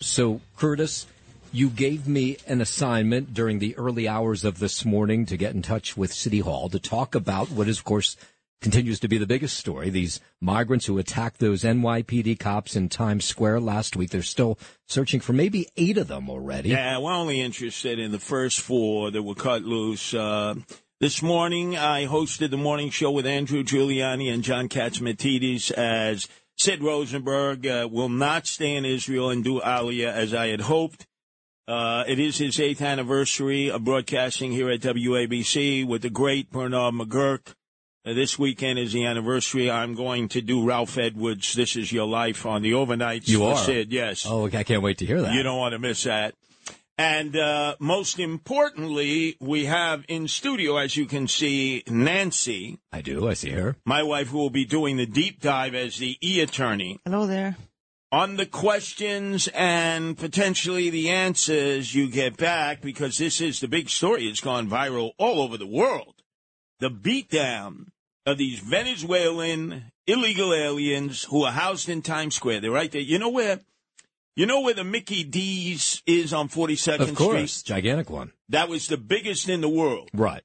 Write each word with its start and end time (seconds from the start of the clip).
So, 0.00 0.40
Curtis, 0.56 1.06
you 1.52 1.70
gave 1.70 2.06
me 2.06 2.36
an 2.46 2.60
assignment 2.60 3.32
during 3.32 3.58
the 3.58 3.76
early 3.78 4.06
hours 4.06 4.44
of 4.44 4.58
this 4.58 4.84
morning 4.84 5.24
to 5.26 5.36
get 5.36 5.54
in 5.54 5.62
touch 5.62 5.96
with 5.96 6.12
City 6.12 6.40
Hall 6.40 6.68
to 6.68 6.78
talk 6.78 7.14
about 7.14 7.50
what 7.50 7.66
is, 7.66 7.78
of 7.78 7.84
course, 7.84 8.16
continues 8.60 9.00
to 9.00 9.08
be 9.08 9.16
the 9.16 9.26
biggest 9.26 9.56
story. 9.56 9.88
These 9.88 10.20
migrants 10.40 10.86
who 10.86 10.98
attacked 10.98 11.38
those 11.38 11.62
NYPD 11.62 12.38
cops 12.38 12.76
in 12.76 12.88
Times 12.88 13.24
Square 13.24 13.60
last 13.60 13.96
week. 13.96 14.10
They're 14.10 14.22
still 14.22 14.58
searching 14.86 15.20
for 15.20 15.32
maybe 15.32 15.68
eight 15.76 15.96
of 15.96 16.08
them 16.08 16.28
already. 16.28 16.70
Yeah, 16.70 16.98
we're 16.98 17.12
only 17.12 17.40
interested 17.40 17.98
in 17.98 18.12
the 18.12 18.18
first 18.18 18.60
four 18.60 19.10
that 19.10 19.22
were 19.22 19.34
cut 19.34 19.62
loose. 19.62 20.12
Uh, 20.12 20.56
this 21.00 21.22
morning, 21.22 21.76
I 21.76 22.06
hosted 22.06 22.50
the 22.50 22.56
morning 22.56 22.90
show 22.90 23.10
with 23.10 23.26
Andrew 23.26 23.62
Giuliani 23.62 24.32
and 24.32 24.42
John 24.42 24.68
Catsimatidis 24.68 25.70
as 25.70 26.26
Sid 26.56 26.82
Rosenberg 26.82 27.66
uh, 27.66 27.88
will 27.90 28.08
not 28.08 28.46
stay 28.46 28.74
in 28.74 28.84
Israel 28.84 29.30
and 29.30 29.44
do 29.44 29.60
Aliyah 29.60 30.12
as 30.12 30.32
I 30.34 30.48
had 30.48 30.62
hoped. 30.62 31.06
Uh, 31.68 32.04
it 32.06 32.18
is 32.18 32.38
his 32.38 32.58
eighth 32.60 32.80
anniversary 32.80 33.70
of 33.70 33.84
broadcasting 33.84 34.52
here 34.52 34.70
at 34.70 34.80
WABC 34.80 35.86
with 35.86 36.02
the 36.02 36.10
great 36.10 36.50
Bernard 36.50 36.94
McGuirk. 36.94 37.54
Uh, 38.06 38.14
this 38.14 38.38
weekend 38.38 38.78
is 38.78 38.92
the 38.92 39.04
anniversary. 39.04 39.70
I'm 39.70 39.94
going 39.94 40.28
to 40.28 40.40
do 40.40 40.64
Ralph 40.64 40.96
Edwards' 40.96 41.54
"This 41.54 41.74
Is 41.76 41.90
Your 41.92 42.06
Life" 42.06 42.46
on 42.46 42.62
the 42.62 42.70
overnights. 42.70 43.26
You 43.28 43.44
are 43.44 43.56
Sid, 43.56 43.92
yes. 43.92 44.24
Oh, 44.26 44.46
I 44.46 44.62
can't 44.62 44.82
wait 44.82 44.98
to 44.98 45.06
hear 45.06 45.20
that. 45.22 45.34
You 45.34 45.42
don't 45.42 45.58
want 45.58 45.72
to 45.72 45.80
miss 45.80 46.04
that. 46.04 46.34
And 46.98 47.36
uh, 47.36 47.76
most 47.78 48.18
importantly, 48.18 49.36
we 49.38 49.66
have 49.66 50.04
in 50.08 50.28
studio, 50.28 50.78
as 50.78 50.96
you 50.96 51.04
can 51.04 51.28
see, 51.28 51.82
Nancy. 51.88 52.78
I 52.90 53.02
do. 53.02 53.28
I 53.28 53.34
see 53.34 53.50
her. 53.50 53.76
My 53.84 54.02
wife, 54.02 54.28
who 54.28 54.38
will 54.38 54.50
be 54.50 54.64
doing 54.64 54.96
the 54.96 55.06
deep 55.06 55.40
dive 55.40 55.74
as 55.74 55.98
the 55.98 56.16
e 56.22 56.40
attorney. 56.40 56.98
Hello 57.04 57.26
there. 57.26 57.56
On 58.12 58.36
the 58.36 58.46
questions 58.46 59.48
and 59.48 60.16
potentially 60.16 60.88
the 60.88 61.10
answers 61.10 61.94
you 61.94 62.08
get 62.08 62.38
back, 62.38 62.80
because 62.80 63.18
this 63.18 63.42
is 63.42 63.60
the 63.60 63.68
big 63.68 63.90
story. 63.90 64.26
It's 64.26 64.40
gone 64.40 64.70
viral 64.70 65.10
all 65.18 65.40
over 65.42 65.58
the 65.58 65.66
world. 65.66 66.14
The 66.78 66.88
beatdown 66.88 67.88
of 68.24 68.38
these 68.38 68.60
Venezuelan 68.60 69.92
illegal 70.06 70.54
aliens 70.54 71.24
who 71.24 71.44
are 71.44 71.52
housed 71.52 71.88
in 71.88 72.00
Times 72.00 72.36
Square. 72.36 72.60
They're 72.60 72.70
right 72.70 72.90
there. 72.90 73.02
You 73.02 73.18
know 73.18 73.28
where? 73.28 73.60
You 74.36 74.44
know 74.46 74.60
where 74.60 74.74
the 74.74 74.84
Mickey 74.84 75.24
D's 75.24 76.02
is 76.06 76.32
on 76.34 76.48
42nd 76.50 77.00
Of 77.00 77.14
course, 77.14 77.52
Street? 77.54 77.74
gigantic 77.74 78.10
one. 78.10 78.32
That 78.50 78.68
was 78.68 78.86
the 78.86 78.98
biggest 78.98 79.48
in 79.48 79.62
the 79.62 79.68
world. 79.68 80.10
Right. 80.12 80.42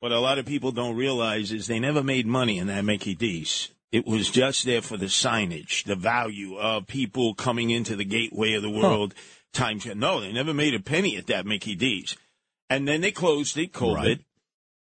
What 0.00 0.12
a 0.12 0.18
lot 0.20 0.38
of 0.38 0.46
people 0.46 0.72
don't 0.72 0.96
realize 0.96 1.52
is 1.52 1.66
they 1.66 1.78
never 1.78 2.02
made 2.02 2.26
money 2.26 2.58
in 2.58 2.66
that 2.68 2.84
Mickey 2.84 3.14
D's. 3.14 3.70
It 3.92 4.06
was 4.06 4.30
just 4.30 4.64
there 4.64 4.82
for 4.82 4.96
the 4.96 5.06
signage, 5.06 5.84
the 5.84 5.94
value 5.94 6.56
of 6.56 6.86
people 6.86 7.34
coming 7.34 7.70
into 7.70 7.94
the 7.96 8.04
gateway 8.04 8.54
of 8.54 8.62
the 8.62 8.70
world. 8.70 9.14
Times 9.52 9.86
no, 9.86 10.20
they 10.20 10.32
never 10.32 10.52
made 10.52 10.74
a 10.74 10.80
penny 10.80 11.16
at 11.16 11.26
that 11.28 11.46
Mickey 11.46 11.76
D's, 11.76 12.16
and 12.68 12.88
then 12.88 13.02
they 13.02 13.12
closed 13.12 13.56
it, 13.56 13.72
COVID, 13.72 13.94
Right. 13.94 14.20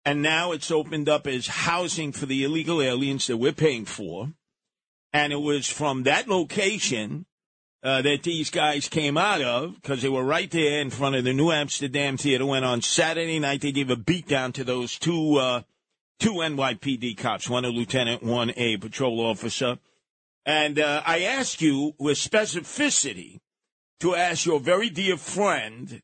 and 0.04 0.22
now 0.22 0.52
it's 0.52 0.70
opened 0.70 1.08
up 1.08 1.26
as 1.26 1.48
housing 1.48 2.12
for 2.12 2.26
the 2.26 2.44
illegal 2.44 2.80
aliens 2.80 3.26
that 3.26 3.38
we're 3.38 3.52
paying 3.52 3.86
for. 3.86 4.32
And 5.12 5.32
it 5.32 5.40
was 5.40 5.66
from 5.68 6.04
that 6.04 6.28
location 6.28 7.26
uh, 7.82 8.02
that 8.02 8.22
these 8.22 8.50
guys 8.50 8.88
came 8.88 9.16
out 9.16 9.42
of 9.42 9.74
because 9.74 10.02
they 10.02 10.08
were 10.08 10.24
right 10.24 10.50
there 10.50 10.80
in 10.80 10.90
front 10.90 11.16
of 11.16 11.24
the 11.24 11.32
New 11.32 11.50
Amsterdam 11.50 12.16
Theater. 12.16 12.46
When 12.46 12.64
on 12.64 12.80
Saturday 12.82 13.38
night 13.38 13.60
they 13.60 13.72
gave 13.72 13.90
a 13.90 13.96
beatdown 13.96 14.52
to 14.54 14.64
those 14.64 14.98
two 14.98 15.36
uh, 15.36 15.62
two 16.18 16.34
NYPD 16.34 17.16
cops, 17.16 17.50
one 17.50 17.64
a 17.64 17.68
lieutenant, 17.68 18.22
one 18.22 18.52
a 18.56 18.76
patrol 18.76 19.20
officer. 19.20 19.78
And 20.46 20.78
uh, 20.78 21.02
I 21.04 21.22
ask 21.22 21.60
you 21.60 21.94
with 21.98 22.18
specificity 22.18 23.40
to 24.00 24.14
ask 24.14 24.46
your 24.46 24.60
very 24.60 24.88
dear 24.88 25.16
friend, 25.16 26.02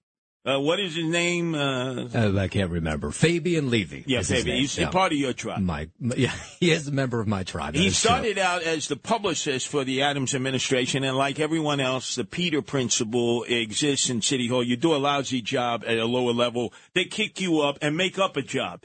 uh, 0.48 0.60
what 0.60 0.80
is 0.80 0.94
his 0.96 1.04
name? 1.04 1.54
Uh, 1.54 2.08
Uh, 2.14 2.36
I 2.38 2.48
can't 2.48 2.70
remember. 2.70 3.10
Fabien 3.10 3.70
Levy. 3.70 4.04
yeah, 4.06 4.20
is 4.20 4.28
his 4.28 4.40
baby, 4.44 4.50
name. 4.52 4.60
he's 4.62 4.78
Yeah. 4.78 4.90
part 4.90 5.12
of 5.12 5.18
your 5.18 5.32
tribe. 5.32 5.60
my, 5.60 5.88
yeah, 6.00 6.32
he 6.60 6.70
is 6.70 6.88
a 6.88 6.92
member 6.92 7.20
of 7.20 7.26
my 7.28 7.42
tribe. 7.44 7.74
He 7.74 7.86
is 7.88 8.00
true. 8.00 8.08
started 8.10 8.38
out 8.38 8.62
as 8.62 8.88
the 8.88 8.96
publicist 8.96 9.68
for 9.68 9.84
the 9.84 10.02
Adams 10.02 10.34
administration, 10.34 11.04
and 11.04 11.16
like 11.16 11.38
everyone 11.38 11.80
else, 11.80 12.14
the 12.14 12.24
Peter 12.24 12.62
principle 12.62 13.44
exists 13.44 14.08
in 14.10 14.22
City 14.22 14.46
Hall. 14.48 14.62
You 14.64 14.76
do 14.76 14.94
a 14.94 14.98
lousy 14.98 15.42
job 15.42 15.84
at 15.86 15.98
a 15.98 16.04
lower 16.06 16.32
level, 16.32 16.72
they 16.94 17.04
kick 17.04 17.40
you 17.40 17.60
up 17.60 17.78
and 17.82 17.96
make 17.96 18.18
up 18.18 18.36
a 18.36 18.42
job. 18.42 18.82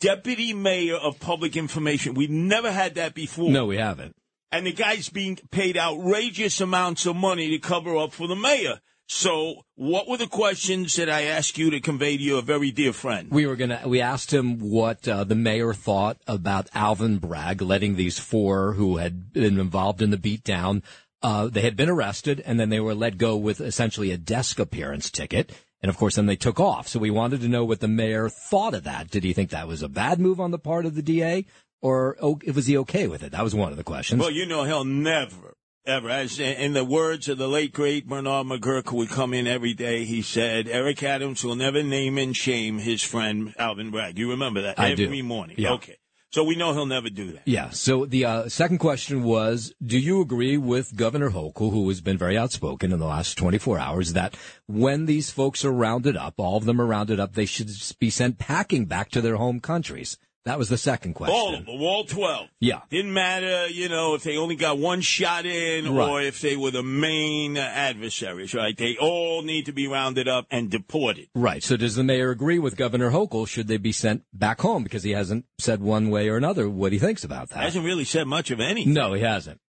Deputy 0.00 0.52
Mayor 0.52 0.96
of 0.96 1.20
Public 1.20 1.56
Information. 1.56 2.14
We've 2.14 2.28
never 2.30 2.72
had 2.72 2.96
that 2.96 3.14
before. 3.14 3.50
No, 3.50 3.66
we 3.66 3.76
haven't. 3.76 4.16
And 4.50 4.66
the 4.66 4.72
guy's 4.72 5.08
being 5.08 5.36
paid 5.50 5.76
outrageous 5.76 6.60
amounts 6.60 7.06
of 7.06 7.16
money 7.16 7.50
to 7.50 7.58
cover 7.58 7.96
up 7.96 8.12
for 8.12 8.26
the 8.26 8.36
mayor. 8.36 8.80
So, 9.06 9.66
what 9.74 10.08
were 10.08 10.16
the 10.16 10.26
questions 10.26 10.96
that 10.96 11.10
I 11.10 11.24
asked 11.24 11.58
you 11.58 11.70
to 11.70 11.80
convey 11.80 12.16
to 12.16 12.22
your 12.22 12.42
very 12.42 12.70
dear 12.70 12.92
friend? 12.92 13.30
We 13.30 13.46
were 13.46 13.56
gonna. 13.56 13.82
We 13.86 14.00
asked 14.00 14.32
him 14.32 14.58
what 14.58 15.06
uh, 15.06 15.24
the 15.24 15.34
mayor 15.34 15.74
thought 15.74 16.18
about 16.26 16.68
Alvin 16.74 17.18
Bragg 17.18 17.60
letting 17.60 17.96
these 17.96 18.18
four 18.18 18.72
who 18.72 18.96
had 18.96 19.32
been 19.32 19.60
involved 19.60 20.00
in 20.00 20.10
the 20.10 20.16
beatdown. 20.16 20.82
Uh, 21.22 21.48
they 21.48 21.62
had 21.62 21.76
been 21.76 21.88
arrested 21.88 22.42
and 22.44 22.60
then 22.60 22.68
they 22.68 22.80
were 22.80 22.94
let 22.94 23.16
go 23.16 23.36
with 23.36 23.60
essentially 23.60 24.10
a 24.10 24.18
desk 24.18 24.58
appearance 24.58 25.10
ticket. 25.10 25.52
And 25.80 25.90
of 25.90 25.98
course, 25.98 26.16
then 26.16 26.26
they 26.26 26.36
took 26.36 26.58
off. 26.58 26.88
So 26.88 26.98
we 26.98 27.10
wanted 27.10 27.42
to 27.42 27.48
know 27.48 27.64
what 27.64 27.80
the 27.80 27.88
mayor 27.88 28.30
thought 28.30 28.72
of 28.72 28.84
that. 28.84 29.10
Did 29.10 29.22
he 29.22 29.34
think 29.34 29.50
that 29.50 29.68
was 29.68 29.82
a 29.82 29.88
bad 29.88 30.18
move 30.18 30.40
on 30.40 30.50
the 30.50 30.58
part 30.58 30.86
of 30.86 30.94
the 30.94 31.02
DA, 31.02 31.44
or 31.82 32.16
oh, 32.22 32.40
was 32.54 32.64
he 32.64 32.78
okay 32.78 33.06
with 33.06 33.22
it? 33.22 33.32
That 33.32 33.44
was 33.44 33.54
one 33.54 33.70
of 33.70 33.76
the 33.76 33.84
questions. 33.84 34.18
Well, 34.18 34.30
you 34.30 34.46
know, 34.46 34.64
he'll 34.64 34.86
never, 34.86 35.54
ever, 35.86 36.08
as 36.08 36.38
in 36.38 36.72
the 36.72 36.84
words 36.84 37.28
of 37.28 37.38
the 37.38 37.48
late 37.48 37.72
great 37.72 38.08
Bernard 38.08 38.46
McGuirk, 38.46 38.88
who 38.88 38.96
would 38.96 39.10
come 39.10 39.34
in 39.34 39.46
every 39.46 39.74
day, 39.74 40.04
he 40.04 40.22
said, 40.22 40.68
Eric 40.68 41.02
Adams 41.02 41.44
will 41.44 41.56
never 41.56 41.82
name 41.82 42.18
and 42.18 42.36
shame 42.36 42.78
his 42.78 43.02
friend 43.02 43.54
Alvin 43.58 43.90
Bragg. 43.90 44.18
You 44.18 44.30
remember 44.30 44.62
that 44.62 44.78
I 44.78 44.94
do. 44.94 45.04
every 45.04 45.22
morning. 45.22 45.56
Yeah. 45.58 45.72
Okay. 45.72 45.98
So 46.30 46.42
we 46.42 46.56
know 46.56 46.72
he'll 46.72 46.84
never 46.84 47.10
do 47.10 47.30
that. 47.32 47.42
Yeah. 47.44 47.70
So 47.70 48.06
the 48.06 48.24
uh, 48.24 48.48
second 48.48 48.78
question 48.78 49.22
was, 49.22 49.72
do 49.84 49.96
you 49.96 50.20
agree 50.20 50.56
with 50.56 50.96
Governor 50.96 51.30
Hochul, 51.30 51.70
who 51.70 51.88
has 51.88 52.00
been 52.00 52.18
very 52.18 52.36
outspoken 52.36 52.90
in 52.90 52.98
the 52.98 53.06
last 53.06 53.38
24 53.38 53.78
hours, 53.78 54.14
that 54.14 54.36
when 54.66 55.06
these 55.06 55.30
folks 55.30 55.64
are 55.64 55.72
rounded 55.72 56.16
up, 56.16 56.34
all 56.38 56.56
of 56.56 56.64
them 56.64 56.80
are 56.80 56.86
rounded 56.86 57.20
up, 57.20 57.34
they 57.34 57.46
should 57.46 57.70
be 58.00 58.10
sent 58.10 58.38
packing 58.38 58.86
back 58.86 59.10
to 59.10 59.20
their 59.20 59.36
home 59.36 59.60
countries? 59.60 60.18
That 60.44 60.58
was 60.58 60.68
the 60.68 60.76
second 60.76 61.14
question. 61.14 61.34
All 61.34 61.54
of 61.54 61.64
them, 61.64 61.80
all 61.80 62.04
12. 62.04 62.48
Yeah. 62.60 62.80
Didn't 62.90 63.14
matter, 63.14 63.66
you 63.68 63.88
know, 63.88 64.14
if 64.14 64.24
they 64.24 64.36
only 64.36 64.56
got 64.56 64.76
one 64.76 65.00
shot 65.00 65.46
in 65.46 65.86
or 65.88 66.20
if 66.20 66.42
they 66.42 66.54
were 66.54 66.70
the 66.70 66.82
main 66.82 67.56
uh, 67.56 67.62
adversaries, 67.62 68.52
right? 68.52 68.76
They 68.76 68.98
all 68.98 69.40
need 69.40 69.66
to 69.66 69.72
be 69.72 69.88
rounded 69.88 70.28
up 70.28 70.46
and 70.50 70.70
deported. 70.70 71.28
Right. 71.34 71.62
So 71.62 71.78
does 71.78 71.94
the 71.94 72.04
mayor 72.04 72.30
agree 72.30 72.58
with 72.58 72.76
Governor 72.76 73.10
Hochul? 73.10 73.48
Should 73.48 73.68
they 73.68 73.78
be 73.78 73.92
sent 73.92 74.24
back 74.34 74.60
home? 74.60 74.82
Because 74.84 75.02
he 75.02 75.12
hasn't 75.12 75.46
said 75.58 75.80
one 75.80 76.10
way 76.10 76.28
or 76.28 76.36
another 76.36 76.68
what 76.68 76.92
he 76.92 76.98
thinks 76.98 77.24
about 77.24 77.48
that. 77.48 77.62
Hasn't 77.62 77.84
really 77.84 78.04
said 78.04 78.26
much 78.26 78.50
of 78.50 78.60
anything. 78.60 78.92
No, 78.92 79.14
he 79.14 79.22
hasn't. 79.22 79.60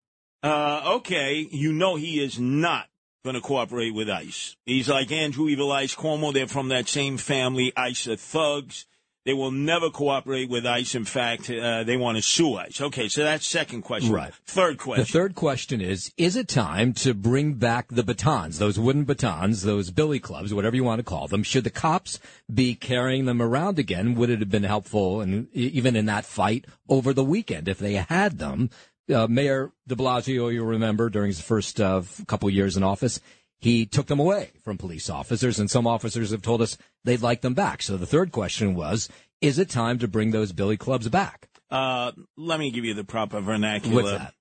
Uh, 0.43 0.97
okay, 0.97 1.47
you 1.51 1.71
know 1.71 1.95
he 1.95 2.21
is 2.23 2.37
not 2.37 2.87
going 3.23 3.33
to 3.33 3.41
cooperate 3.41 3.91
with 3.91 4.09
ICE. 4.09 4.55
He's 4.65 4.89
like 4.89 5.11
Andrew 5.11 5.47
Evil 5.47 5.71
Ice 5.71 5.95
Cuomo. 5.95 6.33
They're 6.33 6.47
from 6.47 6.67
that 6.67 6.87
same 6.87 7.17
family. 7.17 7.73
ICE 7.75 8.07
are 8.09 8.15
thugs. 8.17 8.85
They 9.25 9.33
will 9.33 9.49
never 9.49 9.89
cooperate 9.89 10.49
with 10.49 10.67
ICE. 10.67 10.93
In 10.93 11.03
fact, 11.03 11.49
uh, 11.49 11.83
they 11.83 11.97
want 11.97 12.17
to 12.17 12.21
sue 12.21 12.57
ICE. 12.57 12.79
Okay, 12.79 13.07
so 13.09 13.23
that's 13.23 13.45
second 13.45 13.81
question. 13.81 14.11
Right. 14.11 14.31
Third 14.45 14.77
question. 14.77 15.03
The 15.03 15.11
third 15.11 15.33
question 15.33 15.81
is, 15.81 16.13
is 16.15 16.35
it 16.35 16.47
time 16.47 16.93
to 16.93 17.15
bring 17.15 17.55
back 17.55 17.87
the 17.89 18.03
batons, 18.03 18.59
those 18.59 18.79
wooden 18.79 19.03
batons, 19.03 19.63
those 19.63 19.89
billy 19.89 20.19
clubs, 20.19 20.53
whatever 20.53 20.75
you 20.75 20.83
want 20.83 20.99
to 20.99 21.03
call 21.03 21.27
them? 21.27 21.41
Should 21.41 21.63
the 21.63 21.71
cops 21.71 22.19
be 22.53 22.75
carrying 22.75 23.25
them 23.25 23.41
around 23.41 23.79
again? 23.79 24.13
Would 24.13 24.29
it 24.29 24.41
have 24.41 24.51
been 24.51 24.63
helpful, 24.63 25.21
and 25.21 25.51
even 25.53 25.95
in 25.95 26.05
that 26.05 26.25
fight 26.25 26.65
over 26.87 27.11
the 27.11 27.23
weekend, 27.23 27.67
if 27.67 27.79
they 27.79 27.93
had 27.93 28.37
them? 28.37 28.69
Uh, 29.11 29.25
Mayor 29.27 29.71
de 29.87 29.95
Blasio, 29.95 30.53
you 30.53 30.63
remember, 30.63 31.09
during 31.09 31.29
his 31.29 31.41
first 31.41 31.81
uh, 31.81 32.03
couple 32.27 32.47
years 32.51 32.77
in 32.77 32.83
office, 32.83 33.19
he 33.65 33.85
took 33.85 34.05
them 34.05 34.19
away 34.19 34.51
from 34.63 34.77
police 34.77 35.09
officers, 35.09 35.59
and 35.59 35.69
some 35.71 35.87
officers 35.87 36.29
have 36.31 36.41
told 36.43 36.61
us 36.61 36.77
they'd 37.03 37.21
like 37.21 37.41
them 37.41 37.55
back. 37.55 37.81
So 37.81 37.97
the 37.97 38.05
third 38.05 38.31
question 38.31 38.75
was, 38.75 39.09
is 39.41 39.57
it 39.59 39.69
time 39.69 39.97
to 39.99 40.07
bring 40.07 40.29
those 40.31 40.51
billy 40.53 40.77
clubs 40.77 41.09
back? 41.09 41.49
Uh, 41.71 42.11
let 42.37 42.59
me 42.59 42.69
give 42.69 42.85
you 42.85 42.93
the 42.93 43.03
proper 43.03 43.41
vernacular. 43.41 44.03
What's 44.03 44.17
that? 44.17 44.33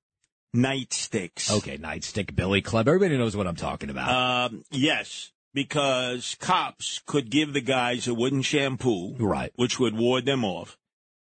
Nightsticks. 0.55 1.51
Okay, 1.51 1.79
nightstick 1.79 2.37
billy 2.37 2.61
club. 2.63 2.87
Everybody 2.87 3.17
knows 3.19 3.37
what 3.37 3.47
I'm 3.47 3.57
talking 3.57 3.91
about. 3.91 4.51
Um, 4.53 4.63
yes, 4.71 5.33
because 5.53 6.37
cops 6.39 7.01
could 7.07 7.31
give 7.31 7.53
the 7.55 7.61
guys 7.61 8.07
a 8.07 8.15
wooden 8.15 8.43
shampoo, 8.43 9.15
Right. 9.19 9.53
which 9.57 9.81
would 9.81 9.97
ward 9.97 10.27
them 10.27 10.45
off, 10.45 10.77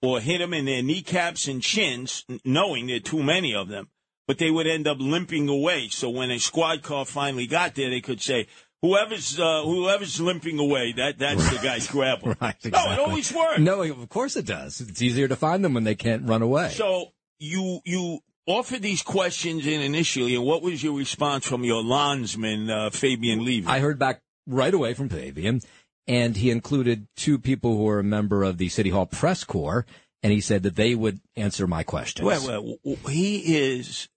or 0.00 0.20
hit 0.20 0.38
them 0.38 0.54
in 0.54 0.64
their 0.64 0.82
kneecaps 0.82 1.48
and 1.48 1.60
chins, 1.62 2.24
knowing 2.44 2.86
there 2.86 2.96
are 2.96 3.00
too 3.00 3.22
many 3.22 3.54
of 3.54 3.68
them. 3.68 3.88
But 4.30 4.38
they 4.38 4.52
would 4.52 4.68
end 4.68 4.86
up 4.86 4.98
limping 5.00 5.48
away. 5.48 5.88
So 5.88 6.08
when 6.08 6.30
a 6.30 6.38
squad 6.38 6.82
car 6.84 7.04
finally 7.04 7.48
got 7.48 7.74
there, 7.74 7.90
they 7.90 8.00
could 8.00 8.20
say, 8.22 8.46
"Whoever's 8.80 9.40
uh, 9.40 9.62
whoever's 9.64 10.20
limping 10.20 10.60
away, 10.60 10.92
that 10.92 11.18
that's 11.18 11.50
the 11.50 11.58
guy's 11.60 11.88
grab 11.88 12.20
'em." 12.22 12.36
Right, 12.40 12.54
Exactly. 12.62 12.70
No, 12.70 12.92
it 12.92 12.98
always 13.00 13.34
works. 13.34 13.58
No, 13.58 13.82
of 13.82 14.08
course 14.08 14.36
it 14.36 14.46
does. 14.46 14.80
It's 14.80 15.02
easier 15.02 15.26
to 15.26 15.34
find 15.34 15.64
them 15.64 15.74
when 15.74 15.82
they 15.82 15.96
can't 15.96 16.28
run 16.28 16.42
away. 16.42 16.68
So 16.68 17.06
you 17.40 17.80
you 17.84 18.20
offered 18.46 18.82
these 18.82 19.02
questions 19.02 19.66
in 19.66 19.80
initially, 19.80 20.36
and 20.36 20.44
what 20.44 20.62
was 20.62 20.80
your 20.80 20.96
response 20.96 21.44
from 21.44 21.64
your 21.64 21.82
landsman, 21.82 22.70
uh, 22.70 22.90
Fabien 22.90 23.44
Levy? 23.44 23.66
I 23.66 23.80
heard 23.80 23.98
back 23.98 24.20
right 24.46 24.72
away 24.72 24.94
from 24.94 25.08
Fabien, 25.08 25.60
and 26.06 26.36
he 26.36 26.52
included 26.52 27.08
two 27.16 27.36
people 27.40 27.76
who 27.76 27.82
were 27.82 27.98
a 27.98 28.04
member 28.04 28.44
of 28.44 28.58
the 28.58 28.68
City 28.68 28.90
Hall 28.90 29.06
press 29.06 29.42
corps, 29.42 29.86
and 30.22 30.32
he 30.32 30.40
said 30.40 30.62
that 30.62 30.76
they 30.76 30.94
would 30.94 31.18
answer 31.34 31.66
my 31.66 31.82
questions. 31.82 32.24
Well, 32.24 32.76
well, 32.84 32.96
he 33.08 33.56
is 33.56 34.08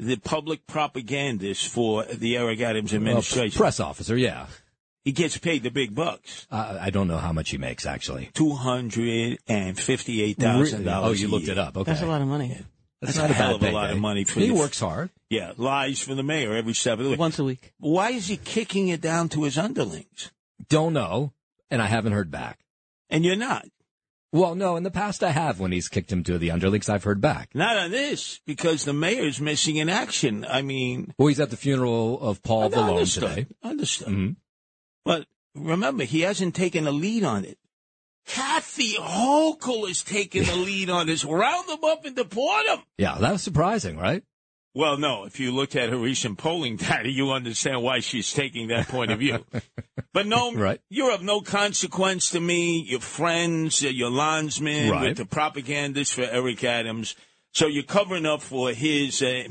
the 0.00 0.16
public 0.16 0.66
propagandist 0.66 1.68
for 1.68 2.04
the 2.04 2.36
Eric 2.36 2.60
Adams 2.60 2.92
Well, 2.92 3.00
administration. 3.00 3.56
press 3.58 3.78
officer, 3.80 4.16
yeah. 4.16 4.46
he 5.04 5.12
gets 5.12 5.36
paid 5.38 5.62
the 5.62 5.70
big 5.70 5.94
bucks. 5.94 6.46
Uh, 6.50 6.78
I 6.80 6.90
don't 6.90 7.06
know 7.08 7.18
how 7.18 7.32
much 7.32 7.50
he 7.50 7.58
makes 7.58 7.86
actually. 7.86 8.30
Two 8.34 8.52
hundred 8.54 9.38
and 9.46 9.78
fifty-eight 9.78 10.38
thousand 10.38 10.80
Really? 10.80 10.84
dollars. 10.84 11.18
Oh, 11.18 11.20
you 11.22 11.28
looked 11.28 11.48
it 11.48 11.58
up. 11.58 11.76
Okay, 11.76 11.90
That's 11.90 12.02
a 12.02 12.06
lot 12.06 12.22
of 12.22 12.28
money. 12.28 12.56
That's 13.00 13.16
not 13.16 13.30
a 13.30 13.34
hell 13.34 13.58
bad 13.58 13.68
of 13.68 13.72
a 13.72 13.74
lot 13.74 13.82
payday. 13.86 13.92
of 13.94 14.00
money 14.00 14.24
for 14.24 14.40
He 14.40 14.48
the- 14.48 14.54
works 14.54 14.80
hard. 14.80 15.08
Yeah, 15.30 15.52
lies 15.56 16.00
for 16.02 16.14
the 16.14 16.22
mayor 16.22 16.54
every 16.54 16.74
step 16.74 16.98
of 16.98 17.04
the 17.04 17.10
way. 17.12 17.16
Once 17.16 17.38
a 17.38 17.44
week. 17.44 17.72
Why 17.78 18.10
is 18.10 18.26
he 18.26 18.36
kicking 18.36 18.88
it 18.88 19.00
down 19.00 19.28
to 19.30 19.44
his 19.44 19.56
underlings? 19.56 20.32
Don't 20.68 20.92
know, 20.92 21.32
and 21.70 21.80
I 21.80 21.86
haven't 21.86 22.12
heard 22.12 22.30
back. 22.30 22.58
And 23.08 23.24
you're 23.24 23.36
not. 23.36 23.66
Well, 24.32 24.54
no, 24.54 24.76
in 24.76 24.84
the 24.84 24.90
past 24.92 25.24
I 25.24 25.30
have 25.30 25.58
when 25.58 25.72
he's 25.72 25.88
kicked 25.88 26.12
him 26.12 26.22
to 26.24 26.38
the 26.38 26.50
underlings. 26.52 26.88
I've 26.88 27.02
heard 27.04 27.20
back. 27.20 27.50
Not 27.54 27.76
on 27.76 27.90
this, 27.90 28.40
because 28.46 28.84
the 28.84 28.92
mayor's 28.92 29.40
missing 29.40 29.76
in 29.76 29.88
action. 29.88 30.46
I 30.48 30.62
mean, 30.62 31.12
Well, 31.18 31.28
he's 31.28 31.40
at 31.40 31.50
the 31.50 31.56
funeral 31.56 32.20
of 32.20 32.42
Paul 32.42 32.70
Vallone 32.70 32.88
understood. 32.94 33.28
today. 33.28 33.46
Understood. 33.62 34.08
Mhm. 34.08 34.36
But 35.04 35.26
remember, 35.56 36.04
he 36.04 36.20
hasn't 36.20 36.54
taken 36.54 36.86
a 36.86 36.92
lead 36.92 37.24
on 37.24 37.44
it. 37.44 37.58
Kathy 38.26 38.94
Hochul 38.94 39.88
is 39.90 40.04
taking 40.04 40.44
the 40.44 40.54
lead 40.54 40.90
on 40.90 41.06
this. 41.08 41.24
Round 41.24 41.68
them 41.68 41.82
up 41.82 42.04
and 42.04 42.14
deport 42.14 42.66
them. 42.66 42.82
Yeah, 42.98 43.16
that 43.18 43.32
was 43.32 43.42
surprising, 43.42 43.96
right? 43.96 44.22
Well, 44.74 44.96
no. 44.98 45.24
If 45.24 45.40
you 45.40 45.50
look 45.52 45.74
at 45.74 45.88
her 45.90 45.96
recent 45.98 46.38
polling 46.38 46.76
data, 46.76 47.08
you 47.10 47.30
understand 47.32 47.82
why 47.82 48.00
she's 48.00 48.32
taking 48.32 48.68
that 48.68 48.88
point 48.88 49.10
of 49.10 49.18
view. 49.18 49.44
But 50.12 50.26
no, 50.26 50.52
Right. 50.52 50.80
you're 50.90 51.12
of 51.14 51.22
no 51.22 51.40
consequence 51.40 52.30
to 52.30 52.40
me. 52.40 52.80
Your 52.88 52.98
friends, 52.98 53.84
uh, 53.84 53.88
your 53.88 54.10
landsmen, 54.10 54.90
Right. 54.90 55.08
with 55.10 55.18
the 55.18 55.24
propagandist 55.24 56.14
for 56.14 56.22
Eric 56.22 56.64
Adams. 56.64 57.14
So 57.52 57.68
you're 57.68 57.84
covering 57.84 58.26
up 58.26 58.42
for 58.42 58.72
his 58.72 59.22
uh, 59.22 59.44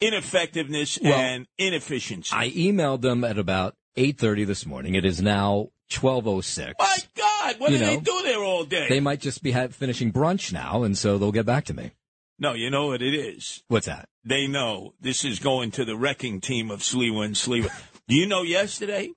ineffectiveness 0.00 1.00
Well, 1.02 1.12
and 1.14 1.46
inefficiency. 1.58 2.30
I 2.32 2.50
emailed 2.50 3.00
them 3.00 3.24
at 3.24 3.38
about 3.38 3.74
8.30 3.96 4.46
this 4.46 4.64
morning. 4.66 4.94
It 4.94 5.04
is 5.04 5.20
now 5.20 5.70
12.06. 5.90 6.74
My 6.78 6.96
God, 7.16 7.56
what 7.58 7.72
You 7.72 7.78
do 7.78 7.84
they 7.84 7.96
do 7.98 8.20
there 8.22 8.38
all 8.42 8.64
day? 8.64 8.86
They 8.88 9.00
might 9.00 9.20
just 9.20 9.42
be 9.42 9.50
ha- 9.50 9.68
finishing 9.68 10.12
brunch 10.12 10.52
now, 10.52 10.84
and 10.84 10.96
so 10.96 11.18
they'll 11.18 11.32
get 11.32 11.46
back 11.46 11.64
to 11.64 11.74
me. 11.74 11.90
no, 12.38 12.52
you 12.54 12.70
know 12.70 12.86
what 12.88 13.02
it 13.02 13.14
is. 13.14 13.64
What's 13.68 13.86
that? 13.86 14.08
They 14.24 14.46
know 14.46 14.94
this 15.00 15.24
is 15.24 15.38
going 15.38 15.70
to 15.72 15.84
the 15.84 15.96
wrecking 15.96 16.40
team 16.40 16.70
of 16.70 16.80
Sliwa 16.80 17.24
and 17.24 17.34
Sliwa. 17.34 17.70
do 18.08 18.14
you 18.14 18.26
know 18.26 18.42
yesterday 18.42 19.10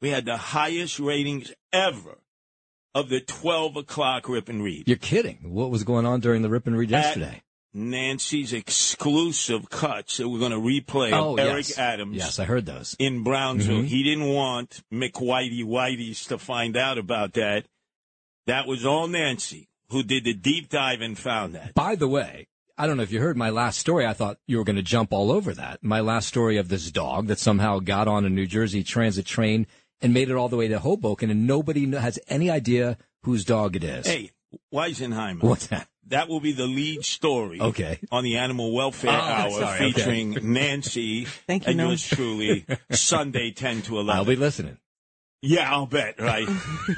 we 0.00 0.10
had 0.10 0.24
the 0.24 0.36
highest 0.36 0.98
ratings 0.98 1.52
ever 1.72 2.18
of 2.94 3.08
the 3.08 3.20
12 3.20 3.76
o'clock 3.76 4.28
rip 4.28 4.48
and 4.48 4.62
read? 4.62 4.88
You're 4.88 4.96
kidding. 4.96 5.38
What 5.52 5.70
was 5.70 5.84
going 5.84 6.06
on 6.06 6.20
during 6.20 6.42
the 6.42 6.48
rip 6.48 6.66
and 6.66 6.76
read 6.76 6.92
At 6.92 7.04
yesterday? 7.04 7.42
Nancy's 7.74 8.52
exclusive 8.52 9.68
cuts 9.70 10.16
that 10.16 10.28
we're 10.28 10.38
going 10.38 10.52
to 10.52 10.58
replay 10.58 11.12
oh, 11.12 11.34
of 11.34 11.38
Eric 11.38 11.68
yes. 11.68 11.78
Adams 11.78 12.16
Yes, 12.16 12.38
I 12.38 12.44
heard 12.44 12.66
those. 12.66 12.96
in 12.98 13.22
Brownsville. 13.22 13.82
Mhm. 13.82 13.86
He 13.86 14.02
didn't 14.02 14.28
want 14.28 14.82
McWhitey 14.92 15.64
Whiteys 15.64 16.26
to 16.28 16.38
find 16.38 16.76
out 16.76 16.98
about 16.98 17.34
that. 17.34 17.66
That 18.46 18.66
was 18.66 18.84
all 18.86 19.06
Nancy 19.06 19.68
who 19.90 20.02
did 20.02 20.24
the 20.24 20.34
deep 20.34 20.70
dive 20.70 21.02
and 21.02 21.16
found 21.16 21.54
that. 21.54 21.74
By 21.74 21.94
the 21.94 22.08
way, 22.08 22.48
I 22.80 22.86
don't 22.86 22.96
know 22.96 23.02
if 23.02 23.10
you 23.10 23.20
heard 23.20 23.36
my 23.36 23.50
last 23.50 23.78
story. 23.78 24.06
I 24.06 24.12
thought 24.12 24.38
you 24.46 24.56
were 24.56 24.64
going 24.64 24.76
to 24.76 24.82
jump 24.82 25.12
all 25.12 25.32
over 25.32 25.52
that. 25.52 25.82
My 25.82 26.00
last 26.00 26.28
story 26.28 26.58
of 26.58 26.68
this 26.68 26.92
dog 26.92 27.26
that 27.26 27.40
somehow 27.40 27.80
got 27.80 28.06
on 28.06 28.24
a 28.24 28.28
New 28.30 28.46
Jersey 28.46 28.84
transit 28.84 29.26
train 29.26 29.66
and 30.00 30.14
made 30.14 30.30
it 30.30 30.36
all 30.36 30.48
the 30.48 30.56
way 30.56 30.68
to 30.68 30.78
Hoboken, 30.78 31.28
and 31.28 31.44
nobody 31.44 31.90
has 31.90 32.20
any 32.28 32.48
idea 32.50 32.96
whose 33.24 33.44
dog 33.44 33.74
it 33.74 33.82
is. 33.82 34.06
Hey, 34.06 34.30
Weisenheimer. 34.72 35.42
What's 35.42 35.66
that? 35.66 35.88
That 36.06 36.28
will 36.28 36.38
be 36.40 36.52
the 36.52 36.68
lead 36.68 37.04
story. 37.04 37.60
Okay. 37.60 37.98
On 38.12 38.22
the 38.22 38.36
Animal 38.38 38.72
Welfare 38.72 39.10
Oh, 39.10 39.14
Hour 39.14 39.50
sorry, 39.50 39.76
okay. 39.80 39.92
featuring 39.92 40.52
Nancy 40.54 41.24
Thank 41.24 41.66
you, 41.66 41.72
and 41.72 41.80
yours 41.80 42.06
truly, 42.06 42.64
Sunday 42.92 43.50
10 43.50 43.82
to 43.82 43.98
11. 43.98 44.10
I'll 44.18 44.24
be 44.24 44.36
listening. 44.36 44.78
Yeah, 45.42 45.70
I'll 45.70 45.86
bet, 45.86 46.20
right? 46.20 46.48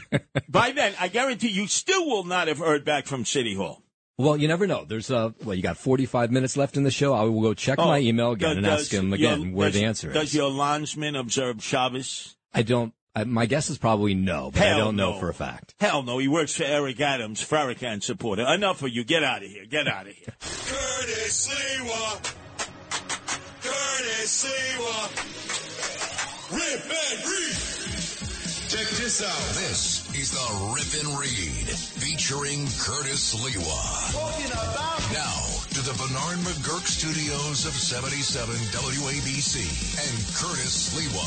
By 0.49 0.73
then, 0.73 0.93
I 1.01 1.09
guarantee 1.09 1.49
you 1.49 1.67
still 1.67 2.07
will 2.07 2.25
not 2.25 2.49
have 2.49 2.59
heard 2.59 2.85
back 2.85 3.07
from 3.07 3.25
City 3.25 3.55
Hall. 3.55 3.83
Well, 4.21 4.37
you 4.37 4.49
never 4.49 4.67
know. 4.67 4.85
There's 4.85 5.11
uh, 5.11 5.31
well, 5.45 5.55
you 5.55 5.63
got 5.63 5.79
45 5.79 6.31
minutes 6.31 6.55
left 6.55 6.77
in 6.77 6.83
the 6.83 6.91
show. 6.91 7.15
I 7.15 7.23
will 7.23 7.41
go 7.41 7.55
check 7.55 7.79
my 7.79 7.99
email 8.01 8.33
again 8.33 8.51
does- 8.51 8.57
and 8.59 8.67
ask 8.67 8.93
him 8.93 9.13
again 9.15 9.41
your- 9.43 9.53
where 9.55 9.69
does- 9.71 9.81
the 9.81 9.87
answer 9.87 10.09
Does 10.13 10.25
is. 10.25 10.29
Does 10.33 10.35
your 10.35 10.51
landsman 10.51 11.17
observe 11.17 11.63
Shabbos? 11.65 12.37
I 12.53 12.63
don't. 12.63 12.93
I, 13.15 13.25
my 13.25 13.47
guess 13.47 13.71
is 13.71 13.79
probably 13.79 14.15
no, 14.15 14.51
but 14.53 14.63
I 14.63 14.77
don't 14.77 14.95
know 14.95 15.19
for 15.19 15.31
a 15.31 15.35
fact. 15.35 15.75
Hell 15.81 16.03
no, 16.03 16.19
he 16.19 16.29
works 16.29 16.55
for 16.55 16.65
Eric 16.65 17.01
Adams, 17.01 17.43
Farrakhan 17.43 18.03
supporter. 18.03 18.43
Enough 18.47 18.83
of 18.83 18.91
you. 18.91 19.05
Get 19.05 19.25
out 19.25 19.43
of 19.43 19.49
here. 19.49 19.65
Get 19.65 19.89
out 19.89 20.07
of 20.07 20.13
here. 20.13 20.35
Curtis 20.39 21.49
Sliwa. 21.49 22.35
Curtis 23.63 24.45
Sliwa. 24.45 25.11
Rip 26.53 26.85
and 26.85 27.27
read. 27.27 27.80
Check 28.71 28.87
this 28.91 29.21
out. 29.21 29.55
This 29.59 30.07
is 30.15 30.31
the 30.31 30.71
Rip 30.71 31.03
and 31.03 31.19
Read 31.19 31.67
featuring 31.99 32.69
Curtis 32.79 33.35
Sliwa. 33.35 34.15
Now 35.13 35.43
to 35.75 35.81
the 35.83 35.91
Bernard 35.99 36.39
McGuirk 36.47 36.87
studios 36.87 37.67
of 37.67 37.73
77 37.73 38.55
WABC 38.71 39.59
and 39.99 40.17
Curtis 40.37 40.95
Sliwa. 40.95 41.27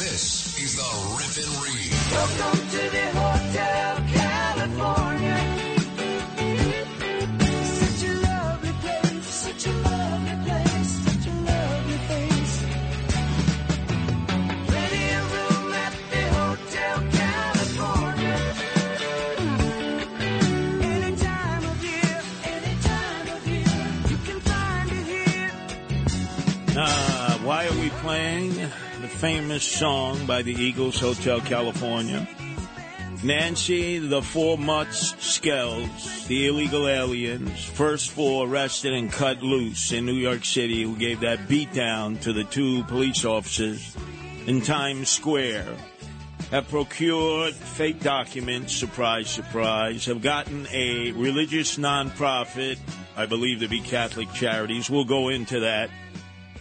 This 0.00 0.56
is 0.56 0.76
the 0.76 0.88
Rip 1.20 1.36
and 1.44 1.52
Read. 1.60 1.92
Welcome 2.10 2.68
to 2.70 2.82
the 2.88 3.04
Hotel 3.20 4.00
California. 4.08 5.57
Famous 29.18 29.64
song 29.64 30.26
by 30.26 30.42
the 30.42 30.54
Eagles, 30.54 31.00
Hotel 31.00 31.40
California? 31.40 32.24
Nancy, 33.24 33.98
the 33.98 34.22
four 34.22 34.56
mutts, 34.56 35.12
Skells, 35.14 36.24
the 36.28 36.46
illegal 36.46 36.86
aliens, 36.86 37.64
first 37.64 38.12
four 38.12 38.46
arrested 38.46 38.92
and 38.94 39.10
cut 39.10 39.42
loose 39.42 39.90
in 39.90 40.06
New 40.06 40.14
York 40.14 40.44
City 40.44 40.84
who 40.84 40.96
gave 40.96 41.18
that 41.20 41.48
beatdown 41.48 42.20
to 42.20 42.32
the 42.32 42.44
two 42.44 42.84
police 42.84 43.24
officers 43.24 43.96
in 44.46 44.60
Times 44.60 45.08
Square, 45.08 45.66
have 46.52 46.68
procured 46.68 47.54
fake 47.54 48.00
documents, 48.00 48.72
surprise, 48.72 49.28
surprise, 49.28 50.06
have 50.06 50.22
gotten 50.22 50.68
a 50.70 51.10
religious 51.10 51.76
nonprofit, 51.76 52.78
I 53.16 53.26
believe 53.26 53.58
to 53.60 53.68
be 53.68 53.80
Catholic 53.80 54.32
Charities, 54.32 54.88
we'll 54.88 55.04
go 55.04 55.28
into 55.28 55.58
that, 55.58 55.90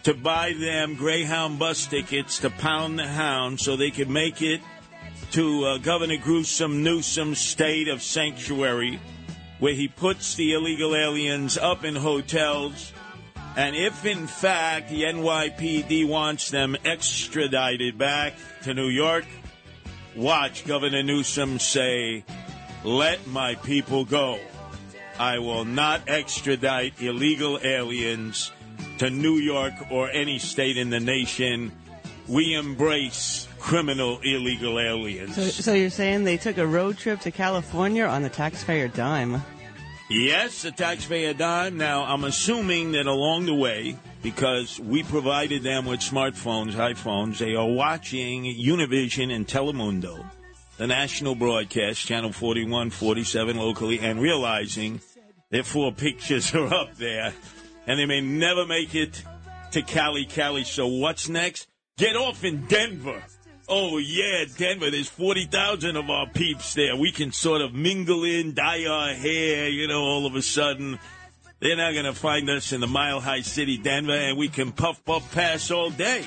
to 0.08 0.14
buy 0.14 0.54
them 0.54 0.96
Greyhound 0.96 1.60
bus 1.60 1.86
tickets 1.86 2.40
to 2.40 2.50
pound 2.50 2.98
the 2.98 3.06
hound 3.06 3.60
so 3.60 3.76
they 3.76 3.92
could 3.92 4.10
make 4.10 4.42
it 4.42 4.62
to 5.32 5.66
uh, 5.66 5.78
Governor 5.80 6.16
Gruesome 6.16 6.82
Newsom's 6.82 7.40
state 7.40 7.90
of 7.90 8.02
sanctuary, 8.02 9.02
where 9.60 9.74
he 9.74 9.90
puts 9.90 10.36
the 10.36 10.54
illegal 10.54 10.96
aliens 10.96 11.58
up 11.58 11.84
in 11.84 11.94
hotels. 11.94 12.94
And 13.58 13.76
if 13.76 14.06
in 14.06 14.28
fact 14.28 14.90
the 14.90 15.04
NYPD 15.04 16.08
wants 16.08 16.52
them 16.52 16.78
extradited 16.86 17.98
back 17.98 18.36
to 18.64 18.74
New 18.74 18.88
York, 18.88 19.26
watch 20.16 20.66
Governor 20.66 21.04
Newsom 21.04 21.60
say, 21.60 22.24
Let 22.86 23.28
my 23.28 23.56
people 23.56 24.06
go. 24.06 24.40
I 25.20 25.40
will 25.40 25.66
not 25.66 26.08
extradite 26.08 27.02
illegal 27.02 27.60
aliens 27.62 28.54
to 28.98 29.10
New 29.10 29.36
York 29.36 29.74
or 29.92 30.10
any 30.10 30.40
state 30.40 30.78
in 30.78 30.90
the 30.90 31.00
nation. 31.00 31.72
We 32.28 32.56
embrace 32.56 33.48
criminal 33.60 34.20
illegal 34.24 34.80
aliens. 34.80 35.36
So, 35.36 35.44
so 35.44 35.74
you're 35.74 35.90
saying 35.90 36.24
they 36.24 36.38
took 36.38 36.58
a 36.58 36.68
road 36.68 36.98
trip 36.98 37.20
to 37.22 37.32
California 37.32 38.06
on 38.06 38.22
the 38.22 38.30
taxpayer 38.30 38.88
dime? 38.88 39.42
Yes, 40.10 40.62
the 40.62 40.72
taxpayer 40.72 41.34
dime. 41.34 41.78
Now, 41.78 42.06
I'm 42.06 42.24
assuming 42.24 42.94
that 42.94 43.08
along 43.08 43.46
the 43.46 43.54
way, 43.54 43.98
because 44.24 44.80
we 44.80 45.04
provided 45.04 45.64
them 45.64 45.86
with 45.86 46.00
smartphones, 46.00 46.74
iPhones, 46.74 47.40
they 47.40 47.56
are 47.56 47.68
watching 47.68 48.46
Univision 48.46 49.34
and 49.34 49.46
Telemundo, 49.46 50.24
the 50.78 50.88
national 50.88 51.36
broadcast, 51.36 52.06
channel 52.06 52.32
41, 52.32 52.90
47 52.90 53.58
locally, 53.58 54.00
and 54.00 54.22
realizing 54.22 55.02
their 55.50 55.64
four 55.64 55.92
pictures 55.92 56.54
are 56.56 56.74
up 56.74 56.96
there. 56.96 57.34
And 57.88 57.98
they 57.98 58.06
may 58.06 58.22
never 58.22 58.66
make 58.66 58.94
it 58.94 59.24
to 59.72 59.82
Cali, 59.82 60.26
Cali. 60.26 60.64
So 60.64 60.86
what's 60.88 61.30
next? 61.30 61.68
Get 61.98 62.16
off 62.16 62.44
in 62.44 62.66
Denver. 62.68 63.24
Oh 63.68 63.98
yeah, 63.98 64.46
Denver. 64.56 64.92
There's 64.92 65.10
forty 65.10 65.46
thousand 65.46 65.96
of 65.96 66.10
our 66.10 66.28
peeps 66.28 66.74
there. 66.74 66.96
We 66.96 67.12
can 67.12 67.32
sort 67.32 67.62
of 67.62 67.74
mingle 67.74 68.24
in, 68.24 68.54
dye 68.54 68.86
our 68.86 69.14
hair. 69.14 69.68
You 69.68 69.88
know, 69.88 70.02
all 70.02 70.26
of 70.26 70.36
a 70.36 70.42
sudden, 70.42 71.00
they're 71.60 71.76
not 71.76 71.94
going 71.94 72.06
to 72.06 72.14
find 72.14 72.50
us 72.50 72.72
in 72.72 72.82
the 72.82 72.88
Mile 72.88 73.20
High 73.20 73.42
City, 73.42 73.78
Denver, 73.78 74.14
and 74.14 74.38
we 74.38 74.48
can 74.48 74.72
puff 74.72 75.04
puff 75.04 75.34
pass 75.34 75.72
all 75.72 75.90
day. 75.90 76.26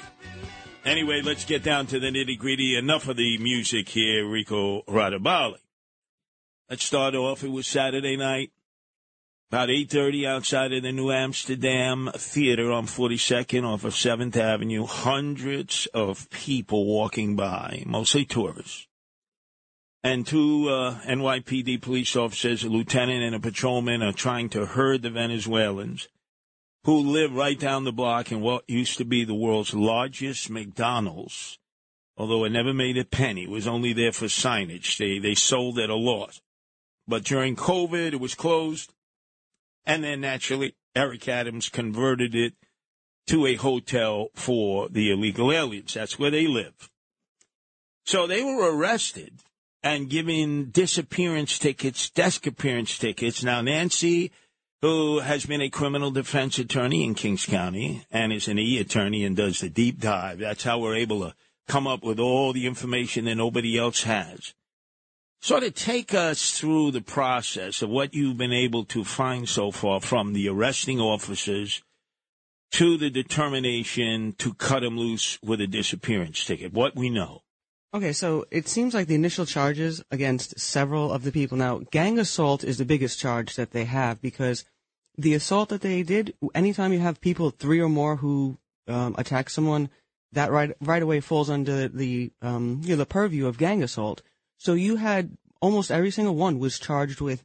Anyway, 0.84 1.20
let's 1.22 1.44
get 1.44 1.62
down 1.62 1.86
to 1.86 2.00
the 2.00 2.08
nitty 2.08 2.38
gritty. 2.38 2.76
Enough 2.76 3.08
of 3.08 3.16
the 3.16 3.38
music 3.38 3.88
here, 3.88 4.26
Rico 4.26 4.82
Radabali. 4.82 5.58
Let's 6.68 6.84
start 6.84 7.14
off. 7.14 7.44
It 7.44 7.50
was 7.50 7.66
Saturday 7.66 8.16
night, 8.16 8.50
about 9.50 9.68
8.30 9.68 10.28
outside 10.28 10.72
of 10.72 10.84
the 10.84 10.92
New 10.92 11.10
Amsterdam 11.10 12.08
Theater 12.14 12.70
on 12.70 12.86
42nd 12.86 13.64
off 13.64 13.82
of 13.82 13.94
7th 13.94 14.36
Avenue. 14.36 14.86
Hundreds 14.86 15.86
of 15.92 16.30
people 16.30 16.86
walking 16.86 17.34
by, 17.34 17.82
mostly 17.84 18.24
tourists. 18.24 18.86
And 20.04 20.24
two 20.24 20.68
uh, 20.68 21.00
NYPD 21.00 21.82
police 21.82 22.14
officers, 22.14 22.62
a 22.62 22.68
lieutenant 22.68 23.24
and 23.24 23.34
a 23.34 23.40
patrolman, 23.40 24.04
are 24.04 24.12
trying 24.12 24.50
to 24.50 24.66
herd 24.66 25.02
the 25.02 25.10
Venezuelans 25.10 26.06
who 26.84 27.00
live 27.00 27.34
right 27.34 27.58
down 27.58 27.82
the 27.82 27.92
block 27.92 28.30
in 28.30 28.40
what 28.40 28.70
used 28.70 28.98
to 28.98 29.04
be 29.04 29.24
the 29.24 29.34
world's 29.34 29.74
largest 29.74 30.48
McDonald's. 30.48 31.58
Although 32.16 32.44
it 32.44 32.50
never 32.50 32.72
made 32.72 32.96
a 32.96 33.04
penny, 33.04 33.44
it 33.44 33.50
was 33.50 33.66
only 33.66 33.92
there 33.94 34.12
for 34.12 34.26
signage. 34.26 34.96
They 34.96 35.18
they 35.18 35.34
sold 35.34 35.78
at 35.80 35.90
a 35.90 35.96
loss. 35.96 36.40
But 37.08 37.24
during 37.24 37.56
COVID, 37.56 38.12
it 38.12 38.20
was 38.20 38.36
closed, 38.36 38.92
and 39.90 40.04
then 40.04 40.20
naturally 40.20 40.76
Eric 40.94 41.26
Adams 41.26 41.68
converted 41.68 42.32
it 42.32 42.54
to 43.26 43.44
a 43.44 43.56
hotel 43.56 44.28
for 44.34 44.88
the 44.88 45.10
illegal 45.10 45.50
aliens. 45.50 45.94
That's 45.94 46.16
where 46.16 46.30
they 46.30 46.46
live. 46.46 46.90
So 48.04 48.28
they 48.28 48.44
were 48.44 48.72
arrested 48.72 49.40
and 49.82 50.08
given 50.08 50.70
disappearance 50.70 51.58
tickets, 51.58 52.08
desk 52.08 52.46
appearance 52.46 52.98
tickets. 52.98 53.42
Now 53.42 53.62
Nancy 53.62 54.30
who 54.80 55.18
has 55.18 55.44
been 55.44 55.60
a 55.60 55.68
criminal 55.68 56.10
defense 56.10 56.58
attorney 56.58 57.04
in 57.04 57.14
Kings 57.14 57.44
County 57.44 58.06
and 58.10 58.32
is 58.32 58.48
an 58.48 58.58
E 58.58 58.78
attorney 58.78 59.24
and 59.24 59.36
does 59.36 59.60
the 59.60 59.68
deep 59.68 60.00
dive. 60.00 60.38
That's 60.38 60.64
how 60.64 60.78
we're 60.78 60.96
able 60.96 61.20
to 61.20 61.34
come 61.68 61.86
up 61.86 62.02
with 62.02 62.18
all 62.18 62.52
the 62.52 62.66
information 62.66 63.26
that 63.26 63.34
nobody 63.34 63.76
else 63.76 64.04
has. 64.04 64.54
Sort 65.42 65.62
of 65.62 65.74
take 65.74 66.12
us 66.12 66.58
through 66.58 66.90
the 66.90 67.00
process 67.00 67.80
of 67.80 67.88
what 67.88 68.14
you've 68.14 68.36
been 68.36 68.52
able 68.52 68.84
to 68.86 69.04
find 69.04 69.48
so 69.48 69.70
far 69.70 70.00
from 70.00 70.34
the 70.34 70.48
arresting 70.48 71.00
officers 71.00 71.82
to 72.72 72.98
the 72.98 73.08
determination 73.08 74.34
to 74.38 74.52
cut 74.54 74.84
him 74.84 74.98
loose 74.98 75.38
with 75.42 75.60
a 75.62 75.66
disappearance 75.66 76.44
ticket. 76.44 76.74
What 76.74 76.94
we 76.94 77.08
know. 77.08 77.40
Okay, 77.92 78.12
so 78.12 78.44
it 78.50 78.68
seems 78.68 78.94
like 78.94 79.08
the 79.08 79.16
initial 79.16 79.46
charges 79.46 80.04
against 80.10 80.60
several 80.60 81.10
of 81.10 81.24
the 81.24 81.32
people. 81.32 81.56
Now, 81.56 81.80
gang 81.90 82.18
assault 82.18 82.62
is 82.62 82.78
the 82.78 82.84
biggest 82.84 83.18
charge 83.18 83.56
that 83.56 83.72
they 83.72 83.84
have 83.84 84.20
because 84.22 84.64
the 85.16 85.34
assault 85.34 85.70
that 85.70 85.80
they 85.80 86.02
did, 86.02 86.34
anytime 86.54 86.92
you 86.92 87.00
have 87.00 87.20
people, 87.20 87.50
three 87.50 87.80
or 87.80 87.88
more, 87.88 88.16
who 88.16 88.58
um, 88.86 89.16
attack 89.18 89.50
someone, 89.50 89.90
that 90.32 90.52
right 90.52 90.70
right 90.80 91.02
away 91.02 91.18
falls 91.18 91.50
under 91.50 91.88
the 91.88 92.30
um, 92.40 92.80
you 92.84 92.90
know 92.90 92.96
the 92.96 93.06
purview 93.06 93.46
of 93.46 93.58
gang 93.58 93.82
assault. 93.82 94.22
So 94.60 94.74
you 94.74 94.96
had 94.96 95.38
almost 95.62 95.90
every 95.90 96.10
single 96.10 96.36
one 96.36 96.58
was 96.58 96.78
charged 96.78 97.22
with 97.22 97.42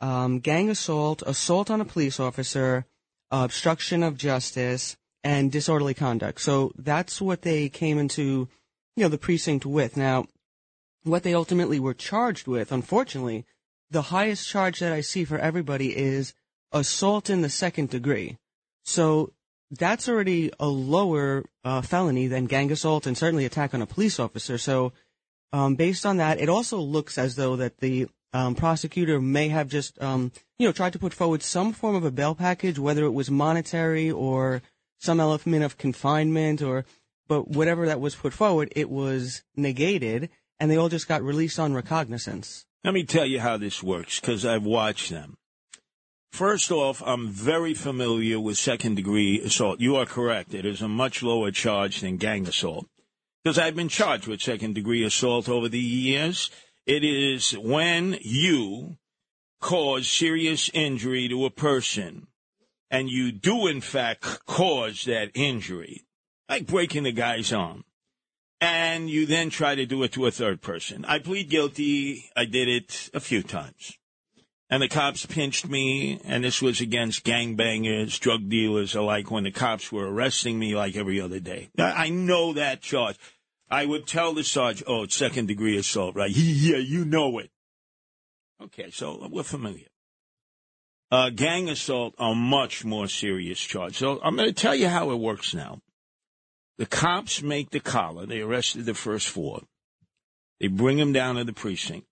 um, 0.00 0.40
gang 0.40 0.70
assault, 0.70 1.22
assault 1.26 1.70
on 1.70 1.82
a 1.82 1.84
police 1.84 2.18
officer, 2.18 2.86
obstruction 3.30 4.02
of 4.02 4.16
justice, 4.16 4.96
and 5.22 5.52
disorderly 5.52 5.92
conduct. 5.92 6.40
So 6.40 6.72
that's 6.78 7.20
what 7.20 7.42
they 7.42 7.68
came 7.68 7.98
into 7.98 8.48
you 8.96 9.02
know, 9.02 9.08
the 9.08 9.18
precinct 9.18 9.66
with. 9.66 9.96
Now, 9.96 10.26
what 11.02 11.22
they 11.22 11.34
ultimately 11.34 11.78
were 11.78 11.92
charged 11.92 12.46
with, 12.46 12.72
unfortunately, 12.72 13.44
the 13.90 14.02
highest 14.02 14.48
charge 14.48 14.80
that 14.80 14.92
I 14.92 15.02
see 15.02 15.24
for 15.24 15.38
everybody 15.38 15.94
is 15.94 16.32
assault 16.72 17.28
in 17.28 17.42
the 17.42 17.50
second 17.50 17.90
degree. 17.90 18.38
So 18.84 19.34
that's 19.70 20.08
already 20.08 20.50
a 20.58 20.66
lower 20.66 21.44
uh, 21.62 21.82
felony 21.82 22.26
than 22.26 22.46
gang 22.46 22.72
assault 22.72 23.06
and 23.06 23.18
certainly 23.18 23.44
attack 23.44 23.74
on 23.74 23.82
a 23.82 23.86
police 23.86 24.18
officer. 24.18 24.56
So, 24.56 24.92
um, 25.54 25.76
based 25.76 26.04
on 26.04 26.16
that, 26.16 26.40
it 26.40 26.48
also 26.48 26.78
looks 26.78 27.16
as 27.16 27.36
though 27.36 27.54
that 27.54 27.78
the 27.78 28.08
um, 28.32 28.56
prosecutor 28.56 29.20
may 29.20 29.50
have 29.50 29.68
just, 29.68 30.02
um, 30.02 30.32
you 30.58 30.66
know, 30.66 30.72
tried 30.72 30.94
to 30.94 30.98
put 30.98 31.14
forward 31.14 31.44
some 31.44 31.72
form 31.72 31.94
of 31.94 32.04
a 32.04 32.10
bail 32.10 32.34
package, 32.34 32.76
whether 32.76 33.04
it 33.04 33.12
was 33.12 33.30
monetary 33.30 34.10
or 34.10 34.62
some 34.98 35.20
element 35.20 35.62
of 35.62 35.78
confinement 35.78 36.60
or 36.60 36.84
but 37.28 37.46
whatever 37.46 37.86
that 37.86 38.00
was 38.00 38.16
put 38.16 38.32
forward, 38.32 38.72
it 38.74 38.90
was 38.90 39.44
negated, 39.54 40.28
and 40.58 40.70
they 40.70 40.76
all 40.76 40.88
just 40.88 41.06
got 41.06 41.22
released 41.22 41.60
on 41.60 41.72
recognizance. 41.72 42.66
Let 42.82 42.92
me 42.92 43.04
tell 43.04 43.24
you 43.24 43.38
how 43.38 43.56
this 43.56 43.80
works 43.80 44.18
because 44.18 44.44
I've 44.44 44.64
watched 44.64 45.10
them. 45.10 45.36
First 46.32 46.72
off, 46.72 47.00
I'm 47.06 47.28
very 47.28 47.74
familiar 47.74 48.40
with 48.40 48.58
second 48.58 48.96
degree 48.96 49.40
assault. 49.40 49.80
You 49.80 49.94
are 49.96 50.04
correct. 50.04 50.52
It 50.52 50.66
is 50.66 50.82
a 50.82 50.88
much 50.88 51.22
lower 51.22 51.52
charge 51.52 52.00
than 52.00 52.16
gang 52.16 52.48
assault 52.48 52.88
because 53.44 53.58
I've 53.58 53.76
been 53.76 53.90
charged 53.90 54.26
with 54.26 54.40
second 54.40 54.74
degree 54.74 55.04
assault 55.04 55.48
over 55.48 55.68
the 55.68 55.78
years. 55.78 56.50
It 56.86 57.04
is 57.04 57.52
when 57.52 58.16
you 58.22 58.96
cause 59.60 60.08
serious 60.08 60.70
injury 60.72 61.28
to 61.28 61.44
a 61.44 61.50
person 61.50 62.28
and 62.90 63.10
you 63.10 63.32
do, 63.32 63.66
in 63.66 63.82
fact, 63.82 64.22
cause 64.46 65.04
that 65.04 65.30
injury 65.34 66.04
like 66.48 66.66
breaking 66.66 67.02
the 67.02 67.12
guy's 67.12 67.52
arm. 67.52 67.84
And 68.60 69.10
you 69.10 69.26
then 69.26 69.50
try 69.50 69.74
to 69.74 69.84
do 69.84 70.02
it 70.04 70.12
to 70.12 70.26
a 70.26 70.30
third 70.30 70.62
person. 70.62 71.04
I 71.04 71.18
plead 71.18 71.50
guilty. 71.50 72.30
I 72.34 72.46
did 72.46 72.68
it 72.68 73.10
a 73.12 73.20
few 73.20 73.42
times. 73.42 73.98
And 74.70 74.82
the 74.82 74.88
cops 74.88 75.26
pinched 75.26 75.68
me, 75.68 76.20
and 76.24 76.42
this 76.42 76.62
was 76.62 76.80
against 76.80 77.24
gangbangers, 77.24 78.18
drug 78.18 78.48
dealers 78.48 78.94
alike 78.94 79.30
when 79.30 79.44
the 79.44 79.50
cops 79.50 79.92
were 79.92 80.10
arresting 80.10 80.58
me 80.58 80.74
like 80.74 80.96
every 80.96 81.20
other 81.20 81.38
day. 81.38 81.68
I 81.78 82.08
know 82.08 82.54
that 82.54 82.80
charge. 82.80 83.16
I 83.70 83.84
would 83.84 84.06
tell 84.06 84.32
the 84.32 84.44
sergeant, 84.44 84.88
oh, 84.88 85.02
it's 85.02 85.14
second 85.14 85.46
degree 85.46 85.76
assault, 85.76 86.16
right? 86.16 86.30
Yeah, 86.30 86.78
you 86.78 87.04
know 87.04 87.38
it. 87.38 87.50
Okay, 88.62 88.90
so 88.90 89.28
we're 89.30 89.42
familiar. 89.42 89.86
Uh, 91.10 91.30
gang 91.30 91.68
assault, 91.68 92.14
a 92.18 92.34
much 92.34 92.84
more 92.84 93.06
serious 93.06 93.60
charge. 93.60 93.96
So 93.96 94.18
I'm 94.22 94.36
going 94.36 94.48
to 94.48 94.54
tell 94.54 94.74
you 94.74 94.88
how 94.88 95.10
it 95.10 95.16
works 95.16 95.54
now. 95.54 95.80
The 96.78 96.86
cops 96.86 97.42
make 97.42 97.70
the 97.70 97.80
collar. 97.80 98.26
They 98.26 98.40
arrested 98.40 98.86
the 98.86 98.94
first 98.94 99.28
four. 99.28 99.62
They 100.60 100.68
bring 100.68 100.96
them 100.96 101.12
down 101.12 101.36
to 101.36 101.44
the 101.44 101.52
precinct. 101.52 102.06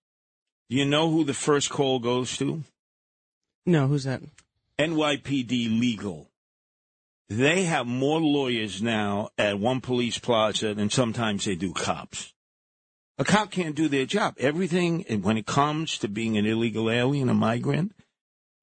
Do 0.69 0.77
you 0.77 0.85
know 0.85 1.09
who 1.09 1.23
the 1.23 1.33
first 1.33 1.69
call 1.69 1.99
goes 1.99 2.37
to? 2.37 2.63
No, 3.65 3.87
who's 3.87 4.03
that? 4.05 4.21
NYPD 4.79 5.79
Legal. 5.79 6.29
They 7.29 7.63
have 7.63 7.87
more 7.87 8.19
lawyers 8.19 8.81
now 8.81 9.29
at 9.37 9.59
one 9.59 9.81
police 9.81 10.17
plaza 10.17 10.73
than 10.73 10.89
sometimes 10.89 11.45
they 11.45 11.55
do 11.55 11.73
cops. 11.73 12.33
A 13.17 13.23
cop 13.23 13.51
can't 13.51 13.75
do 13.75 13.87
their 13.87 14.05
job. 14.05 14.35
Everything, 14.39 15.05
and 15.07 15.23
when 15.23 15.37
it 15.37 15.45
comes 15.45 15.97
to 15.99 16.07
being 16.07 16.37
an 16.37 16.45
illegal 16.45 16.89
alien, 16.89 17.29
a 17.29 17.33
migrant, 17.33 17.93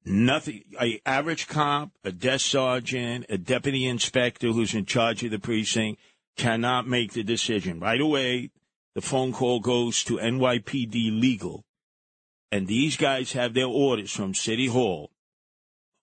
nothing. 0.05 0.65
A 0.81 1.01
average 1.07 1.47
cop, 1.47 1.91
a 2.05 2.13
desk 2.13 2.47
sergeant, 2.47 3.27
a 3.29 3.39
deputy 3.39 3.87
inspector 3.87 4.49
who's 4.49 4.75
in 4.75 4.87
charge 4.87 5.23
of 5.23 5.31
the 5.31 5.39
precinct 5.39 6.01
cannot 6.37 6.89
make 6.89 7.13
the 7.13 7.23
decision. 7.23 7.79
Right 7.81 8.01
away, 8.01 8.51
the 8.95 9.01
phone 9.01 9.33
call 9.33 9.61
goes 9.61 10.03
to 10.05 10.17
NYPD 10.17 11.21
Legal, 11.21 11.65
and 12.53 12.67
these 12.67 12.97
guys 12.97 13.33
have 13.33 13.55
their 13.55 13.67
orders 13.67 14.13
from 14.13 14.35
City 14.35 14.67
Hall. 14.67 15.11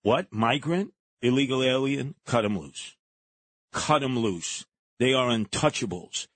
What? 0.03 0.31
Migrant? 0.31 0.93
Illegal 1.21 1.63
alien? 1.63 2.15
Cut 2.25 2.43
them 2.43 2.57
loose. 2.57 2.95
Cut 3.73 3.99
them 3.99 4.17
loose. 4.17 4.65
They 4.99 5.13
are 5.13 5.29
untouchables. 5.29 6.27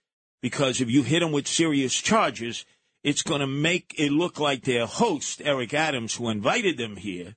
Because 0.41 0.81
if 0.81 0.89
you 0.89 1.03
hit 1.03 1.19
them 1.19 1.31
with 1.31 1.47
serious 1.47 1.93
charges, 1.93 2.65
it's 3.03 3.21
going 3.21 3.41
to 3.41 3.47
make 3.47 3.95
it 3.97 4.11
look 4.11 4.39
like 4.39 4.63
their 4.63 4.85
host, 4.85 5.41
Eric 5.43 5.73
Adams, 5.73 6.15
who 6.15 6.29
invited 6.29 6.77
them 6.77 6.97
here, 6.97 7.35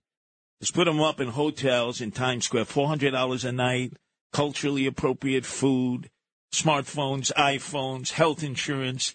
has 0.60 0.70
put 0.70 0.86
them 0.86 1.00
up 1.00 1.20
in 1.20 1.28
hotels 1.28 2.00
in 2.00 2.10
Times 2.10 2.46
Square, 2.46 2.64
$400 2.66 3.44
a 3.44 3.52
night, 3.52 3.92
culturally 4.32 4.86
appropriate 4.86 5.46
food, 5.46 6.10
smartphones, 6.52 7.32
iPhones, 7.34 8.12
health 8.12 8.42
insurance, 8.42 9.14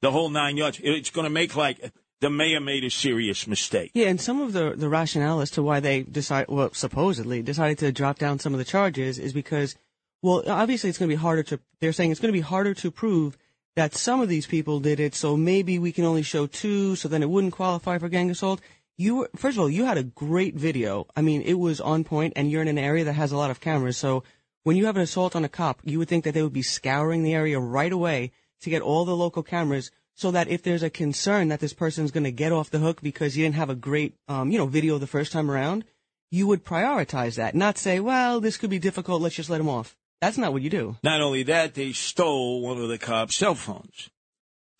the 0.00 0.10
whole 0.10 0.30
nine 0.30 0.56
yards. 0.56 0.80
It's 0.82 1.10
going 1.10 1.24
to 1.24 1.30
make 1.30 1.56
like 1.56 1.92
the 2.24 2.30
mayor 2.30 2.58
made 2.58 2.84
a 2.84 2.90
serious 2.90 3.46
mistake. 3.46 3.90
Yeah, 3.92 4.08
and 4.08 4.18
some 4.18 4.40
of 4.40 4.54
the 4.54 4.70
the 4.74 4.88
rationale 4.88 5.42
as 5.42 5.50
to 5.52 5.62
why 5.62 5.80
they 5.80 6.04
decide, 6.04 6.46
well, 6.48 6.72
supposedly 6.72 7.42
decided 7.42 7.76
to 7.80 7.92
drop 7.92 8.18
down 8.18 8.38
some 8.38 8.54
of 8.54 8.58
the 8.58 8.64
charges 8.64 9.18
is 9.18 9.34
because, 9.34 9.76
well, 10.22 10.42
obviously 10.48 10.88
it's 10.88 10.98
going 10.98 11.10
to 11.10 11.16
be 11.16 11.20
harder 11.20 11.42
to. 11.42 11.60
They're 11.80 11.92
saying 11.92 12.12
it's 12.12 12.20
going 12.20 12.32
to 12.32 12.40
be 12.42 12.50
harder 12.54 12.72
to 12.72 12.90
prove 12.90 13.36
that 13.76 13.94
some 13.94 14.22
of 14.22 14.30
these 14.30 14.46
people 14.46 14.80
did 14.80 15.00
it, 15.00 15.14
so 15.14 15.36
maybe 15.36 15.78
we 15.78 15.92
can 15.92 16.06
only 16.06 16.22
show 16.22 16.46
two, 16.46 16.96
so 16.96 17.08
then 17.08 17.22
it 17.22 17.28
wouldn't 17.28 17.52
qualify 17.52 17.98
for 17.98 18.08
gang 18.08 18.30
assault. 18.30 18.62
you 18.96 19.16
were 19.16 19.30
first 19.36 19.58
of 19.58 19.60
all 19.60 19.68
you 19.68 19.84
had 19.84 19.98
a 19.98 20.10
great 20.26 20.54
video. 20.54 21.06
I 21.14 21.20
mean, 21.20 21.42
it 21.42 21.58
was 21.58 21.78
on 21.78 22.04
point, 22.04 22.32
and 22.36 22.50
you're 22.50 22.62
in 22.62 22.68
an 22.68 22.78
area 22.78 23.04
that 23.04 23.20
has 23.20 23.32
a 23.32 23.36
lot 23.36 23.50
of 23.50 23.60
cameras. 23.60 23.98
So 23.98 24.24
when 24.62 24.78
you 24.78 24.86
have 24.86 24.96
an 24.96 25.02
assault 25.02 25.36
on 25.36 25.44
a 25.44 25.50
cop, 25.50 25.80
you 25.84 25.98
would 25.98 26.08
think 26.08 26.24
that 26.24 26.32
they 26.32 26.42
would 26.42 26.54
be 26.54 26.62
scouring 26.62 27.22
the 27.22 27.34
area 27.34 27.60
right 27.60 27.92
away 27.92 28.32
to 28.62 28.70
get 28.70 28.80
all 28.80 29.04
the 29.04 29.14
local 29.14 29.42
cameras, 29.42 29.90
so 30.14 30.30
that 30.30 30.48
if 30.48 30.62
there's 30.62 30.82
a 30.82 30.90
concern 30.90 31.48
that 31.48 31.60
this 31.60 31.72
person's 31.72 32.10
going 32.10 32.24
to 32.24 32.32
get 32.32 32.52
off 32.52 32.70
the 32.70 32.78
hook 32.78 33.00
because 33.02 33.36
you 33.36 33.44
didn't 33.44 33.56
have 33.56 33.70
a 33.70 33.74
great, 33.74 34.14
um, 34.28 34.50
you 34.50 34.58
know, 34.58 34.66
video 34.66 34.98
the 34.98 35.06
first 35.06 35.32
time 35.32 35.50
around, 35.50 35.84
you 36.30 36.46
would 36.46 36.64
prioritize 36.64 37.36
that, 37.36 37.54
not 37.54 37.78
say, 37.78 38.00
well, 38.00 38.40
this 38.40 38.56
could 38.56 38.70
be 38.70 38.78
difficult. 38.78 39.22
Let's 39.22 39.34
just 39.34 39.50
let 39.50 39.60
him 39.60 39.68
off. 39.68 39.96
That's 40.20 40.38
not 40.38 40.52
what 40.52 40.62
you 40.62 40.70
do. 40.70 40.96
Not 41.02 41.20
only 41.20 41.42
that, 41.44 41.74
they 41.74 41.92
stole 41.92 42.62
one 42.62 42.78
of 42.78 42.88
the 42.88 42.98
cops' 42.98 43.36
cell 43.36 43.54
phones. 43.54 44.10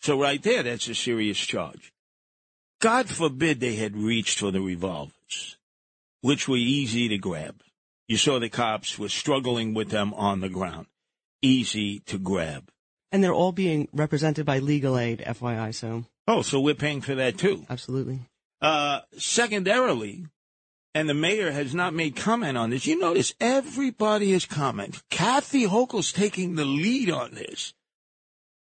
So 0.01 0.19
right 0.19 0.41
there, 0.41 0.63
that's 0.63 0.87
a 0.87 0.95
serious 0.95 1.37
charge. 1.37 1.93
God 2.81 3.09
forbid 3.09 3.59
they 3.59 3.75
had 3.75 3.95
reached 3.95 4.39
for 4.39 4.51
the 4.51 4.61
revolvers, 4.61 5.57
which 6.21 6.47
were 6.47 6.57
easy 6.57 7.07
to 7.09 7.17
grab. 7.17 7.61
You 8.07 8.17
saw 8.17 8.39
the 8.39 8.49
cops 8.49 8.99
were 8.99 9.09
struggling 9.09 9.73
with 9.73 9.89
them 9.89 10.13
on 10.13 10.41
the 10.41 10.49
ground. 10.49 10.87
Easy 11.41 11.99
to 12.01 12.17
grab. 12.17 12.69
And 13.11 13.23
they're 13.23 13.33
all 13.33 13.51
being 13.51 13.87
represented 13.93 14.45
by 14.45 14.59
legal 14.59 14.97
aid, 14.97 15.23
FYI. 15.25 15.73
So 15.73 16.05
Oh, 16.27 16.41
so 16.41 16.59
we're 16.59 16.73
paying 16.75 17.01
for 17.01 17.15
that 17.15 17.37
too. 17.37 17.65
absolutely. 17.69 18.19
Uh, 18.61 19.01
secondarily, 19.17 20.25
and 20.95 21.07
the 21.07 21.13
mayor 21.13 21.51
has 21.51 21.75
not 21.75 21.93
made 21.93 22.15
comment 22.15 22.57
on 22.57 22.71
this. 22.71 22.87
You 22.87 22.97
notice 22.99 23.33
everybody 23.39 24.31
has 24.31 24.45
commented. 24.45 25.01
Kathy 25.09 25.65
Hochul's 25.67 26.11
taking 26.11 26.55
the 26.55 26.65
lead 26.65 27.09
on 27.11 27.35
this. 27.35 27.73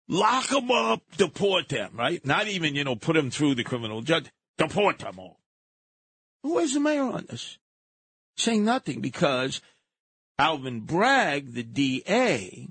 Lock 0.09 0.49
them 0.49 0.71
up, 0.71 1.03
deport 1.17 1.69
them, 1.69 1.91
right? 1.95 2.25
Not 2.25 2.49
even, 2.49 2.75
you 2.75 2.85
know, 2.85 2.97
put 2.97 3.15
them 3.15 3.31
through 3.31 3.55
the 3.57 3.65
criminal 3.65 4.03
judge. 4.03 4.27
Deport 4.59 4.99
them 5.01 5.19
all. 5.19 5.39
Where's 6.43 6.75
the 6.75 6.81
mayor 6.81 7.05
on 7.05 7.27
this? 7.29 7.59
Saying 8.37 8.65
nothing 8.65 9.01
because 9.01 9.61
Alvin 10.39 10.81
Bragg, 10.81 11.53
the 11.55 11.63
DA, 11.63 12.69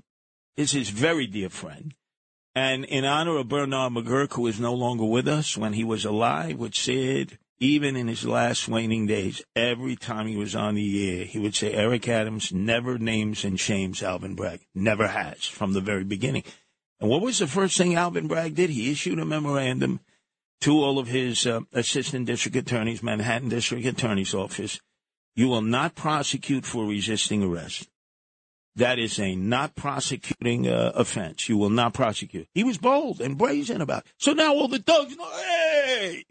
is 0.56 0.72
his 0.72 0.90
very 0.90 1.26
dear 1.26 1.48
friend. 1.48 1.94
And 2.54 2.84
in 2.84 3.04
honor 3.04 3.38
of 3.38 3.48
Bernard 3.48 3.92
McGuirk, 3.92 4.34
who 4.34 4.46
is 4.46 4.60
no 4.60 4.74
longer 4.74 5.04
with 5.04 5.26
us, 5.26 5.56
when 5.56 5.72
he 5.72 5.84
was 5.84 6.04
alive, 6.04 6.58
would 6.58 6.74
said, 6.74 7.38
even 7.58 7.96
in 7.96 8.08
his 8.08 8.26
last 8.26 8.68
waning 8.68 9.06
days, 9.06 9.42
every 9.56 9.96
time 9.96 10.26
he 10.26 10.36
was 10.36 10.54
on 10.54 10.74
the 10.74 11.20
air, 11.20 11.24
he 11.24 11.38
would 11.38 11.54
say, 11.54 11.72
Eric 11.72 12.08
Adams 12.08 12.52
never 12.52 12.98
names 12.98 13.44
and 13.44 13.58
shames 13.58 14.02
Alvin 14.02 14.34
Bragg. 14.34 14.66
Never 14.74 15.06
has 15.06 15.44
from 15.44 15.72
the 15.72 15.80
very 15.80 16.04
beginning. 16.04 16.42
And 17.00 17.08
what 17.08 17.22
was 17.22 17.38
the 17.38 17.46
first 17.46 17.78
thing 17.78 17.94
Alvin 17.94 18.26
Bragg 18.26 18.54
did? 18.54 18.70
He 18.70 18.90
issued 18.90 19.18
a 19.18 19.24
memorandum 19.24 20.00
to 20.60 20.72
all 20.72 20.98
of 20.98 21.08
his 21.08 21.46
uh, 21.46 21.60
assistant 21.72 22.26
district 22.26 22.56
attorneys, 22.56 23.02
Manhattan 23.02 23.48
District 23.48 23.86
Attorney's 23.86 24.34
Office. 24.34 24.80
You 25.34 25.48
will 25.48 25.62
not 25.62 25.94
prosecute 25.94 26.66
for 26.66 26.84
resisting 26.84 27.42
arrest. 27.42 27.88
That 28.76 28.98
is 28.98 29.18
a 29.18 29.34
not 29.36 29.74
prosecuting 29.74 30.66
uh, 30.66 30.92
offense. 30.94 31.48
You 31.48 31.58
will 31.58 31.70
not 31.70 31.92
prosecute. 31.92 32.48
He 32.54 32.64
was 32.64 32.78
bold 32.78 33.20
and 33.20 33.36
brazen 33.36 33.80
about 33.80 34.06
it. 34.06 34.12
So 34.16 34.32
now 34.32 34.54
all 34.54 34.68
the 34.68 34.78
thugs 34.78 35.14
know, 35.16 35.30
hey, 35.30 36.24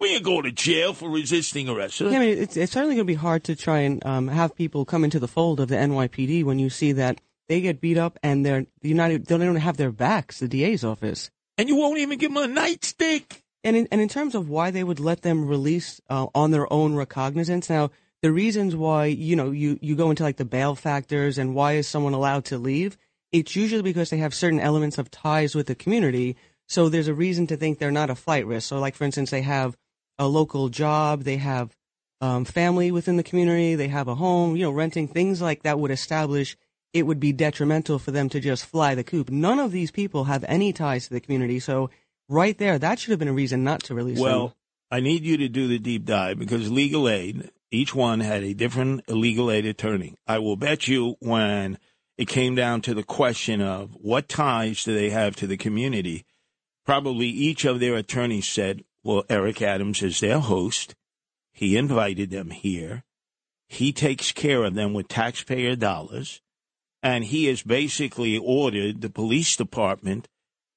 we 0.00 0.14
ain't 0.14 0.24
going 0.24 0.44
to 0.44 0.52
jail 0.52 0.94
for 0.94 1.10
resisting 1.10 1.68
arrest. 1.68 2.00
Yeah, 2.00 2.08
I 2.08 2.18
mean, 2.18 2.38
it's, 2.38 2.56
it's 2.56 2.72
certainly 2.72 2.96
going 2.96 3.06
to 3.06 3.12
be 3.12 3.14
hard 3.14 3.44
to 3.44 3.54
try 3.54 3.80
and 3.80 4.04
um, 4.06 4.28
have 4.28 4.56
people 4.56 4.84
come 4.84 5.04
into 5.04 5.20
the 5.20 5.28
fold 5.28 5.60
of 5.60 5.68
the 5.68 5.76
NYPD 5.76 6.44
when 6.44 6.58
you 6.58 6.70
see 6.70 6.92
that 6.92 7.20
they 7.48 7.60
get 7.60 7.80
beat 7.80 7.98
up 7.98 8.18
and 8.22 8.44
they're 8.44 8.66
the 8.80 8.88
United. 8.88 9.26
They 9.26 9.38
don't 9.38 9.56
have 9.56 9.76
their 9.76 9.92
backs. 9.92 10.40
The 10.40 10.48
DA's 10.48 10.84
office. 10.84 11.30
And 11.58 11.68
you 11.68 11.76
won't 11.76 11.98
even 11.98 12.18
give 12.18 12.32
them 12.32 12.42
a 12.42 12.60
nightstick. 12.60 13.42
And 13.62 13.76
in, 13.76 13.88
and 13.92 14.00
in 14.00 14.08
terms 14.08 14.34
of 14.34 14.48
why 14.48 14.70
they 14.70 14.82
would 14.82 14.98
let 14.98 15.22
them 15.22 15.46
release 15.46 16.00
uh, 16.08 16.26
on 16.34 16.50
their 16.50 16.72
own 16.72 16.94
recognizance, 16.94 17.70
now 17.70 17.90
the 18.22 18.32
reasons 18.32 18.74
why 18.74 19.06
you 19.06 19.36
know 19.36 19.50
you 19.50 19.78
you 19.82 19.94
go 19.96 20.10
into 20.10 20.22
like 20.22 20.36
the 20.36 20.44
bail 20.44 20.74
factors 20.74 21.38
and 21.38 21.54
why 21.54 21.72
is 21.72 21.88
someone 21.88 22.14
allowed 22.14 22.44
to 22.46 22.58
leave? 22.58 22.96
It's 23.32 23.56
usually 23.56 23.82
because 23.82 24.10
they 24.10 24.18
have 24.18 24.34
certain 24.34 24.60
elements 24.60 24.98
of 24.98 25.10
ties 25.10 25.54
with 25.54 25.66
the 25.66 25.74
community. 25.74 26.36
So 26.68 26.88
there's 26.88 27.08
a 27.08 27.14
reason 27.14 27.46
to 27.48 27.56
think 27.56 27.78
they're 27.78 27.90
not 27.90 28.10
a 28.10 28.14
flight 28.14 28.46
risk. 28.46 28.68
So 28.68 28.78
like 28.78 28.94
for 28.94 29.04
instance, 29.04 29.30
they 29.30 29.42
have 29.42 29.76
a 30.18 30.26
local 30.28 30.68
job, 30.68 31.24
they 31.24 31.38
have 31.38 31.76
um, 32.20 32.44
family 32.44 32.92
within 32.92 33.16
the 33.16 33.22
community, 33.22 33.74
they 33.74 33.88
have 33.88 34.06
a 34.06 34.14
home, 34.14 34.56
you 34.56 34.62
know, 34.62 34.70
renting 34.70 35.08
things 35.08 35.42
like 35.42 35.62
that 35.62 35.78
would 35.78 35.90
establish 35.90 36.56
it 36.92 37.06
would 37.06 37.18
be 37.18 37.32
detrimental 37.32 37.98
for 37.98 38.10
them 38.10 38.28
to 38.28 38.40
just 38.40 38.66
fly 38.66 38.94
the 38.94 39.04
coop. 39.04 39.30
None 39.30 39.58
of 39.58 39.72
these 39.72 39.90
people 39.90 40.24
have 40.24 40.44
any 40.46 40.72
ties 40.72 41.08
to 41.08 41.14
the 41.14 41.20
community, 41.20 41.58
so 41.58 41.90
right 42.28 42.56
there, 42.58 42.78
that 42.78 42.98
should 42.98 43.10
have 43.10 43.18
been 43.18 43.28
a 43.28 43.32
reason 43.32 43.64
not 43.64 43.82
to 43.84 43.94
release 43.94 44.18
Well, 44.18 44.48
them. 44.48 44.56
I 44.90 45.00
need 45.00 45.24
you 45.24 45.38
to 45.38 45.48
do 45.48 45.68
the 45.68 45.78
deep 45.78 46.04
dive 46.04 46.38
because 46.38 46.70
legal 46.70 47.08
aid, 47.08 47.50
each 47.72 47.94
one 47.94 48.20
had 48.20 48.44
a 48.44 48.54
different 48.54 49.08
legal 49.08 49.50
aid 49.50 49.66
attorney. 49.66 50.14
I 50.26 50.38
will 50.38 50.56
bet 50.56 50.86
you 50.86 51.16
when 51.20 51.78
it 52.18 52.28
came 52.28 52.54
down 52.54 52.82
to 52.82 52.94
the 52.94 53.02
question 53.02 53.60
of 53.60 53.96
what 54.00 54.28
ties 54.28 54.84
do 54.84 54.94
they 54.94 55.10
have 55.10 55.34
to 55.36 55.46
the 55.46 55.56
community, 55.56 56.24
probably 56.84 57.26
each 57.26 57.64
of 57.64 57.80
their 57.80 57.96
attorneys 57.96 58.46
said, 58.46 58.84
well, 59.02 59.24
Eric 59.28 59.62
Adams 59.62 60.02
is 60.02 60.20
their 60.20 60.38
host. 60.38 60.94
He 61.50 61.76
invited 61.76 62.30
them 62.30 62.50
here. 62.50 63.04
He 63.68 63.92
takes 63.92 64.32
care 64.32 64.64
of 64.64 64.74
them 64.74 64.92
with 64.92 65.08
taxpayer 65.08 65.74
dollars. 65.74 66.40
And 67.02 67.24
he 67.24 67.46
has 67.46 67.62
basically 67.62 68.38
ordered 68.38 69.00
the 69.00 69.10
police 69.10 69.56
department 69.56 70.28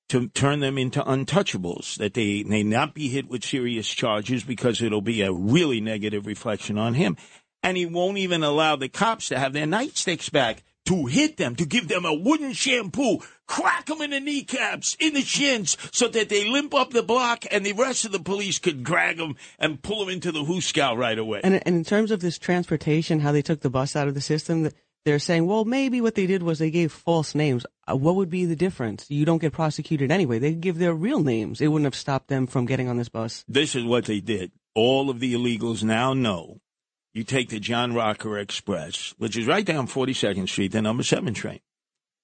to 0.10 0.28
turn 0.30 0.60
them 0.60 0.78
into 0.78 1.02
untouchables, 1.02 1.98
that 1.98 2.14
they 2.14 2.44
may 2.44 2.64
not 2.64 2.94
be 2.94 3.10
hit 3.10 3.28
with 3.28 3.44
serious 3.44 3.90
charges 3.90 4.44
because 4.44 4.82
it'll 4.82 5.02
be 5.02 5.22
a 5.22 5.32
really 5.32 5.82
negative 5.82 6.26
reflection 6.26 6.78
on 6.78 6.94
him. 6.94 7.18
And 7.64 7.78
he 7.78 7.86
won't 7.86 8.18
even 8.18 8.44
allow 8.44 8.76
the 8.76 8.90
cops 8.90 9.30
to 9.30 9.40
have 9.40 9.54
their 9.54 9.66
nightsticks 9.66 10.32
back 10.32 10.64
to 10.86 11.08
hit 11.08 11.38
them, 11.38 11.56
to 11.56 11.66
give 11.66 11.88
them 11.88 12.06
a 12.06 12.14
wooden 12.14 12.54
shampoo, 12.54 13.18
crack 13.48 13.88
them 13.88 14.02
in 14.02 14.12
the 14.12 14.20
kneecaps, 14.20 14.96
in 15.00 15.14
the 15.14 15.22
shins, 15.22 15.78
so 15.92 16.08
that 16.08 16.30
they 16.30 16.48
limp 16.48 16.74
up 16.74 16.92
the 16.92 17.04
block 17.04 17.44
and 17.52 17.66
the 17.66 17.74
rest 17.74 18.06
of 18.06 18.12
the 18.12 18.20
police 18.20 18.60
could 18.60 18.84
drag 18.84 19.18
them 19.18 19.36
and 19.58 19.82
pull 19.82 20.00
them 20.00 20.10
into 20.10 20.32
the 20.32 20.44
hooskow 20.44 20.96
right 20.96 21.18
away. 21.18 21.42
And, 21.44 21.56
and 21.66 21.76
in 21.76 21.84
terms 21.84 22.12
of 22.12 22.20
this 22.20 22.38
transportation, 22.38 23.20
how 23.20 23.32
they 23.32 23.42
took 23.42 23.62
the 23.62 23.70
bus 23.70 23.96
out 23.96 24.08
of 24.08 24.14
the 24.14 24.22
system, 24.22 24.64
th- 24.64 24.76
they're 25.06 25.20
saying, 25.20 25.46
well, 25.46 25.66
maybe 25.66 26.02
what 26.02 26.16
they 26.16 26.26
did 26.26 26.42
was 26.44 26.60
they 26.60 26.72
gave 26.72 26.92
false 26.92 27.36
names. 27.36 27.66
Uh, 27.90 27.96
what 27.96 28.16
would 28.16 28.30
be 28.30 28.46
the 28.46 28.56
difference? 28.56 29.06
You 29.10 29.24
don't 29.24 29.38
get 29.42 29.54
prosecuted 29.54 30.12
anyway. 30.12 30.40
They 30.40 30.54
give 30.54 30.80
their 30.80 30.94
real 30.94 31.22
names. 31.24 31.62
It 31.62 31.68
wouldn't 31.68 31.86
have 31.86 31.96
stopped 31.96 32.28
them 32.28 32.48
from 32.48 32.66
getting 32.66 32.90
on 32.90 32.98
this 32.98 33.10
bus. 33.10 33.46
this 33.48 33.76
is 33.76 33.84
what 33.84 34.06
they 34.06 34.20
did. 34.20 34.52
All 34.74 35.10
of 35.10 35.20
the 35.20 35.34
illegals 35.36 35.84
now 35.84 36.14
know. 36.14 36.60
You 37.14 37.24
take 37.24 37.50
the 37.50 37.62
John 37.62 37.94
Rocker 37.94 38.38
Express, 38.38 39.14
which 39.18 39.38
is 39.38 39.48
right 39.48 39.64
down 39.66 39.88
42nd 39.88 40.50
Street, 40.50 40.74
the 40.74 40.82
number 40.82 41.04
seven 41.04 41.34
train. 41.34 41.62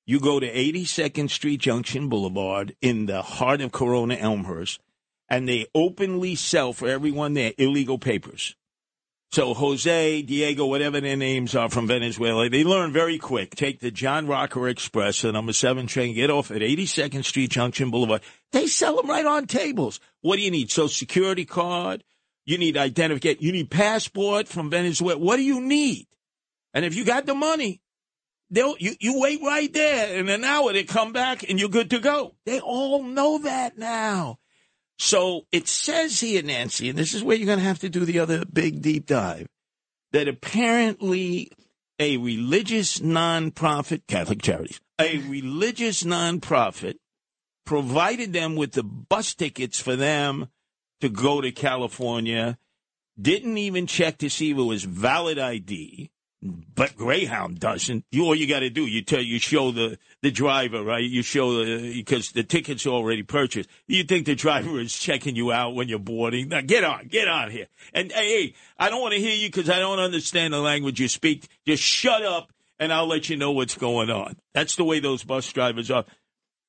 You 0.05 0.19
go 0.19 0.39
to 0.39 0.51
82nd 0.51 1.29
Street 1.29 1.61
Junction 1.61 2.09
Boulevard 2.09 2.75
in 2.81 3.05
the 3.05 3.21
heart 3.21 3.61
of 3.61 3.71
Corona 3.71 4.15
Elmhurst, 4.15 4.81
and 5.29 5.47
they 5.47 5.67
openly 5.73 6.35
sell 6.35 6.73
for 6.73 6.89
everyone 6.89 7.35
there 7.35 7.53
illegal 7.57 7.99
papers. 7.99 8.55
So 9.31 9.53
Jose, 9.53 10.23
Diego, 10.23 10.65
whatever 10.65 10.99
their 10.99 11.15
names 11.15 11.55
are 11.55 11.69
from 11.69 11.87
Venezuela, 11.87 12.49
they 12.49 12.65
learn 12.65 12.91
very 12.91 13.17
quick. 13.17 13.55
Take 13.55 13.79
the 13.79 13.89
John 13.89 14.27
Rocker 14.27 14.67
Express, 14.67 15.21
the 15.21 15.31
number 15.31 15.53
seven 15.53 15.87
train, 15.87 16.13
get 16.13 16.29
off 16.29 16.51
at 16.51 16.61
82nd 16.61 17.23
Street 17.23 17.49
Junction 17.49 17.91
Boulevard. 17.91 18.23
They 18.51 18.67
sell 18.67 18.97
them 18.97 19.09
right 19.09 19.25
on 19.25 19.47
tables. 19.47 20.01
What 20.19 20.35
do 20.35 20.41
you 20.41 20.51
need? 20.51 20.69
Social 20.69 20.89
security 20.89 21.45
card? 21.45 22.03
You 22.45 22.57
need 22.57 22.75
identification. 22.75 23.41
You 23.41 23.53
need 23.53 23.69
passport 23.69 24.49
from 24.49 24.69
Venezuela. 24.69 25.17
What 25.17 25.37
do 25.37 25.43
you 25.43 25.61
need? 25.61 26.07
And 26.73 26.83
if 26.83 26.93
you 26.93 27.05
got 27.05 27.25
the 27.25 27.35
money, 27.35 27.79
they'll 28.49 28.75
you, 28.79 28.95
you 28.99 29.17
wait 29.17 29.39
right 29.41 29.71
there. 29.71 30.13
In 30.19 30.27
an 30.27 30.43
hour, 30.43 30.73
they 30.73 30.83
come 30.83 31.13
back 31.13 31.49
and 31.49 31.57
you're 31.57 31.69
good 31.69 31.91
to 31.91 31.99
go. 31.99 32.35
They 32.45 32.59
all 32.59 33.01
know 33.01 33.37
that 33.37 33.77
now. 33.77 34.39
So 35.03 35.47
it 35.51 35.67
says 35.67 36.19
here, 36.19 36.43
Nancy, 36.43 36.87
and 36.87 36.97
this 36.97 37.15
is 37.15 37.23
where 37.23 37.35
you're 37.35 37.47
going 37.47 37.57
to 37.57 37.65
have 37.65 37.79
to 37.79 37.89
do 37.89 38.05
the 38.05 38.19
other 38.19 38.45
big 38.45 38.83
deep 38.83 39.07
dive, 39.07 39.47
that 40.11 40.27
apparently 40.27 41.51
a 41.97 42.17
religious 42.17 42.99
nonprofit, 42.99 44.03
Catholic 44.07 44.43
Charities, 44.43 44.79
a 44.99 45.17
religious 45.27 46.03
nonprofit 46.03 46.97
provided 47.65 48.31
them 48.31 48.55
with 48.55 48.73
the 48.73 48.83
bus 48.83 49.33
tickets 49.33 49.79
for 49.79 49.95
them 49.95 50.49
to 50.99 51.09
go 51.09 51.41
to 51.41 51.51
California, 51.51 52.59
didn't 53.19 53.57
even 53.57 53.87
check 53.87 54.19
to 54.19 54.29
see 54.29 54.51
if 54.51 54.57
it 54.59 54.61
was 54.61 54.83
valid 54.83 55.39
ID. 55.39 56.11
But 56.43 56.95
Greyhound 56.95 57.59
doesn't. 57.59 58.05
You 58.11 58.25
all 58.25 58.35
you 58.35 58.45
got 58.45 58.59
to 58.59 58.69
do, 58.69 58.85
you 58.85 59.01
tell, 59.01 59.21
you 59.21 59.39
show 59.39 59.71
the 59.71 59.97
the 60.21 60.31
driver, 60.31 60.83
right? 60.83 61.03
You 61.03 61.23
show 61.23 61.65
because 61.65 62.31
the 62.31 62.43
ticket's 62.43 62.85
are 62.85 62.89
already 62.89 63.23
purchased. 63.23 63.69
You 63.87 64.03
think 64.03 64.25
the 64.25 64.35
driver 64.35 64.79
is 64.79 64.93
checking 64.93 65.35
you 65.35 65.51
out 65.51 65.75
when 65.75 65.89
you're 65.89 65.99
boarding? 65.99 66.49
Now 66.49 66.61
get 66.61 66.83
on, 66.83 67.07
get 67.07 67.27
on 67.27 67.51
here. 67.51 67.67
And 67.93 68.11
hey 68.11 68.53
I 68.77 68.89
don't 68.89 69.01
want 69.01 69.13
to 69.13 69.19
hear 69.19 69.35
you 69.35 69.47
because 69.47 69.69
I 69.69 69.79
don't 69.79 69.99
understand 69.99 70.53
the 70.53 70.59
language 70.59 70.99
you 70.99 71.07
speak. 71.07 71.47
Just 71.65 71.83
shut 71.83 72.23
up, 72.23 72.51
and 72.79 72.93
I'll 72.93 73.07
let 73.07 73.29
you 73.29 73.37
know 73.37 73.51
what's 73.51 73.77
going 73.77 74.09
on. 74.09 74.37
That's 74.53 74.75
the 74.75 74.83
way 74.83 74.99
those 74.99 75.23
bus 75.23 75.51
drivers 75.51 75.89
are. 75.89 76.05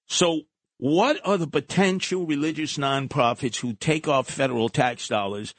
So, 0.06 0.42
what 0.78 1.20
are 1.24 1.38
the 1.38 1.46
potential 1.46 2.26
religious 2.26 2.76
nonprofits 2.76 3.60
who 3.60 3.74
take 3.74 4.08
off 4.08 4.28
federal 4.28 4.68
tax 4.68 5.06
dollars 5.08 5.54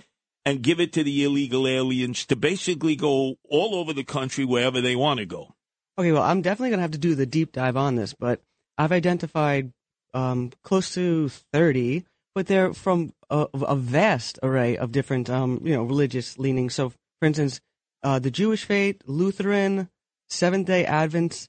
and 0.45 0.61
give 0.61 0.79
it 0.79 0.93
to 0.93 1.03
the 1.03 1.23
illegal 1.23 1.67
aliens 1.67 2.25
to 2.25 2.35
basically 2.35 2.95
go 2.95 3.35
all 3.49 3.75
over 3.75 3.93
the 3.93 4.03
country 4.03 4.45
wherever 4.45 4.81
they 4.81 4.95
want 4.95 5.19
to 5.19 5.25
go. 5.25 5.55
Okay, 5.97 6.11
well, 6.11 6.23
I'm 6.23 6.41
definitely 6.41 6.71
gonna 6.71 6.81
have 6.81 6.91
to 6.91 6.97
do 6.97 7.15
the 7.15 7.25
deep 7.25 7.51
dive 7.51 7.77
on 7.77 7.95
this, 7.95 8.13
but 8.13 8.41
I've 8.77 8.91
identified 8.91 9.71
um, 10.13 10.51
close 10.63 10.93
to 10.95 11.29
30, 11.29 12.05
but 12.35 12.47
they're 12.47 12.73
from 12.73 13.13
a, 13.29 13.47
a 13.53 13.75
vast 13.75 14.39
array 14.41 14.77
of 14.77 14.91
different, 14.91 15.29
um, 15.29 15.61
you 15.63 15.73
know, 15.73 15.83
religious 15.83 16.37
leanings. 16.39 16.75
So, 16.75 16.89
for 17.19 17.25
instance, 17.25 17.61
uh, 18.03 18.19
the 18.19 18.31
Jewish 18.31 18.65
faith, 18.65 19.01
Lutheran, 19.05 19.89
Seventh 20.29 20.67
Day 20.67 20.85
Advent, 20.85 21.47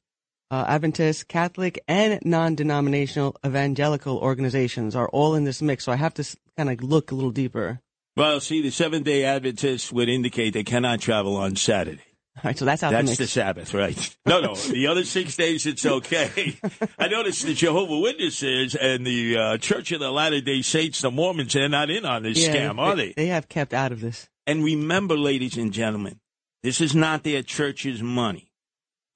uh, 0.51 0.65
Adventist, 0.69 1.27
Catholic, 1.27 1.83
and 1.89 2.21
non-denominational 2.25 3.37
evangelical 3.45 4.19
organizations 4.19 4.95
are 4.95 5.09
all 5.09 5.35
in 5.35 5.45
this 5.45 5.63
mix. 5.63 5.85
So 5.85 5.93
I 5.93 5.97
have 5.97 6.15
to 6.15 6.37
kind 6.57 6.71
of 6.71 6.83
look 6.83 7.11
a 7.11 7.15
little 7.15 7.31
deeper. 7.31 7.81
Well, 8.17 8.39
see, 8.41 8.63
the 8.63 8.71
Seventh 8.71 9.05
day 9.05 9.25
Adventists 9.25 9.91
would 9.91 10.09
indicate 10.09 10.53
they 10.53 10.63
cannot 10.63 11.01
travel 11.01 11.37
on 11.37 11.57
Saturday. 11.57 12.14
All 12.37 12.43
right, 12.45 12.59
so 12.59 12.65
that's 12.65 12.81
the 12.81 12.91
That's 12.91 13.17
the 13.17 13.29
Sabbath, 13.29 13.73
right? 13.75 14.17
No, 14.27 14.41
no. 14.41 14.55
The 14.57 14.89
other 14.89 15.05
six 15.05 15.37
days, 15.37 15.67
it's 15.67 15.87
okay. 15.87 16.59
I 16.99 17.07
noticed 17.07 17.47
the 17.47 17.55
Jehovah 17.55 17.99
Witnesses 17.99 18.75
and 18.75 19.07
the 19.07 19.37
uh, 19.37 19.59
Church 19.59 19.93
of 19.93 20.01
the 20.01 20.11
Latter 20.11 20.41
Day 20.41 20.61
Saints, 20.63 21.01
the 21.01 21.13
Mormons, 21.13 21.53
they're 21.53 21.69
not 21.69 21.91
in 21.91 22.05
on 22.05 22.25
this 22.25 22.45
Yeah, 22.45 22.55
scam, 22.55 22.79
are 22.81 22.97
they? 22.97 23.13
They 23.13 23.27
have 23.27 23.49
kept 23.49 23.73
out 23.73 23.93
of 23.93 24.01
this. 24.01 24.29
And 24.49 24.65
remember, 24.65 25.17
ladies 25.17 25.57
and 25.57 25.73
gentlemen, 25.73 26.19
this 26.65 26.81
is 26.81 26.95
not 26.95 27.23
their 27.23 27.43
church's 27.43 28.03
money 28.03 28.51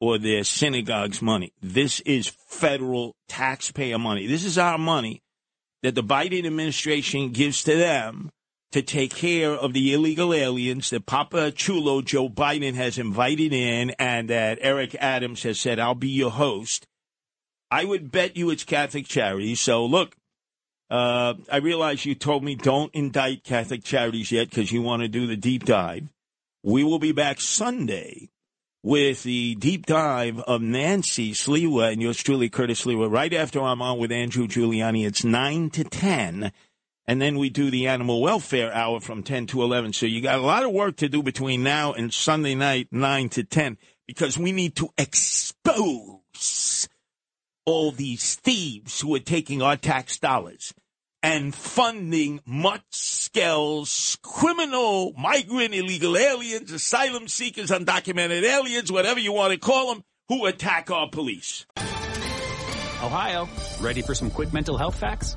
or 0.01 0.17
their 0.19 0.45
synagogue's 0.45 1.21
money. 1.21 1.53
This 1.61 1.99
is 2.01 2.29
federal 2.29 3.17
taxpayer 3.29 3.99
money. 3.99 4.29
This 4.29 4.45
is 4.45 4.59
our 4.59 4.79
money 4.79 5.23
that 5.83 5.97
the 5.97 6.05
Biden 6.05 6.47
administration 6.47 7.31
gives 7.33 7.65
to 7.65 7.77
them 7.77 8.31
to 8.73 8.83
take 8.83 9.15
care 9.15 9.53
of 9.53 9.73
the 9.73 9.95
illegal 9.95 10.35
aliens 10.35 10.91
that 10.91 11.07
Papa 11.07 11.51
Chulo 11.53 12.03
Joe 12.03 12.29
Biden 12.29 12.75
has 12.75 12.99
invited 12.99 13.53
in 13.53 13.91
and 13.99 14.29
that 14.29 14.59
Eric 14.61 14.95
Adams 15.01 15.43
has 15.45 15.59
said, 15.59 15.79
I'll 15.79 15.95
be 15.95 16.09
your 16.09 16.31
host. 16.31 16.87
I 17.71 17.85
would 17.85 18.11
bet 18.11 18.37
you 18.37 18.51
it's 18.51 18.65
Catholic 18.65 19.07
Charities. 19.07 19.61
So 19.61 19.85
look, 19.87 20.17
uh, 20.91 21.35
I 21.51 21.59
realize 21.59 22.07
you 22.07 22.15
told 22.15 22.45
me 22.45 22.55
don't 22.55 22.95
indict 22.95 23.45
Catholic 23.45 23.85
Charities 23.85 24.33
yet 24.33 24.51
because 24.51 24.73
you 24.73 24.83
want 24.83 25.03
to 25.03 25.09
do 25.09 25.27
the 25.27 25.37
deep 25.37 25.65
dive. 25.65 26.09
We 26.63 26.85
will 26.85 26.99
be 26.99 27.13
back 27.13 27.41
Sunday 27.41 28.31
with 28.83 29.23
the 29.23 29.55
deep 29.57 29.87
dive 29.87 30.41
of 30.41 30.63
Nancy 30.63 31.33
Sliwa 31.33 31.93
and 31.93 32.01
yours 32.01 32.23
truly, 32.23 32.49
Curtis 32.49 32.85
Sliwa, 32.85 33.11
right 33.11 33.33
after 33.33 33.61
I'm 33.61 33.83
on 33.83 33.99
with 33.99 34.13
Andrew 34.13 34.47
Giuliani. 34.47 35.07
It's 35.07 35.25
9 35.25 35.71
to 35.71 35.85
10. 35.85 36.53
And 37.09 37.23
then 37.23 37.39
we 37.39 37.49
do 37.49 37.71
the 37.71 37.89
animal 37.89 38.21
welfare 38.21 38.71
hour 38.71 39.01
from 39.01 39.23
10 39.23 39.47
to 39.47 39.63
11. 39.63 39.95
So 39.95 40.05
you 40.05 40.21
got 40.21 40.39
a 40.39 40.43
lot 40.43 40.63
of 40.63 40.73
work 40.73 40.97
to 40.97 41.09
do 41.09 41.23
between 41.23 41.63
now 41.63 41.95
and 41.95 42.13
Sunday 42.13 42.55
night, 42.55 42.89
9 42.93 43.31
to 43.31 43.45
10, 43.45 43.79
because 44.07 44.37
we 44.37 44.53
need 44.53 44.77
to 44.77 44.91
expose 44.99 46.87
all 47.65 47.93
these 47.93 48.35
thieves 48.35 49.01
who 49.01 49.15
are 49.15 49.21
taking 49.21 49.63
our 49.63 49.77
tax 49.77 50.19
dollars 50.19 50.75
and 51.23 51.55
funding 51.55 52.41
Mutzkel's 52.47 54.19
criminal 54.23 55.15
migrant 55.17 55.75
illegal 55.75 56.15
aliens, 56.15 56.71
asylum 56.71 57.27
seekers, 57.27 57.71
undocumented 57.71 58.43
aliens, 58.43 58.93
whatever 58.93 59.19
you 59.19 59.33
want 59.33 59.55
to 59.55 59.59
call 59.59 59.95
them, 59.95 60.05
who 60.29 60.45
attack 60.45 60.91
our 60.91 61.09
police. 61.09 61.65
Ohio, 63.03 63.49
ready 63.81 64.03
for 64.03 64.15
some 64.15 64.31
quick 64.31 64.53
mental 64.53 64.77
health 64.77 64.97
facts? 64.97 65.37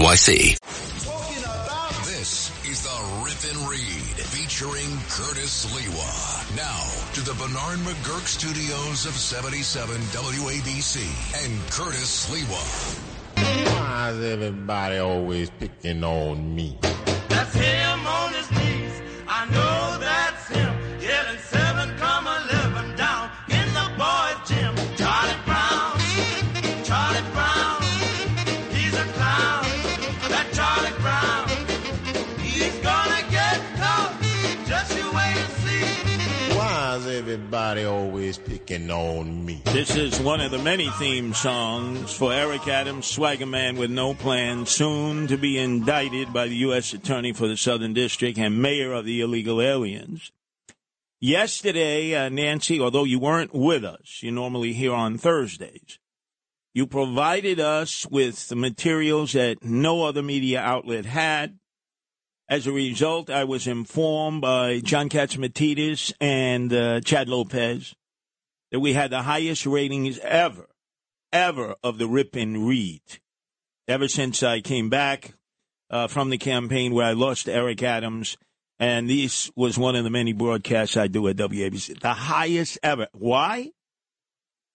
NYC. 0.00 0.56
This 2.06 2.50
is 2.64 2.82
the 2.84 3.22
Rip 3.22 3.52
and 3.52 3.68
Read 3.68 4.16
featuring 4.32 4.96
Curtis 5.10 5.66
Sliwa. 5.66 6.56
Now 6.56 6.88
to 7.12 7.20
the 7.20 7.34
Bernard 7.34 7.80
McGuirk 7.80 8.26
studios 8.26 9.04
of 9.04 9.12
77 9.12 9.94
WABC 9.96 11.44
and 11.44 11.70
Curtis 11.70 12.26
Sliwa. 12.26 12.62
Why 13.36 14.10
is 14.12 14.24
everybody 14.24 14.96
always 14.96 15.50
picking 15.50 16.02
on 16.02 16.54
me? 16.54 16.78
That's 17.28 17.54
him 17.54 18.06
on 18.06 18.32
his 18.32 18.50
knees. 18.52 19.02
I 19.28 19.44
know 19.50 19.98
that's 20.00 20.19
everybody 37.30 37.84
always 37.84 38.38
picking 38.38 38.90
on 38.90 39.44
me? 39.44 39.62
This 39.66 39.94
is 39.94 40.18
one 40.18 40.40
of 40.40 40.50
the 40.50 40.58
many 40.58 40.90
theme 40.90 41.32
songs 41.32 42.12
for 42.12 42.32
Eric 42.32 42.66
Adams, 42.66 43.06
swagger 43.06 43.46
man 43.46 43.76
with 43.76 43.90
no 43.90 44.14
plan, 44.14 44.66
soon 44.66 45.28
to 45.28 45.36
be 45.36 45.56
indicted 45.56 46.32
by 46.32 46.48
the 46.48 46.56
U.S. 46.56 46.92
Attorney 46.92 47.32
for 47.32 47.46
the 47.46 47.56
Southern 47.56 47.92
District 47.92 48.36
and 48.36 48.60
mayor 48.60 48.92
of 48.92 49.04
the 49.04 49.20
illegal 49.20 49.62
aliens. 49.62 50.32
Yesterday, 51.20 52.16
uh, 52.16 52.30
Nancy, 52.30 52.80
although 52.80 53.04
you 53.04 53.20
weren't 53.20 53.54
with 53.54 53.84
us, 53.84 54.18
you 54.22 54.32
normally 54.32 54.72
here 54.72 54.92
on 54.92 55.16
Thursdays, 55.16 56.00
you 56.74 56.84
provided 56.84 57.60
us 57.60 58.08
with 58.10 58.48
the 58.48 58.56
materials 58.56 59.34
that 59.34 59.62
no 59.62 60.02
other 60.02 60.22
media 60.22 60.60
outlet 60.60 61.04
had. 61.04 61.59
As 62.50 62.66
a 62.66 62.72
result, 62.72 63.30
I 63.30 63.44
was 63.44 63.68
informed 63.68 64.40
by 64.40 64.80
John 64.80 65.08
Catsimatidis 65.08 66.12
and 66.20 66.72
uh, 66.72 67.00
Chad 67.00 67.28
Lopez 67.28 67.94
that 68.72 68.80
we 68.80 68.92
had 68.92 69.12
the 69.12 69.22
highest 69.22 69.66
ratings 69.66 70.18
ever, 70.18 70.66
ever 71.32 71.76
of 71.84 71.98
the 71.98 72.08
Rip 72.08 72.34
and 72.34 72.66
Read. 72.66 73.02
Ever 73.86 74.08
since 74.08 74.42
I 74.42 74.62
came 74.62 74.88
back 74.88 75.34
uh, 75.90 76.08
from 76.08 76.30
the 76.30 76.38
campaign 76.38 76.92
where 76.92 77.06
I 77.06 77.12
lost 77.12 77.48
Eric 77.48 77.84
Adams, 77.84 78.36
and 78.80 79.08
this 79.08 79.52
was 79.54 79.78
one 79.78 79.94
of 79.94 80.02
the 80.02 80.10
many 80.10 80.32
broadcasts 80.32 80.96
I 80.96 81.06
do 81.06 81.28
at 81.28 81.36
WABC, 81.36 82.00
the 82.00 82.14
highest 82.14 82.80
ever. 82.82 83.06
Why? 83.12 83.70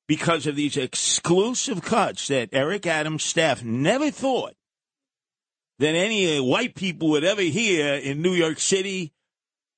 Because 0.07 0.47
of 0.47 0.55
these 0.55 0.77
exclusive 0.77 1.81
cuts 1.81 2.29
that 2.29 2.47
Eric 2.53 2.87
Adams' 2.87 3.25
staff 3.25 3.65
never 3.65 4.11
thought 4.11 4.55
that 5.79 5.95
any 5.95 6.39
white 6.39 6.75
people 6.75 7.09
would 7.09 7.23
ever 7.23 7.41
hear 7.41 7.95
in 7.95 8.21
New 8.21 8.33
York 8.33 8.59
City. 8.59 9.11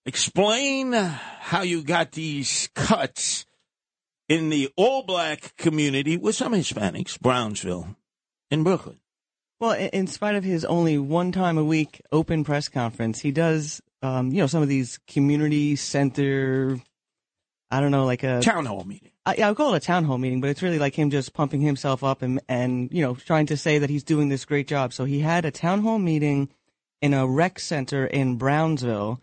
Explain 0.05 0.93
how 0.93 1.63
you 1.63 1.83
got 1.83 2.13
these 2.13 2.69
cuts 2.75 3.45
in 4.29 4.49
the 4.49 4.69
all 4.75 5.03
black 5.03 5.55
community 5.57 6.17
with 6.17 6.35
some 6.35 6.53
Hispanics, 6.53 7.19
Brownsville, 7.19 7.95
in 8.49 8.63
Brooklyn. 8.63 8.99
Well, 9.59 9.71
in 9.71 10.07
spite 10.07 10.35
of 10.35 10.43
his 10.43 10.63
only 10.65 10.97
one 10.97 11.31
time 11.31 11.57
a 11.57 11.63
week 11.63 12.01
open 12.11 12.43
press 12.43 12.69
conference, 12.69 13.19
he 13.19 13.31
does, 13.31 13.81
um, 14.03 14.31
you 14.31 14.39
know, 14.39 14.47
some 14.47 14.61
of 14.61 14.69
these 14.69 14.99
community 15.07 15.75
center, 15.75 16.79
I 17.71 17.81
don't 17.81 17.91
know, 17.91 18.05
like 18.05 18.23
a 18.23 18.39
Town 18.41 18.65
hall 18.65 18.83
meeting. 18.83 19.11
I, 19.27 19.35
yeah, 19.37 19.47
I 19.47 19.49
would 19.49 19.57
call 19.57 19.73
it 19.73 19.83
a 19.83 19.85
town 19.85 20.05
hall 20.05 20.17
meeting, 20.17 20.39
but 20.39 20.49
it's 20.49 20.63
really 20.63 20.79
like 20.79 20.95
him 20.95 21.09
just 21.09 21.33
pumping 21.33 21.59
himself 21.59 22.01
up 22.01 22.21
and, 22.21 22.39
and, 22.47 22.89
you 22.93 23.01
know, 23.01 23.15
trying 23.15 23.45
to 23.47 23.57
say 23.57 23.77
that 23.77 23.89
he's 23.89 24.03
doing 24.03 24.29
this 24.29 24.45
great 24.45 24.67
job. 24.67 24.93
So 24.93 25.03
he 25.03 25.19
had 25.19 25.43
a 25.43 25.51
town 25.51 25.81
hall 25.81 25.99
meeting 25.99 26.49
in 27.01 27.13
a 27.13 27.27
rec 27.27 27.59
center 27.59 28.05
in 28.05 28.37
Brownsville 28.37 29.21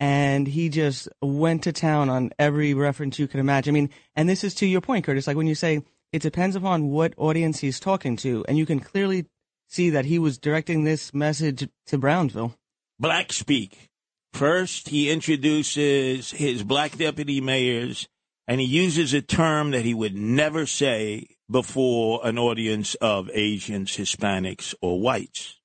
and 0.00 0.48
he 0.48 0.70
just 0.70 1.06
went 1.20 1.64
to 1.64 1.72
town 1.72 2.08
on 2.08 2.30
every 2.38 2.72
reference 2.72 3.18
you 3.18 3.28
could 3.28 3.40
imagine. 3.40 3.72
I 3.72 3.78
mean, 3.78 3.90
and 4.16 4.26
this 4.26 4.42
is 4.42 4.54
to 4.54 4.66
your 4.66 4.80
point, 4.80 5.04
Curtis. 5.04 5.26
Like 5.26 5.36
when 5.36 5.46
you 5.46 5.54
say 5.54 5.82
it 6.12 6.22
depends 6.22 6.56
upon 6.56 6.88
what 6.88 7.12
audience 7.18 7.60
he's 7.60 7.78
talking 7.78 8.16
to, 8.16 8.44
and 8.48 8.56
you 8.56 8.66
can 8.66 8.80
clearly 8.80 9.26
see 9.68 9.90
that 9.90 10.06
he 10.06 10.18
was 10.18 10.38
directing 10.38 10.84
this 10.84 11.12
message 11.12 11.68
to 11.86 11.98
Brownsville. 11.98 12.54
Black 12.98 13.32
speak. 13.32 13.90
First, 14.32 14.88
he 14.88 15.10
introduces 15.10 16.30
his 16.30 16.64
black 16.64 16.96
deputy 16.96 17.40
mayors, 17.40 18.08
and 18.48 18.60
he 18.60 18.66
uses 18.66 19.12
a 19.12 19.22
term 19.22 19.70
that 19.70 19.84
he 19.84 19.94
would 19.94 20.14
never 20.14 20.66
say 20.66 21.36
before 21.50 22.20
an 22.24 22.38
audience 22.38 22.94
of 22.96 23.30
Asians, 23.32 23.96
Hispanics, 23.96 24.74
or 24.80 25.00
whites. 25.00 25.56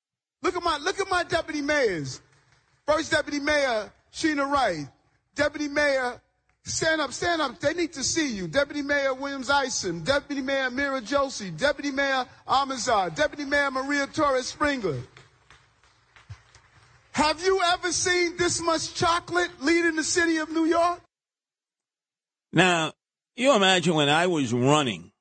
Look 0.44 0.56
at 0.56 0.64
my 0.64 0.78
look 0.78 1.00
at 1.00 1.10
my 1.10 1.24
deputy 1.24 1.62
mayors. 1.62 2.22
First 2.86 3.12
deputy 3.12 3.40
mayor 3.40 3.92
Sheena 4.14 4.50
Wright. 4.50 4.88
Deputy 5.36 5.68
mayor, 5.68 6.20
stand 6.64 7.00
up, 7.00 7.14
stand 7.14 7.42
up. 7.42 7.60
They 7.60 7.74
need 7.74 7.94
to 7.94 8.04
see 8.04 8.34
you. 8.34 8.48
Deputy 8.48 8.82
mayor 8.82 9.14
Williams 9.14 9.50
Isom. 9.50 10.02
Deputy 10.02 10.42
mayor 10.42 10.70
Meera 10.70 11.02
Joshi. 11.02 11.56
Deputy 11.56 11.92
mayor 11.92 12.26
Almanzar. 12.48 13.14
Deputy 13.14 13.46
mayor 13.46 13.70
Maria 13.72 14.08
Torres 14.08 14.48
Springer. 14.48 14.98
Have 17.12 17.44
you 17.44 17.62
ever 17.66 17.92
seen 17.92 18.38
this 18.38 18.62
much 18.62 18.94
chocolate 18.94 19.50
leading 19.60 19.96
the 19.96 20.04
city 20.04 20.38
of 20.38 20.50
New 20.50 20.66
York? 20.66 21.02
Now, 22.54 22.94
you 23.36 23.56
imagine 23.56 23.96
when 23.96 24.10
I 24.10 24.28
was 24.28 24.54
running 24.54 25.12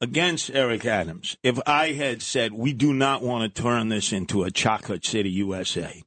against 0.00 0.50
Eric 0.50 0.84
Adams, 0.84 1.36
if 1.42 1.58
I 1.66 1.92
had 1.92 2.22
said, 2.22 2.52
we 2.52 2.72
do 2.72 2.92
not 2.92 3.22
want 3.22 3.54
to 3.54 3.62
turn 3.62 3.88
this 3.88 4.12
into 4.12 4.44
a 4.44 4.50
chocolate 4.50 5.04
city 5.04 5.30
USA. 5.30 6.02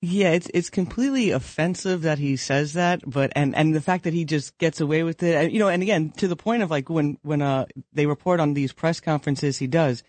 Yeah, 0.00 0.32
it's 0.32 0.50
it's 0.52 0.68
completely 0.68 1.30
offensive 1.30 2.02
that 2.02 2.18
he 2.18 2.36
says 2.36 2.74
that, 2.74 3.00
but 3.06 3.32
and 3.34 3.54
and 3.56 3.74
the 3.74 3.80
fact 3.80 4.04
that 4.04 4.12
he 4.12 4.26
just 4.26 4.58
gets 4.58 4.82
away 4.82 5.02
with 5.02 5.22
it, 5.22 5.34
and, 5.34 5.50
you 5.50 5.58
know, 5.58 5.68
and 5.68 5.82
again 5.82 6.10
to 6.18 6.28
the 6.28 6.36
point 6.36 6.62
of 6.62 6.70
like 6.70 6.90
when 6.90 7.16
when 7.22 7.40
uh 7.40 7.64
they 7.94 8.04
report 8.04 8.38
on 8.38 8.52
these 8.52 8.74
press 8.74 9.00
conferences, 9.00 9.56
he 9.56 9.66
does, 9.66 10.02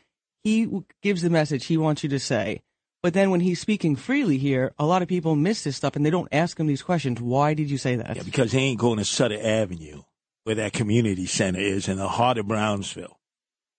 he 0.43 0.69
gives 1.01 1.21
the 1.21 1.29
message 1.29 1.67
he 1.67 1.77
wants 1.77 2.03
you 2.03 2.09
to 2.09 2.19
say, 2.19 2.61
but 3.05 3.13
then 3.13 3.29
when 3.29 3.39
he's 3.39 3.59
speaking 3.59 3.95
freely 3.95 4.39
here, 4.39 4.73
a 4.79 4.85
lot 4.87 5.03
of 5.03 5.07
people 5.07 5.35
miss 5.35 5.63
this 5.63 5.75
stuff 5.75 5.95
and 5.95 6.03
they 6.03 6.09
don't 6.09 6.27
ask 6.31 6.59
him 6.59 6.65
these 6.65 6.81
questions. 6.81 7.21
Why 7.21 7.53
did 7.53 7.69
you 7.69 7.77
say 7.77 7.97
that? 7.97 8.15
Yeah, 8.15 8.23
because 8.23 8.51
he 8.51 8.57
ain't 8.57 8.79
going 8.79 8.97
to 8.97 9.05
Sutter 9.05 9.37
Avenue, 9.39 10.01
where 10.43 10.55
that 10.55 10.73
community 10.73 11.27
center 11.27 11.59
is 11.59 11.87
in 11.87 11.97
the 11.97 12.07
heart 12.07 12.39
of 12.39 12.47
Brownsville. 12.47 13.19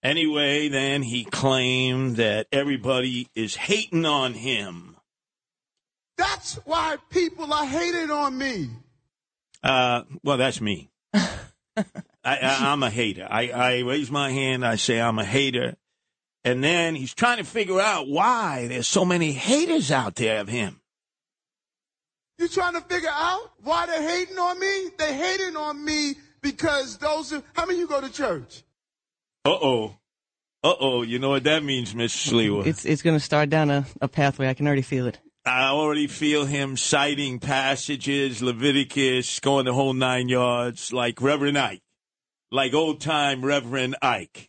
Anyway, 0.00 0.68
then 0.68 1.02
he 1.02 1.24
claimed 1.24 2.18
that 2.18 2.46
everybody 2.52 3.26
is 3.34 3.56
hating 3.56 4.06
on 4.06 4.32
him. 4.34 4.96
That's 6.16 6.54
why 6.64 6.96
people 7.10 7.52
are 7.52 7.66
hating 7.66 8.12
on 8.12 8.38
me. 8.38 8.68
Uh, 9.60 10.02
well, 10.22 10.36
that's 10.36 10.60
me. 10.60 10.88
I, 11.12 11.24
I, 12.24 12.58
I'm 12.60 12.84
a 12.84 12.90
hater. 12.90 13.26
I, 13.28 13.48
I 13.48 13.78
raise 13.80 14.08
my 14.08 14.30
hand. 14.30 14.64
I 14.64 14.76
say 14.76 15.00
I'm 15.00 15.18
a 15.18 15.24
hater. 15.24 15.74
And 16.46 16.62
then 16.62 16.94
he's 16.94 17.12
trying 17.12 17.38
to 17.38 17.44
figure 17.44 17.80
out 17.80 18.06
why 18.06 18.68
there's 18.68 18.86
so 18.86 19.04
many 19.04 19.32
haters 19.32 19.90
out 19.90 20.14
there 20.14 20.40
of 20.40 20.46
him. 20.46 20.80
You 22.38 22.46
trying 22.46 22.74
to 22.74 22.82
figure 22.82 23.10
out 23.12 23.50
why 23.64 23.86
they're 23.86 24.08
hating 24.08 24.38
on 24.38 24.60
me? 24.60 24.90
They 24.96 25.12
hating 25.12 25.56
on 25.56 25.84
me 25.84 26.14
because 26.42 26.98
those 26.98 27.32
are, 27.32 27.42
how 27.54 27.66
many 27.66 27.78
of 27.78 27.80
you 27.80 27.88
go 27.88 28.00
to 28.00 28.12
church? 28.12 28.62
Uh 29.44 29.58
oh. 29.60 29.96
Uh 30.62 30.74
oh. 30.78 31.02
You 31.02 31.18
know 31.18 31.30
what 31.30 31.42
that 31.44 31.64
means, 31.64 31.96
Miss 31.96 32.14
Sliwa? 32.14 32.64
It's 32.64 32.84
it's 32.84 33.02
going 33.02 33.16
to 33.16 33.24
start 33.24 33.50
down 33.50 33.68
a, 33.68 33.84
a 34.00 34.06
pathway. 34.06 34.48
I 34.48 34.54
can 34.54 34.68
already 34.68 34.82
feel 34.82 35.08
it. 35.08 35.18
I 35.44 35.70
already 35.70 36.06
feel 36.06 36.44
him 36.44 36.76
citing 36.76 37.40
passages, 37.40 38.40
Leviticus, 38.40 39.40
going 39.40 39.64
the 39.64 39.74
whole 39.74 39.94
nine 39.94 40.28
yards, 40.28 40.92
like 40.92 41.20
Reverend 41.20 41.58
Ike, 41.58 41.82
like 42.52 42.72
old 42.72 43.00
time 43.00 43.44
Reverend 43.44 43.96
Ike. 44.00 44.48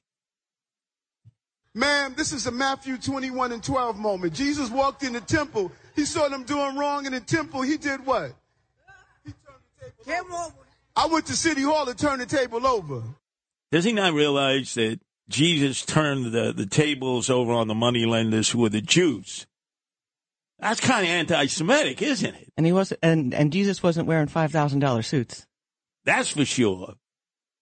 Man, 1.78 2.16
this 2.16 2.34
is 2.34 2.48
a 2.48 2.52
Matthew 2.52 2.98
21 2.98 3.52
and 3.52 3.64
12 3.64 4.00
moment. 4.00 4.34
Jesus 4.34 4.72
walked 4.72 5.04
in 5.04 5.14
the 5.14 5.22
temple. 5.22 5.72
He 5.96 6.06
saw 6.06 6.28
them 6.28 6.44
doing 6.44 6.76
wrong 6.76 7.06
in 7.06 7.12
the 7.12 7.20
temple. 7.20 7.62
He 7.62 7.78
did 7.78 8.04
what? 8.04 8.34
He 9.24 9.32
turned 9.32 9.94
the 10.00 10.12
table 10.12 10.36
over. 10.36 10.56
I 10.96 11.06
went 11.06 11.28
to 11.28 11.36
City 11.36 11.62
Hall 11.62 11.86
to 11.86 11.94
turn 11.94 12.18
the 12.18 12.26
table 12.26 12.66
over. 12.66 13.04
Does 13.72 13.84
he 13.84 13.94
not 13.94 14.14
realize 14.14 14.74
that 14.74 15.00
Jesus 15.30 15.86
turned 15.86 16.32
the, 16.32 16.52
the 16.52 16.66
tables 16.66 17.30
over 17.30 17.52
on 17.52 17.68
the 17.68 17.76
moneylenders 17.76 18.50
who 18.50 18.58
were 18.62 18.70
the 18.70 18.82
Jews? 18.82 19.46
That's 20.58 20.80
kind 20.80 21.06
of 21.06 21.12
anti-Semitic, 21.12 22.02
isn't 22.02 22.34
it? 22.34 22.54
And 22.58 22.66
he 22.66 22.72
was 22.72 22.92
and 23.04 23.36
and 23.36 23.54
Jesus 23.54 23.84
wasn't 23.84 24.08
wearing 24.08 24.26
five 24.26 24.52
thousand 24.52 24.80
dollar 24.80 25.04
suits. 25.04 25.46
That's 26.06 26.30
for 26.30 26.44
sure. 26.44 26.96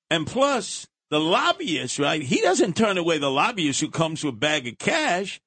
And 0.10 0.26
plus, 0.26 0.88
the 1.10 1.20
lobbyist, 1.20 2.00
right? 2.00 2.22
He 2.22 2.42
doesn't 2.42 2.76
turn 2.76 2.98
away 2.98 3.18
the 3.18 3.32
lobbyist 3.32 3.82
who 3.82 3.90
comes 3.90 4.24
with 4.24 4.36
a 4.36 4.38
bag 4.38 4.68
of 4.68 4.78
cash. 4.78 5.42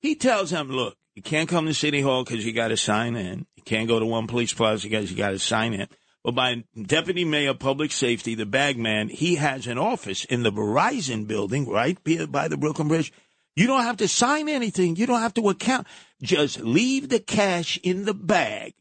He 0.00 0.14
tells 0.14 0.50
him, 0.50 0.70
look, 0.70 0.96
you 1.14 1.22
can't 1.22 1.48
come 1.48 1.66
to 1.66 1.74
City 1.74 2.00
Hall 2.00 2.24
because 2.24 2.44
you 2.44 2.52
got 2.52 2.68
to 2.68 2.76
sign 2.76 3.16
in. 3.16 3.46
You 3.56 3.62
can't 3.64 3.88
go 3.88 3.98
to 3.98 4.06
One 4.06 4.26
Police 4.26 4.52
Plaza 4.52 4.88
because 4.88 5.10
you 5.10 5.16
got 5.16 5.30
to 5.30 5.38
sign 5.38 5.74
in. 5.74 5.88
But 6.22 6.34
by 6.34 6.64
Deputy 6.80 7.24
Mayor 7.24 7.54
Public 7.54 7.92
Safety, 7.92 8.34
the 8.34 8.46
bag 8.46 8.76
man, 8.78 9.08
he 9.08 9.36
has 9.36 9.66
an 9.66 9.78
office 9.78 10.24
in 10.24 10.42
the 10.42 10.50
Verizon 10.50 11.26
building, 11.26 11.68
right 11.68 11.96
by 12.30 12.48
the 12.48 12.56
Brooklyn 12.56 12.88
Bridge. 12.88 13.12
You 13.54 13.66
don't 13.66 13.84
have 13.84 13.98
to 13.98 14.08
sign 14.08 14.48
anything. 14.48 14.96
You 14.96 15.06
don't 15.06 15.20
have 15.20 15.34
to 15.34 15.48
account. 15.48 15.86
Just 16.20 16.60
leave 16.60 17.08
the 17.08 17.20
cash 17.20 17.78
in 17.82 18.04
the 18.04 18.12
bag 18.12 18.74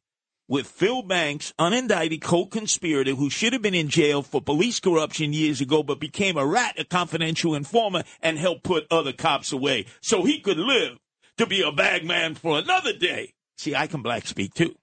with 0.47 0.67
Phil 0.67 1.01
Banks, 1.01 1.53
unindicted 1.59 2.21
co-conspirator 2.21 3.15
who 3.15 3.29
should 3.29 3.53
have 3.53 3.61
been 3.61 3.73
in 3.73 3.89
jail 3.89 4.21
for 4.21 4.41
police 4.41 4.79
corruption 4.79 5.33
years 5.33 5.61
ago, 5.61 5.83
but 5.83 5.99
became 5.99 6.37
a 6.37 6.45
rat, 6.45 6.79
a 6.79 6.85
confidential 6.85 7.55
informer, 7.55 8.03
and 8.21 8.37
helped 8.37 8.63
put 8.63 8.85
other 8.91 9.13
cops 9.13 9.51
away 9.51 9.85
so 10.01 10.23
he 10.23 10.39
could 10.39 10.57
live 10.57 10.97
to 11.37 11.45
be 11.45 11.61
a 11.61 11.71
bag 11.71 12.05
man 12.05 12.35
for 12.35 12.57
another 12.57 12.93
day. 12.93 13.33
See, 13.57 13.75
I 13.75 13.87
can 13.87 14.01
black 14.01 14.27
speak 14.27 14.53
too. 14.53 14.75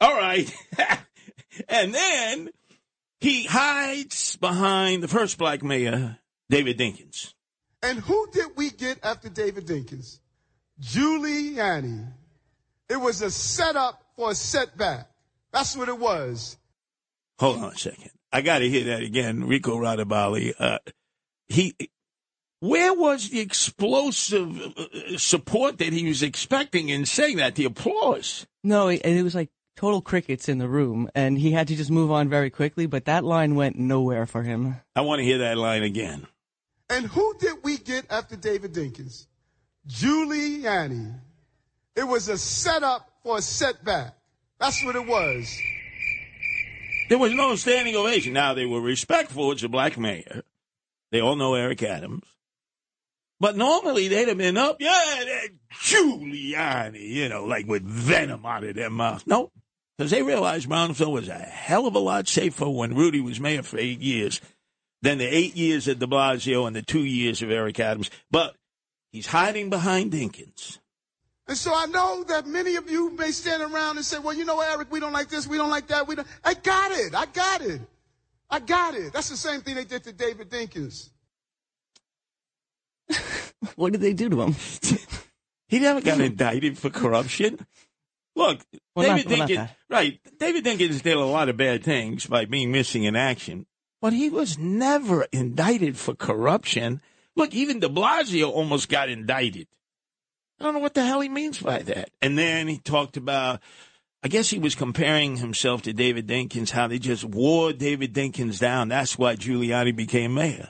All 0.00 0.14
right. 0.14 0.52
and 1.68 1.94
then 1.94 2.50
he 3.20 3.44
hides 3.44 4.36
behind 4.36 5.02
the 5.02 5.08
first 5.08 5.36
black 5.36 5.62
mayor, 5.62 6.18
David 6.48 6.78
Dinkins. 6.78 7.34
And 7.82 7.98
who 7.98 8.28
did 8.32 8.48
we 8.56 8.70
get 8.70 8.98
after 9.02 9.28
David 9.28 9.66
Dinkins? 9.66 10.18
Giuliani. 10.80 12.12
It 12.88 12.96
was 12.96 13.22
a 13.22 13.30
setup 13.30 14.02
for 14.16 14.30
a 14.30 14.34
setback. 14.34 15.09
That's 15.52 15.76
what 15.76 15.88
it 15.88 15.98
was. 15.98 16.56
Hold 17.38 17.58
on 17.58 17.72
a 17.72 17.76
second. 17.76 18.10
I 18.32 18.42
got 18.42 18.58
to 18.58 18.68
hear 18.68 18.84
that 18.84 19.02
again. 19.02 19.44
Rico 19.44 19.76
Radabali. 19.76 20.54
Uh, 20.58 20.78
he, 21.48 21.74
where 22.60 22.94
was 22.94 23.30
the 23.30 23.40
explosive 23.40 24.60
uh, 24.60 25.16
support 25.16 25.78
that 25.78 25.92
he 25.92 26.06
was 26.06 26.22
expecting 26.22 26.90
in 26.90 27.06
saying 27.06 27.38
that? 27.38 27.54
The 27.54 27.64
applause. 27.64 28.46
No, 28.62 28.88
it, 28.88 29.04
it 29.04 29.22
was 29.22 29.34
like 29.34 29.48
total 29.76 30.02
crickets 30.02 30.48
in 30.48 30.58
the 30.58 30.68
room, 30.68 31.08
and 31.14 31.38
he 31.38 31.52
had 31.52 31.66
to 31.68 31.76
just 31.76 31.90
move 31.90 32.10
on 32.10 32.28
very 32.28 32.50
quickly. 32.50 32.86
But 32.86 33.06
that 33.06 33.24
line 33.24 33.54
went 33.54 33.76
nowhere 33.76 34.26
for 34.26 34.42
him. 34.42 34.76
I 34.94 35.00
want 35.00 35.20
to 35.20 35.24
hear 35.24 35.38
that 35.38 35.56
line 35.56 35.82
again. 35.82 36.26
And 36.90 37.06
who 37.06 37.34
did 37.38 37.56
we 37.62 37.78
get 37.78 38.04
after 38.10 38.36
David 38.36 38.74
Dinkins? 38.74 39.26
Giuliani. 39.88 41.14
It 41.96 42.04
was 42.04 42.28
a 42.28 42.36
setup 42.36 43.10
for 43.22 43.38
a 43.38 43.42
setback. 43.42 44.14
That's 44.60 44.84
what 44.84 44.94
it 44.94 45.06
was. 45.06 45.58
There 47.08 47.18
was 47.18 47.32
no 47.32 47.56
standing 47.56 47.96
ovation. 47.96 48.34
Now 48.34 48.54
they 48.54 48.66
were 48.66 48.80
respectful. 48.80 49.50
It's 49.50 49.64
a 49.64 49.68
black 49.68 49.98
mayor. 49.98 50.42
They 51.10 51.20
all 51.20 51.34
know 51.34 51.54
Eric 51.54 51.82
Adams. 51.82 52.24
But 53.40 53.56
normally 53.56 54.08
they'd 54.08 54.28
have 54.28 54.36
been 54.36 54.58
up, 54.58 54.76
yeah, 54.80 54.90
that 55.24 55.48
Giuliani, 55.72 57.08
you 57.08 57.28
know, 57.30 57.46
like 57.46 57.66
with 57.66 57.82
venom 57.82 58.44
out 58.44 58.64
of 58.64 58.74
their 58.74 58.90
mouth. 58.90 59.26
No, 59.26 59.50
because 59.96 60.10
they 60.10 60.22
realized 60.22 60.68
Brownsville 60.68 61.12
was 61.12 61.28
a 61.28 61.34
hell 61.34 61.86
of 61.86 61.94
a 61.94 61.98
lot 61.98 62.28
safer 62.28 62.68
when 62.68 62.94
Rudy 62.94 63.20
was 63.22 63.40
mayor 63.40 63.62
for 63.62 63.78
eight 63.78 64.00
years 64.00 64.42
than 65.00 65.16
the 65.16 65.24
eight 65.24 65.56
years 65.56 65.88
at 65.88 65.98
de 65.98 66.06
Blasio 66.06 66.66
and 66.66 66.76
the 66.76 66.82
two 66.82 67.04
years 67.04 67.40
of 67.40 67.50
Eric 67.50 67.80
Adams. 67.80 68.10
But 68.30 68.54
he's 69.10 69.28
hiding 69.28 69.70
behind 69.70 70.12
Dinkins. 70.12 70.78
And 71.50 71.58
so 71.58 71.72
I 71.74 71.86
know 71.86 72.22
that 72.28 72.46
many 72.46 72.76
of 72.76 72.88
you 72.88 73.10
may 73.10 73.32
stand 73.32 73.60
around 73.60 73.96
and 73.96 74.06
say, 74.06 74.20
well, 74.20 74.32
you 74.32 74.44
know, 74.44 74.60
Eric, 74.60 74.86
we 74.92 75.00
don't 75.00 75.12
like 75.12 75.28
this, 75.28 75.48
we 75.48 75.56
don't 75.56 75.68
like 75.68 75.88
that. 75.88 76.06
We 76.06 76.14
don't. 76.14 76.28
I 76.44 76.54
got 76.54 76.92
it. 76.92 77.12
I 77.12 77.26
got 77.26 77.60
it. 77.60 77.80
I 78.48 78.60
got 78.60 78.94
it. 78.94 79.12
That's 79.12 79.30
the 79.30 79.36
same 79.36 79.60
thing 79.60 79.74
they 79.74 79.84
did 79.84 80.04
to 80.04 80.12
David 80.12 80.48
Dinkins. 80.48 81.10
what 83.74 83.90
did 83.90 84.00
they 84.00 84.12
do 84.12 84.28
to 84.28 84.42
him? 84.42 84.54
he 85.68 85.80
never 85.80 86.00
got 86.00 86.20
indicted 86.20 86.78
for 86.78 86.88
corruption. 86.88 87.66
Look, 88.36 88.60
Well, 88.94 89.16
David 89.16 89.36
not- 89.36 89.48
Dinkins, 89.48 89.56
that. 89.56 89.76
right? 89.88 90.20
David 90.38 90.64
Dinkins 90.64 91.02
did 91.02 91.16
a 91.16 91.24
lot 91.24 91.48
of 91.48 91.56
bad 91.56 91.82
things 91.82 92.26
by 92.26 92.44
being 92.44 92.70
missing 92.70 93.02
in 93.02 93.16
action, 93.16 93.66
but 94.00 94.12
he 94.12 94.30
was 94.30 94.56
never 94.56 95.26
indicted 95.32 95.98
for 95.98 96.14
corruption. 96.14 97.00
Look, 97.34 97.52
even 97.54 97.80
De 97.80 97.88
Blasio 97.88 98.52
almost 98.52 98.88
got 98.88 99.08
indicted. 99.08 99.66
I 100.60 100.64
don't 100.64 100.74
know 100.74 100.80
what 100.80 100.94
the 100.94 101.04
hell 101.04 101.20
he 101.20 101.28
means 101.28 101.58
by 101.58 101.78
that. 101.78 102.10
And 102.20 102.36
then 102.36 102.68
he 102.68 102.78
talked 102.78 103.16
about 103.16 103.60
I 104.22 104.28
guess 104.28 104.50
he 104.50 104.58
was 104.58 104.74
comparing 104.74 105.38
himself 105.38 105.80
to 105.82 105.94
David 105.94 106.26
Dinkins, 106.26 106.70
how 106.70 106.88
they 106.88 106.98
just 106.98 107.24
wore 107.24 107.72
David 107.72 108.12
Dinkins 108.12 108.58
down. 108.58 108.88
That's 108.88 109.16
why 109.16 109.34
Giuliani 109.34 109.96
became 109.96 110.34
mayor. 110.34 110.68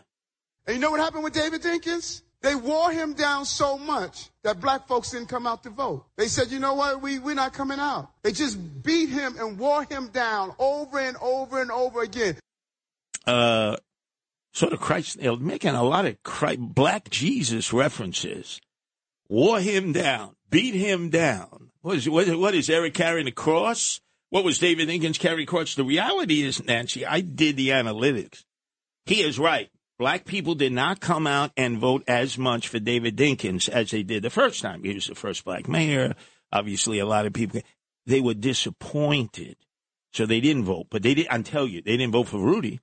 And 0.66 0.76
you 0.76 0.80
know 0.80 0.92
what 0.92 1.00
happened 1.00 1.24
with 1.24 1.32
David 1.32 1.60
Dinkins? 1.60 2.22
They 2.42 2.54
wore 2.54 2.92
him 2.92 3.12
down 3.12 3.44
so 3.44 3.76
much 3.76 4.30
that 4.44 4.60
black 4.60 4.86
folks 4.86 5.10
didn't 5.10 5.28
come 5.28 5.48
out 5.48 5.64
to 5.64 5.70
vote. 5.70 6.06
They 6.16 6.28
said, 6.28 6.52
you 6.52 6.60
know 6.60 6.74
what, 6.74 7.02
we, 7.02 7.18
we're 7.18 7.34
not 7.34 7.52
coming 7.52 7.80
out. 7.80 8.12
They 8.22 8.30
just 8.30 8.56
beat 8.84 9.08
him 9.08 9.36
and 9.38 9.58
wore 9.58 9.84
him 9.84 10.08
down 10.08 10.54
over 10.58 11.00
and 11.00 11.16
over 11.20 11.60
and 11.60 11.72
over 11.72 12.02
again. 12.02 12.36
uh, 13.26 13.76
sort 14.52 14.72
of 14.72 14.80
Christ, 14.80 15.18
they're 15.18 15.36
making 15.36 15.74
a 15.74 15.82
lot 15.82 16.06
of 16.06 16.22
Christ, 16.22 16.60
black 16.60 17.10
Jesus 17.10 17.72
references. 17.72 18.60
Wore 19.30 19.60
him 19.60 19.92
down, 19.92 20.34
beat 20.50 20.74
him 20.74 21.08
down. 21.08 21.70
What 21.82 21.98
is, 21.98 22.08
what, 22.08 22.26
what 22.36 22.52
is 22.52 22.68
Eric 22.68 22.94
carrying 22.94 23.26
the 23.26 23.30
cross? 23.30 24.00
What 24.30 24.42
was 24.42 24.58
David 24.58 24.88
Dinkins 24.88 25.20
carrying 25.20 25.46
the 25.46 25.50
cross? 25.50 25.76
The 25.76 25.84
reality 25.84 26.42
is, 26.42 26.64
Nancy, 26.64 27.06
I 27.06 27.20
did 27.20 27.56
the 27.56 27.68
analytics. 27.68 28.42
He 29.06 29.22
is 29.22 29.38
right. 29.38 29.70
Black 30.00 30.24
people 30.24 30.56
did 30.56 30.72
not 30.72 30.98
come 30.98 31.28
out 31.28 31.52
and 31.56 31.78
vote 31.78 32.02
as 32.08 32.38
much 32.38 32.66
for 32.66 32.80
David 32.80 33.16
Dinkins 33.16 33.68
as 33.68 33.92
they 33.92 34.02
did 34.02 34.24
the 34.24 34.30
first 34.30 34.62
time. 34.62 34.82
He 34.82 34.94
was 34.94 35.06
the 35.06 35.14
first 35.14 35.44
black 35.44 35.68
mayor. 35.68 36.16
Obviously, 36.52 36.98
a 36.98 37.06
lot 37.06 37.24
of 37.24 37.32
people, 37.32 37.60
they 38.06 38.20
were 38.20 38.34
disappointed. 38.34 39.56
So 40.12 40.26
they 40.26 40.40
didn't 40.40 40.64
vote. 40.64 40.88
But 40.90 41.04
they 41.04 41.14
did, 41.14 41.28
I 41.28 41.40
tell 41.42 41.68
you, 41.68 41.82
they 41.82 41.96
didn't 41.96 42.14
vote 42.14 42.26
for 42.26 42.40
Rudy. 42.40 42.80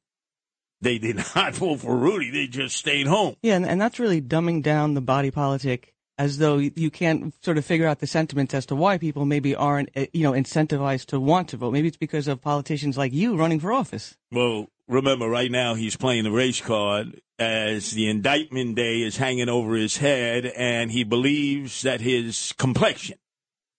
They 0.79 0.97
did 0.97 1.17
not 1.35 1.55
vote 1.55 1.81
for 1.81 1.93
Rudy. 1.93 2.31
They 2.31 2.47
just 2.47 2.77
stayed 2.77 3.07
home. 3.07 3.35
Yeah, 3.41 3.57
and, 3.57 3.65
and 3.65 3.81
that's 3.81 3.99
really 3.99 4.21
dumbing 4.21 4.63
down 4.63 4.93
the 4.93 5.01
body 5.01 5.29
politic 5.29 5.93
as 6.17 6.39
though 6.39 6.57
you- 6.57 6.71
you 6.75 6.89
can't 6.89 7.33
sort 7.43 7.57
of 7.57 7.65
figure 7.65 7.87
out 7.87 7.99
the 7.99 8.07
sentiments 8.07 8.53
as 8.53 8.65
to 8.65 8.75
why 8.75 8.97
people 8.97 9.25
maybe 9.25 9.55
aren't, 9.55 9.89
uh, 9.95 10.05
you 10.13 10.23
know, 10.23 10.31
incentivized 10.31 11.05
to 11.05 11.19
want 11.19 11.49
to 11.49 11.57
vote. 11.57 11.71
Maybe 11.71 11.87
it's 11.87 11.97
because 11.97 12.27
of 12.27 12.41
politicians 12.41 12.97
like 12.97 13.13
you 13.13 13.35
running 13.35 13.59
for 13.59 13.71
office. 13.71 14.17
Well, 14.31 14.67
remember, 14.87 15.29
right 15.29 15.51
now 15.51 15.75
he's 15.75 15.95
playing 15.95 16.23
the 16.23 16.31
race 16.31 16.59
card 16.59 17.21
as 17.37 17.91
the 17.91 18.09
indictment 18.09 18.75
day 18.75 19.03
is 19.03 19.17
hanging 19.17 19.47
over 19.47 19.75
his 19.75 19.97
head, 19.97 20.47
and 20.47 20.91
he 20.91 21.03
believes 21.03 21.83
that 21.83 22.01
his 22.01 22.53
complexion 22.57 23.19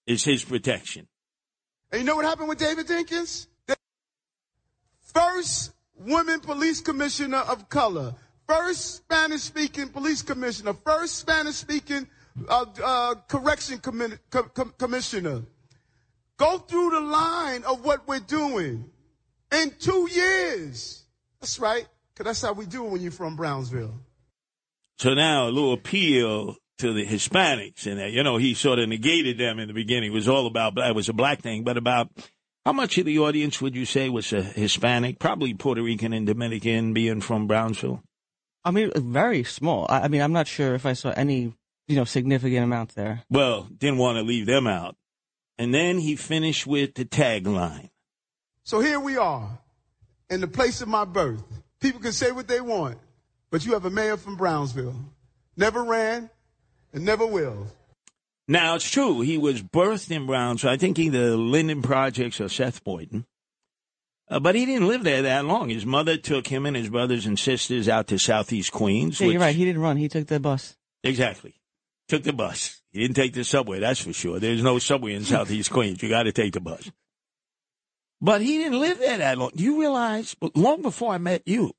is 0.07 0.25
his 0.25 0.45
protection. 0.45 1.09
And 1.91 2.03
you 2.03 2.07
know 2.07 2.17
what 2.17 2.25
happened 2.25 2.49
with 2.49 2.59
David 2.59 2.87
Dinkins? 2.87 3.49
First 5.01 5.73
woman 5.97 6.39
police 6.39 6.81
commissioner 6.81 7.39
of 7.39 7.69
color, 7.69 8.15
first 8.47 8.97
Spanish 8.97 9.41
speaking 9.41 9.89
police 9.89 10.23
commissioner, 10.23 10.75
first 10.75 11.17
Spanish 11.17 11.57
speaking 11.57 12.07
uh, 12.49 12.65
uh, 12.85 13.15
correction 13.29 13.79
commi- 13.79 14.19
co- 14.31 14.45
co- 14.45 14.73
commissioner. 14.79 15.43
Go 16.37 16.59
through 16.59 16.91
the 16.91 17.01
line 17.01 17.65
of 17.65 17.85
what 17.85 18.07
we're 18.07 18.21
doing 18.21 18.91
in 19.53 19.73
two 19.79 20.09
years. 20.11 21.05
That's 21.41 21.59
right, 21.59 21.87
because 22.15 22.27
that's 22.27 22.43
how 22.43 22.53
we 22.53 22.67
do 22.67 22.87
it 22.87 22.91
when 22.93 23.01
you're 23.01 23.11
from 23.11 23.37
Brownsville. 23.37 23.95
So 24.99 25.15
now 25.15 25.49
a 25.49 25.51
little 25.51 25.73
appeal 25.73 26.57
to 26.79 26.93
the 26.93 27.05
Hispanics, 27.05 27.87
and 27.87 27.99
that 27.99 28.13
you 28.13 28.23
know 28.23 28.37
he 28.37 28.55
sort 28.55 28.79
of 28.79 28.89
negated 28.89 29.39
them 29.39 29.59
in 29.59 29.69
the 29.69 29.75
beginning. 29.75 30.13
It 30.13 30.15
was 30.15 30.29
all 30.29 30.47
about 30.47 30.79
it 30.79 30.95
was 30.95 31.09
a 31.09 31.13
black 31.13 31.41
thing, 31.41 31.65
but 31.65 31.77
about 31.77 32.11
how 32.65 32.73
much 32.73 32.99
of 32.99 33.07
the 33.07 33.19
audience 33.19 33.61
would 33.61 33.75
you 33.75 33.85
say 33.85 34.09
was 34.09 34.33
a 34.33 34.43
Hispanic? 34.43 35.19
Probably 35.19 35.55
Puerto 35.55 35.83
Rican 35.83 36.13
and 36.13 36.27
Dominican, 36.27 36.93
being 36.93 37.21
from 37.21 37.47
Brownsville. 37.47 38.03
I 38.65 38.71
mean, 38.71 38.93
very 38.95 39.45
small. 39.45 39.87
I, 39.89 40.01
I 40.01 40.09
mean, 40.09 40.21
I'm 40.21 40.33
not 40.33 40.47
sure 40.47 40.75
if 40.75 40.85
I 40.85 40.93
saw 40.93 41.11
any, 41.11 41.55
you 41.89 41.97
know, 41.97 42.05
significant 42.05 42.63
amount 42.63 42.95
there. 42.95 43.25
Well, 43.31 43.67
didn't 43.77 43.99
want 43.99 44.19
to 44.19 44.23
leave 44.23 44.47
them 44.47 44.67
out. 44.67 44.97
And 45.59 45.75
then 45.75 45.99
he 45.99 46.15
finished 46.15 46.67
with 46.67 46.95
the 46.95 47.05
tagline. 47.05 47.91
So 48.63 48.81
here 48.81 49.01
we 49.01 49.17
are, 49.17 49.59
in 50.31 50.41
the 50.41 50.47
place 50.47 50.81
of 50.83 50.89
my 50.89 51.05
birth. 51.05 51.43
People 51.81 52.01
can 52.01 52.13
say 52.13 52.31
what 52.31 52.47
they 52.47 52.61
want, 52.61 52.99
but 53.51 53.65
you 53.65 53.73
have 53.73 53.85
a 53.85 53.91
mayor 53.91 54.17
from 54.17 54.37
Brownsville. 54.37 54.95
Never 55.57 55.83
ran 55.83 56.31
and 56.93 57.05
never 57.05 57.27
will. 57.27 57.67
Now, 58.47 58.77
it's 58.77 58.89
true. 58.89 59.21
He 59.21 59.37
was 59.37 59.63
birthed 59.63 60.11
in 60.11 60.27
Brownsville. 60.27 60.71
I 60.71 60.77
think 60.77 60.99
either 60.99 61.31
the 61.31 61.37
Linden 61.37 61.83
Projects 61.83 62.41
or 62.41 62.49
Seth 62.49 62.85
Boyden. 62.85 63.27
Uh, 64.31 64.41
but 64.41 64.55
he 64.55 64.67
didn't 64.67 64.89
live 64.89 65.05
there 65.05 65.23
that 65.23 65.47
long. 65.47 65.71
His 65.71 65.87
mother 65.87 66.17
took 66.17 66.47
him 66.47 66.67
and 66.67 66.77
his 66.77 66.91
brothers 66.91 67.25
and 67.27 67.39
sisters 67.39 67.89
out 67.89 68.09
to 68.09 68.19
Southeast 68.19 68.73
Queens. 68.73 69.21
Yeah, 69.21 69.29
you're 69.29 69.41
right. 69.41 69.57
He 69.57 69.65
didn't 69.65 69.81
run. 69.81 69.97
He 69.97 70.09
took 70.09 70.27
the 70.27 70.39
bus. 70.39 70.77
Exactly. 71.03 71.55
Took 72.09 72.23
the 72.23 72.33
bus. 72.33 72.81
He 72.91 73.01
didn't 73.01 73.17
take 73.17 73.35
the 73.35 73.45
subway, 73.45 73.81
that's 73.81 74.01
for 74.01 74.13
sure. 74.13 74.41
There's 74.41 74.63
no 74.63 74.79
subway 74.79 75.15
in 75.15 75.25
Southeast 75.25 75.71
Queens. 75.71 76.03
You 76.03 76.09
got 76.09 76.23
to 76.23 76.33
take 76.33 76.55
the 76.55 76.61
bus. 76.61 76.91
But 78.21 78.41
he 78.41 78.59
didn't 78.59 78.81
live 78.81 78.99
there 78.99 79.19
that 79.19 79.39
long. 79.39 79.51
Do 79.55 79.63
you 79.63 79.79
realize, 79.79 80.35
long 80.55 80.83
before 80.83 81.13
I 81.13 81.19
met 81.19 81.43
you, 81.47 81.75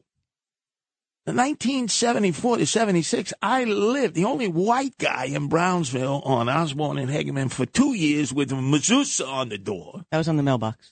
in 1.26 1.36
1974 1.36 2.58
to 2.58 2.66
76, 2.66 3.34
I 3.42 3.66
lived, 3.66 4.16
the 4.16 4.26
only 4.26 4.48
white 4.48 4.98
guy 4.98 5.26
in 5.26 5.48
Brownsville 5.48 6.22
on 6.24 6.48
Osborne 6.48 6.98
and 6.98 7.10
Hegeman 7.10 7.52
for 7.52 7.66
two 7.66 7.94
years 7.94 8.34
with 8.34 8.52
a 8.52 8.56
mezuzah 8.56 9.28
on 9.28 9.50
the 9.50 9.58
door. 9.58 10.06
That 10.12 10.18
was 10.18 10.28
on 10.28 10.38
the 10.38 10.44
mailbox. 10.44 10.92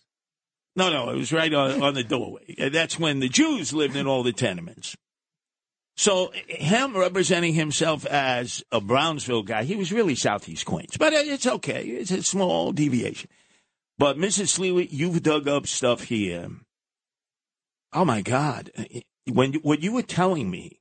No, 0.75 0.91
no, 0.91 1.09
it 1.09 1.15
was 1.15 1.33
right 1.33 1.51
on, 1.51 1.81
on 1.81 1.93
the 1.95 2.03
doorway. 2.03 2.69
That's 2.71 2.99
when 2.99 3.19
the 3.19 3.29
Jews 3.29 3.73
lived 3.73 3.95
in 3.95 4.05
all 4.05 4.21
the 4.21 4.33
tenements. 4.33 4.95
So 5.97 6.31
him 6.47 6.95
representing 6.95 7.55
himself 7.55 8.05
as 8.05 8.63
a 8.71 8.79
Brownsville 8.79 9.41
guy, 9.43 9.63
he 9.63 9.75
was 9.75 9.91
really 9.91 10.13
Southeast 10.13 10.65
Queens. 10.65 10.95
But 10.95 11.11
it's 11.13 11.47
okay. 11.47 11.83
It's 11.83 12.11
a 12.11 12.21
small 12.21 12.71
deviation. 12.71 13.31
But 13.97 14.17
Mrs. 14.17 14.55
Slewick, 14.55 14.89
you've 14.91 15.23
dug 15.23 15.47
up 15.47 15.65
stuff 15.65 16.03
here. 16.03 16.49
Oh 17.93 18.05
my 18.05 18.21
God. 18.21 18.71
When, 19.25 19.53
when 19.55 19.81
you 19.81 19.91
were 19.91 20.03
telling 20.03 20.51
me 20.51 20.79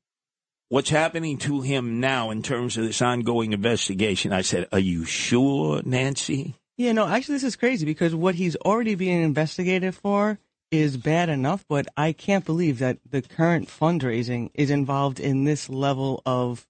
what's 0.68 0.90
happening 0.90 1.38
to 1.38 1.62
him 1.62 1.98
now 1.98 2.30
in 2.30 2.42
terms 2.42 2.76
of 2.76 2.84
this 2.84 3.00
ongoing 3.00 3.54
investigation, 3.54 4.34
I 4.34 4.42
said, 4.42 4.68
are 4.70 4.78
you 4.78 5.06
sure, 5.06 5.80
Nancy? 5.82 6.56
Yeah, 6.76 6.92
no, 6.92 7.08
actually, 7.08 7.36
this 7.36 7.44
is 7.44 7.56
crazy 7.56 7.86
because 7.86 8.14
what 8.14 8.34
he's 8.34 8.54
already 8.56 8.94
being 8.94 9.22
investigated 9.22 9.94
for 9.94 10.38
is 10.70 10.96
bad 10.96 11.28
enough, 11.28 11.64
but 11.68 11.86
I 11.96 12.12
can't 12.12 12.44
believe 12.44 12.78
that 12.78 12.98
the 13.08 13.22
current 13.22 13.68
fundraising 13.68 14.50
is 14.54 14.70
involved 14.70 15.20
in 15.20 15.44
this 15.44 15.68
level 15.68 16.22
of 16.26 16.66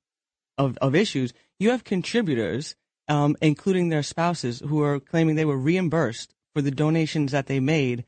of, 0.58 0.78
of 0.78 0.94
issues. 0.94 1.32
You 1.58 1.70
have 1.70 1.84
contributors, 1.84 2.76
um, 3.08 3.36
including 3.42 3.88
their 3.88 4.02
spouses, 4.02 4.60
who 4.60 4.82
are 4.82 4.98
claiming 5.00 5.36
they 5.36 5.44
were 5.44 5.58
reimbursed 5.58 6.34
for 6.54 6.62
the 6.62 6.70
donations 6.70 7.32
that 7.32 7.46
they 7.46 7.60
made. 7.60 8.04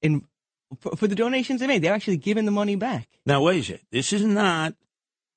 In 0.00 0.26
for, 0.80 0.96
for 0.96 1.06
the 1.06 1.14
donations 1.14 1.60
they 1.60 1.66
made, 1.66 1.82
they're 1.82 1.94
actually 1.94 2.16
giving 2.16 2.44
the 2.44 2.50
money 2.50 2.76
back. 2.76 3.08
Now, 3.26 3.42
wait 3.42 3.60
a 3.60 3.64
second. 3.64 3.86
This 3.90 4.12
is 4.12 4.24
not 4.24 4.74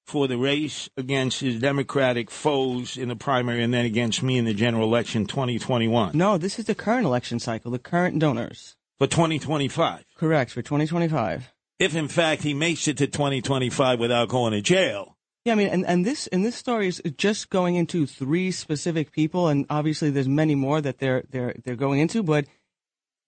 for 0.05 0.27
the 0.27 0.37
race 0.37 0.87
against 0.97 1.39
his 1.39 1.59
Democratic 1.59 2.29
foes 2.29 2.95
in 2.95 3.09
the 3.09 3.15
primary 3.15 3.63
and 3.63 3.73
then 3.73 3.85
against 3.85 4.21
me 4.21 4.37
in 4.37 4.45
the 4.45 4.53
general 4.53 4.87
election 4.87 5.25
2021. 5.25 6.11
No, 6.13 6.37
this 6.37 6.59
is 6.59 6.65
the 6.65 6.75
current 6.75 7.05
election 7.05 7.39
cycle, 7.39 7.71
the 7.71 7.79
current 7.79 8.19
donors. 8.19 8.75
For 8.97 9.07
2025. 9.07 10.05
Correct, 10.15 10.51
for 10.51 10.61
2025. 10.61 11.51
If, 11.79 11.95
in 11.95 12.07
fact, 12.07 12.43
he 12.43 12.53
makes 12.53 12.87
it 12.87 12.97
to 12.97 13.07
2025 13.07 13.99
without 13.99 14.29
going 14.29 14.53
to 14.53 14.61
jail. 14.61 15.15
Yeah, 15.43 15.53
I 15.53 15.55
mean, 15.55 15.67
and, 15.67 15.85
and 15.85 16.05
this 16.05 16.25
and 16.27 16.43
this 16.43 16.55
story 16.55 16.87
is 16.87 17.01
just 17.17 17.51
going 17.51 17.75
into 17.75 18.07
three 18.07 18.49
specific 18.49 19.11
people, 19.11 19.47
and 19.47 19.67
obviously 19.69 20.09
there's 20.09 20.27
many 20.27 20.55
more 20.55 20.81
that 20.81 20.97
they're 20.97 21.23
they're 21.29 21.53
they're 21.63 21.75
going 21.75 21.99
into, 21.99 22.23
but 22.23 22.45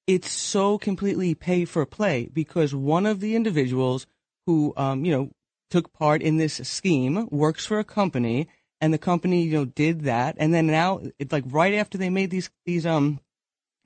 it's 0.08 0.32
so 0.32 0.80
completely 0.80 1.36
pay 1.36 1.64
for 1.64 1.86
play 1.86 2.28
because 2.34 2.74
one 2.74 3.06
of 3.06 3.20
the 3.20 3.36
individuals 3.36 4.08
who 4.48 4.74
um 4.78 5.06
you 5.06 5.12
know 5.12 5.30
took 5.70 5.94
part 5.94 6.24
in 6.24 6.38
this 6.38 6.56
scheme 6.64 7.28
works 7.30 7.68
for 7.68 7.78
a 7.78 7.84
company, 7.84 8.48
and 8.82 8.92
the 8.92 8.98
company 8.98 9.44
you 9.44 9.52
know 9.52 9.66
did 9.66 10.02
that, 10.06 10.36
and 10.40 10.52
then 10.56 10.66
now 10.66 11.02
it's 11.20 11.32
like 11.32 11.44
right 11.46 11.76
after 11.76 12.00
they 12.00 12.10
made 12.10 12.32
these 12.32 12.50
these 12.66 12.88
um 12.88 13.20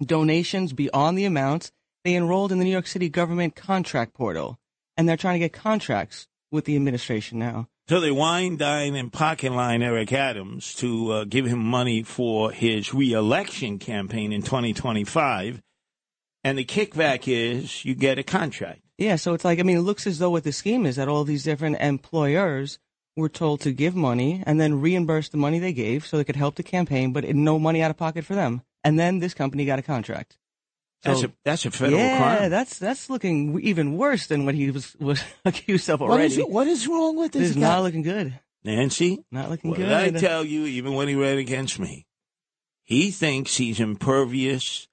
donations 0.05 0.73
beyond 0.73 1.17
the 1.17 1.25
amounts, 1.25 1.71
they 2.03 2.15
enrolled 2.15 2.51
in 2.51 2.59
the 2.59 2.65
New 2.65 2.71
York 2.71 2.87
City 2.87 3.09
government 3.09 3.55
contract 3.55 4.13
portal, 4.13 4.59
and 4.97 5.07
they're 5.07 5.17
trying 5.17 5.35
to 5.35 5.45
get 5.45 5.53
contracts 5.53 6.27
with 6.51 6.65
the 6.65 6.75
administration 6.75 7.39
now. 7.39 7.67
So 7.87 7.99
they 7.99 8.11
wine, 8.11 8.57
dine, 8.57 8.95
and 8.95 9.11
pocket 9.11 9.51
line 9.51 9.81
Eric 9.81 10.13
Adams 10.13 10.73
to 10.75 11.11
uh, 11.11 11.23
give 11.25 11.45
him 11.45 11.59
money 11.59 12.03
for 12.03 12.51
his 12.51 12.93
reelection 12.93 13.79
campaign 13.79 14.31
in 14.31 14.41
2025. 14.41 15.61
And 16.43 16.57
the 16.57 16.65
kickback 16.65 17.27
is 17.27 17.83
you 17.85 17.93
get 17.93 18.17
a 18.17 18.23
contract. 18.23 18.81
Yeah, 18.97 19.15
so 19.15 19.33
it's 19.33 19.43
like 19.43 19.59
I 19.59 19.63
mean, 19.63 19.77
it 19.77 19.81
looks 19.81 20.07
as 20.07 20.19
though 20.19 20.29
what 20.29 20.43
the 20.43 20.51
scheme 20.51 20.85
is 20.85 20.95
that 20.95 21.07
all 21.07 21.23
these 21.23 21.43
different 21.43 21.81
employers 21.81 22.79
were 23.17 23.29
told 23.29 23.61
to 23.61 23.71
give 23.71 23.95
money 23.95 24.43
and 24.45 24.59
then 24.59 24.79
reimburse 24.79 25.29
the 25.29 25.37
money 25.37 25.59
they 25.59 25.73
gave 25.73 26.05
so 26.05 26.17
they 26.17 26.23
could 26.23 26.35
help 26.35 26.55
the 26.55 26.63
campaign, 26.63 27.11
but 27.11 27.27
no 27.35 27.59
money 27.59 27.81
out 27.81 27.91
of 27.91 27.97
pocket 27.97 28.23
for 28.23 28.35
them. 28.35 28.61
And 28.83 28.99
then 28.99 29.19
this 29.19 29.33
company 29.33 29.65
got 29.65 29.79
a 29.79 29.81
contract. 29.83 30.37
That's 31.03 31.23
a 31.23 31.31
that's 31.43 31.65
a 31.65 31.71
federal 31.71 31.99
yeah, 31.99 32.17
crime. 32.17 32.49
that's 32.51 32.77
that's 32.77 33.09
looking 33.09 33.59
even 33.61 33.97
worse 33.97 34.27
than 34.27 34.45
what 34.45 34.53
he 34.53 34.69
was 34.69 34.95
was 34.99 35.23
accused 35.45 35.89
of 35.89 36.01
already. 36.01 36.25
is 36.25 36.37
it? 36.37 36.47
What 36.49 36.67
is 36.67 36.87
wrong 36.87 37.15
with 37.17 37.31
this 37.31 37.41
This 37.41 37.49
is 37.51 37.55
guy? 37.55 37.61
not 37.61 37.81
looking 37.83 38.03
good. 38.03 38.39
Nancy, 38.63 39.23
Not 39.31 39.49
looking 39.49 39.71
what 39.71 39.79
good. 39.79 39.91
I 39.91 40.11
tell 40.11 40.45
you? 40.45 40.65
Even 40.65 40.93
when 40.93 41.07
he 41.07 41.15
ran 41.15 41.39
against 41.39 41.79
me, 41.79 42.05
he 42.83 43.09
thinks 43.09 43.57
he's 43.57 43.79
impervious. 43.79 44.87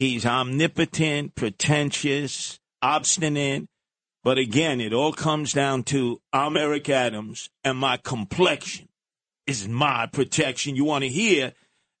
He's 0.00 0.26
omnipotent, 0.26 1.36
pretentious, 1.36 2.58
obstinate. 2.82 3.68
But 4.24 4.38
again, 4.38 4.80
it 4.80 4.92
all 4.92 5.12
comes 5.12 5.52
down 5.52 5.84
to 5.84 6.20
I'm 6.32 6.56
Eric 6.56 6.88
Adams 6.88 7.48
and 7.62 7.78
my 7.78 7.96
complexion 7.96 8.88
is 9.46 9.68
my 9.68 10.06
protection. 10.06 10.74
You 10.74 10.84
want 10.84 11.02
to 11.04 11.08
hear 11.08 11.52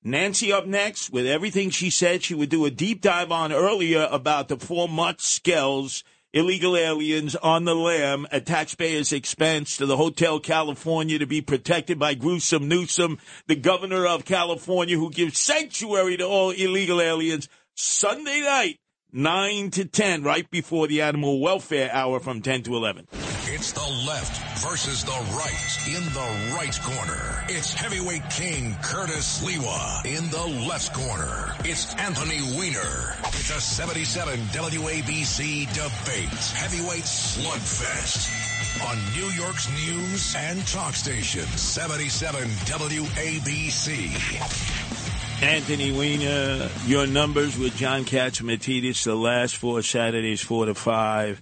Nancy 0.04 0.52
up 0.52 0.64
next 0.64 1.10
with 1.10 1.26
everything 1.26 1.70
she 1.70 1.90
said 1.90 2.22
she 2.22 2.34
would 2.34 2.50
do 2.50 2.64
a 2.64 2.70
deep 2.70 3.00
dive 3.00 3.32
on 3.32 3.52
earlier 3.52 4.06
about 4.12 4.46
the 4.46 4.56
four 4.56 4.88
Mutt 4.88 5.18
Skells, 5.18 6.04
illegal 6.32 6.76
aliens 6.76 7.34
on 7.34 7.64
the 7.64 7.74
lam 7.74 8.24
at 8.30 8.46
taxpayers' 8.46 9.12
expense 9.12 9.76
to 9.76 9.86
the 9.86 9.96
Hotel 9.96 10.38
California 10.38 11.18
to 11.18 11.26
be 11.26 11.40
protected 11.40 11.98
by 11.98 12.14
Gruesome 12.14 12.68
Newsom, 12.68 13.18
the 13.48 13.56
governor 13.56 14.06
of 14.06 14.24
California 14.24 14.96
who 14.96 15.10
gives 15.10 15.36
sanctuary 15.36 16.16
to 16.16 16.24
all 16.24 16.50
illegal 16.50 17.00
aliens. 17.00 17.48
Sunday 17.74 18.40
night, 18.42 18.78
9 19.12 19.70
to 19.72 19.84
10, 19.84 20.22
right 20.22 20.48
before 20.48 20.86
the 20.86 21.02
Animal 21.02 21.40
Welfare 21.40 21.90
Hour 21.92 22.20
from 22.20 22.40
10 22.40 22.62
to 22.62 22.76
11. 22.76 23.08
It's 23.50 23.72
the 23.72 23.88
left 24.06 24.60
versus 24.60 25.02
the 25.04 25.10
right. 25.10 25.78
In 25.88 26.04
the 26.12 26.54
right 26.54 26.78
corner, 26.82 27.44
it's 27.48 27.72
heavyweight 27.72 28.28
king 28.28 28.76
Curtis 28.82 29.40
Sliwa. 29.40 30.04
In 30.04 30.28
the 30.28 30.66
left 30.68 30.92
corner, 30.92 31.54
it's 31.60 31.94
Anthony 31.94 32.42
Weiner. 32.56 33.16
It's 33.24 33.48
a 33.48 33.58
77 33.58 34.38
WABC 34.38 35.66
debate. 35.72 36.28
Heavyweight 36.28 37.04
slugfest. 37.04 38.28
On 38.86 38.98
New 39.14 39.30
York's 39.32 39.70
news 39.70 40.34
and 40.36 40.66
talk 40.66 40.94
station, 40.94 41.46
77 41.46 42.42
WABC. 42.66 44.12
Anthony 45.42 45.90
Weiner, 45.92 46.68
your 46.86 47.06
numbers 47.06 47.56
with 47.56 47.74
John 47.76 48.04
Catsimatidis 48.04 49.04
the 49.04 49.14
last 49.14 49.56
four 49.56 49.82
Saturdays, 49.82 50.42
four 50.42 50.66
to 50.66 50.74
five, 50.74 51.40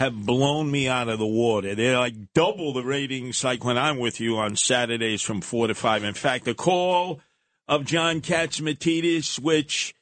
have 0.00 0.14
blown 0.26 0.70
me 0.70 0.88
out 0.88 1.08
of 1.10 1.18
the 1.18 1.26
water. 1.26 1.74
They're 1.74 1.98
like 1.98 2.32
double 2.32 2.72
the 2.72 2.82
ratings 2.82 3.44
like 3.44 3.62
when 3.62 3.76
I'm 3.76 3.98
with 3.98 4.18
you 4.18 4.38
on 4.38 4.56
Saturdays 4.56 5.20
from 5.20 5.42
four 5.42 5.66
to 5.66 5.74
five. 5.74 6.02
In 6.04 6.14
fact, 6.14 6.46
the 6.46 6.54
call 6.54 7.20
of 7.68 7.84
John 7.84 8.22
Catsimatidis, 8.22 9.38
which 9.38 9.94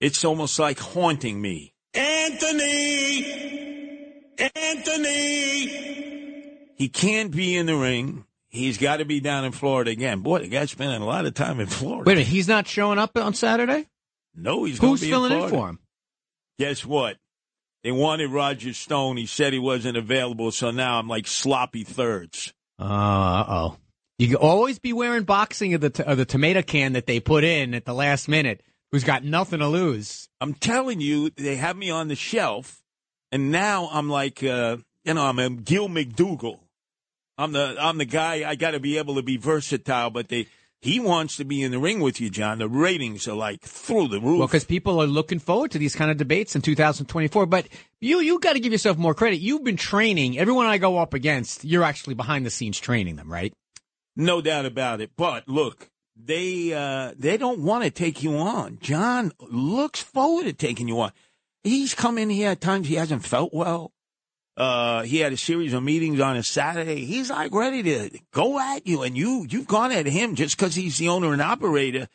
it's 0.00 0.24
almost 0.24 0.58
like 0.58 0.78
haunting 0.78 1.38
me. 1.40 1.74
Anthony! 1.92 3.26
Anthony! 4.38 5.92
He 6.74 6.88
can't 6.88 7.30
be 7.30 7.54
in 7.54 7.66
the 7.66 7.76
ring. 7.76 8.24
He's 8.48 8.78
got 8.78 8.96
to 8.96 9.04
be 9.04 9.20
down 9.20 9.44
in 9.44 9.52
Florida 9.52 9.90
again. 9.90 10.20
Boy, 10.20 10.38
the 10.40 10.48
guy's 10.48 10.70
spending 10.70 11.02
a 11.02 11.06
lot 11.06 11.26
of 11.26 11.34
time 11.34 11.60
in 11.60 11.66
Florida. 11.66 12.04
Wait 12.06 12.14
a 12.14 12.16
minute, 12.16 12.28
he's 12.28 12.48
not 12.48 12.66
showing 12.66 12.98
up 12.98 13.16
on 13.18 13.34
Saturday? 13.34 13.86
No, 14.34 14.64
he's 14.64 14.80
gonna 14.80 14.92
Who's 14.92 15.04
filling 15.04 15.32
in 15.32 15.48
for 15.50 15.68
him? 15.68 15.78
Guess 16.58 16.86
what? 16.86 17.18
They 17.84 17.92
wanted 17.92 18.30
Roger 18.30 18.72
Stone. 18.72 19.16
He 19.16 19.26
said 19.26 19.52
he 19.52 19.58
wasn't 19.58 19.96
available, 19.96 20.52
so 20.52 20.70
now 20.70 20.98
I'm 20.98 21.08
like 21.08 21.26
sloppy 21.26 21.84
thirds. 21.84 22.52
Uh 22.78 23.44
oh. 23.48 23.76
You 24.18 24.28
can 24.28 24.36
always 24.36 24.78
be 24.78 24.92
wearing 24.92 25.24
boxing 25.24 25.74
of 25.74 25.80
the 25.80 25.90
t- 25.90 26.02
of 26.04 26.16
the 26.16 26.24
tomato 26.24 26.62
can 26.62 26.92
that 26.92 27.06
they 27.06 27.18
put 27.18 27.42
in 27.42 27.74
at 27.74 27.84
the 27.84 27.94
last 27.94 28.28
minute. 28.28 28.62
Who's 28.92 29.04
got 29.04 29.24
nothing 29.24 29.58
to 29.58 29.68
lose? 29.68 30.28
I'm 30.40 30.54
telling 30.54 31.00
you, 31.00 31.30
they 31.30 31.56
have 31.56 31.76
me 31.76 31.90
on 31.90 32.08
the 32.08 32.14
shelf, 32.14 32.82
and 33.32 33.50
now 33.50 33.88
I'm 33.90 34.08
like, 34.08 34.44
uh, 34.44 34.76
you 35.04 35.14
know, 35.14 35.24
I'm 35.24 35.38
a 35.38 35.50
Gil 35.50 35.88
McDougald. 35.88 36.60
I'm 37.38 37.52
the 37.52 37.76
I'm 37.80 37.98
the 37.98 38.04
guy. 38.04 38.48
I 38.48 38.54
got 38.54 38.72
to 38.72 38.80
be 38.80 38.98
able 38.98 39.16
to 39.16 39.22
be 39.22 39.38
versatile, 39.38 40.10
but 40.10 40.28
they 40.28 40.46
he 40.82 40.98
wants 40.98 41.36
to 41.36 41.44
be 41.44 41.62
in 41.62 41.70
the 41.70 41.78
ring 41.78 42.00
with 42.00 42.20
you, 42.20 42.28
John. 42.28 42.58
The 42.58 42.68
ratings 42.68 43.28
are 43.28 43.34
like 43.36 43.60
through 43.62 44.08
the 44.08 44.20
roof. 44.20 44.40
Well, 44.40 44.48
because 44.48 44.64
people 44.64 45.00
are 45.00 45.06
looking 45.06 45.38
forward 45.38 45.70
to 45.70 45.78
these 45.78 45.94
kind 45.94 46.10
of 46.10 46.16
debates 46.16 46.56
in 46.56 46.60
2024. 46.60 47.46
But 47.46 47.68
you 48.00 48.18
you 48.18 48.40
got 48.40 48.54
to 48.54 48.60
give 48.60 48.72
yourself 48.72 48.98
more 48.98 49.14
credit. 49.14 49.36
You've 49.36 49.62
been 49.62 49.76
training 49.76 50.38
everyone 50.38 50.66
I 50.66 50.78
go 50.78 50.98
up 50.98 51.14
against. 51.14 51.64
You're 51.64 51.84
actually 51.84 52.14
behind 52.14 52.44
the 52.44 52.50
scenes 52.50 52.80
training 52.80 53.14
them, 53.14 53.32
right? 53.32 53.54
No 54.16 54.40
doubt 54.40 54.66
about 54.66 55.00
it. 55.00 55.12
But 55.16 55.48
look, 55.48 55.88
they 56.16 56.72
uh, 56.74 57.12
they 57.16 57.36
don't 57.36 57.60
want 57.60 57.84
to 57.84 57.90
take 57.90 58.24
you 58.24 58.36
on. 58.36 58.78
John 58.80 59.30
looks 59.38 60.00
forward 60.02 60.46
to 60.46 60.52
taking 60.52 60.88
you 60.88 61.00
on. 61.00 61.12
He's 61.62 61.94
come 61.94 62.18
in 62.18 62.28
here 62.28 62.50
at 62.50 62.60
times 62.60 62.88
he 62.88 62.96
hasn't 62.96 63.24
felt 63.24 63.54
well. 63.54 63.91
Uh, 64.56 65.02
he 65.02 65.18
had 65.18 65.32
a 65.32 65.36
series 65.36 65.72
of 65.72 65.82
meetings 65.82 66.20
on 66.20 66.36
a 66.36 66.42
Saturday. 66.42 67.04
He's 67.04 67.30
like 67.30 67.54
ready 67.54 67.82
to 67.84 68.18
go 68.32 68.60
at 68.60 68.86
you, 68.86 69.02
and 69.02 69.16
you 69.16 69.46
you've 69.48 69.66
gone 69.66 69.92
at 69.92 70.06
him 70.06 70.34
just 70.34 70.56
because 70.56 70.74
he's 70.74 70.98
the 70.98 71.08
owner 71.08 71.32
and 71.32 71.40
operator 71.40 72.08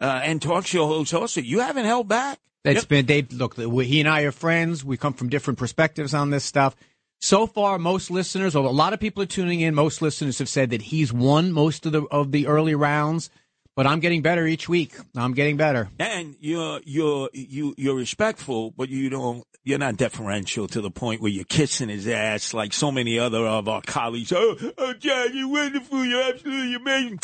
uh, 0.00 0.20
and 0.22 0.40
talk 0.42 0.66
show 0.66 0.86
host. 0.86 1.14
Also, 1.14 1.40
you 1.40 1.60
haven't 1.60 1.86
held 1.86 2.08
back. 2.08 2.38
That's 2.64 2.84
been 2.84 3.06
they 3.06 3.22
look. 3.22 3.56
He 3.56 4.00
and 4.00 4.08
I 4.08 4.22
are 4.22 4.32
friends. 4.32 4.84
We 4.84 4.96
come 4.96 5.14
from 5.14 5.30
different 5.30 5.58
perspectives 5.58 6.12
on 6.12 6.30
this 6.30 6.44
stuff. 6.44 6.76
So 7.20 7.46
far, 7.46 7.78
most 7.78 8.10
listeners, 8.10 8.54
although 8.54 8.68
a 8.68 8.70
lot 8.70 8.92
of 8.92 9.00
people 9.00 9.22
are 9.22 9.26
tuning 9.26 9.60
in, 9.60 9.74
most 9.74 10.02
listeners 10.02 10.38
have 10.38 10.48
said 10.48 10.70
that 10.70 10.82
he's 10.82 11.12
won 11.12 11.52
most 11.52 11.86
of 11.86 11.92
the 11.92 12.02
of 12.10 12.32
the 12.32 12.46
early 12.46 12.74
rounds. 12.74 13.30
But 13.78 13.86
I'm 13.86 14.00
getting 14.00 14.22
better 14.22 14.44
each 14.44 14.68
week. 14.68 14.96
I'm 15.16 15.34
getting 15.34 15.56
better. 15.56 15.88
And 16.00 16.34
you're 16.40 16.80
you're 16.84 17.30
you 17.32 17.76
you're 17.78 17.94
respectful, 17.94 18.72
but 18.72 18.88
you 18.88 19.08
don't. 19.08 19.44
You're 19.62 19.78
not 19.78 19.96
deferential 19.96 20.66
to 20.66 20.80
the 20.80 20.90
point 20.90 21.20
where 21.20 21.30
you're 21.30 21.44
kissing 21.44 21.88
his 21.88 22.08
ass 22.08 22.52
like 22.52 22.72
so 22.72 22.90
many 22.90 23.20
other 23.20 23.46
of 23.46 23.68
our 23.68 23.80
colleagues. 23.80 24.32
Oh, 24.32 24.56
oh, 24.78 24.94
John, 24.94 25.28
you're 25.32 25.48
wonderful. 25.48 26.04
You're 26.04 26.24
absolutely 26.24 26.74
amazing. 26.74 27.20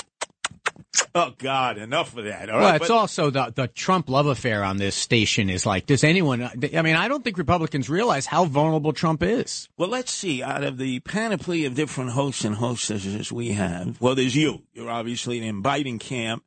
Oh 1.16 1.33
God, 1.39 1.79
enough 1.79 2.16
of 2.16 2.25
that. 2.25 2.51
All 2.51 2.59
well, 2.59 2.70
right, 2.70 2.81
it's 2.81 2.89
but- 2.89 2.95
also 2.97 3.31
the 3.31 3.53
the 3.55 3.68
Trump 3.68 4.09
love 4.09 4.27
affair 4.27 4.64
on 4.64 4.79
this 4.79 4.97
station 4.97 5.49
is 5.49 5.64
like. 5.64 5.87
Does 5.87 6.03
anyone? 6.03 6.43
I 6.43 6.83
mean, 6.83 6.97
I 6.97 7.07
don't 7.07 7.22
think 7.22 7.39
Republicans 7.39 7.89
realize 7.89 8.27
how 8.27 8.47
vulnerable 8.47 8.93
Trump 8.93 9.22
is. 9.22 9.68
Well, 9.79 9.89
let's 9.89 10.12
see. 10.12 10.43
Out 10.43 10.64
of 10.64 10.77
the 10.77 10.99
panoply 11.01 11.66
of 11.66 11.77
different 11.77 12.11
hosts 12.11 12.45
and 12.45 12.57
hostesses 12.57 13.31
we 13.31 13.53
have, 13.53 14.01
well, 14.01 14.16
there's 14.16 14.35
you. 14.35 14.64
You're 14.72 14.91
obviously 14.91 15.47
in 15.47 15.62
Biden 15.62 16.01
camp. 16.01 16.43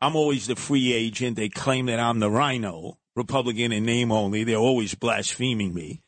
I'm 0.00 0.16
always 0.16 0.48
the 0.48 0.56
free 0.56 0.92
agent. 0.92 1.36
They 1.36 1.48
claim 1.48 1.86
that 1.86 2.00
I'm 2.00 2.18
the 2.18 2.30
rhino, 2.30 2.98
Republican 3.14 3.70
in 3.70 3.84
name 3.84 4.10
only. 4.10 4.42
They're 4.42 4.56
always 4.56 4.96
blaspheming 4.96 5.74
me. 5.74 6.02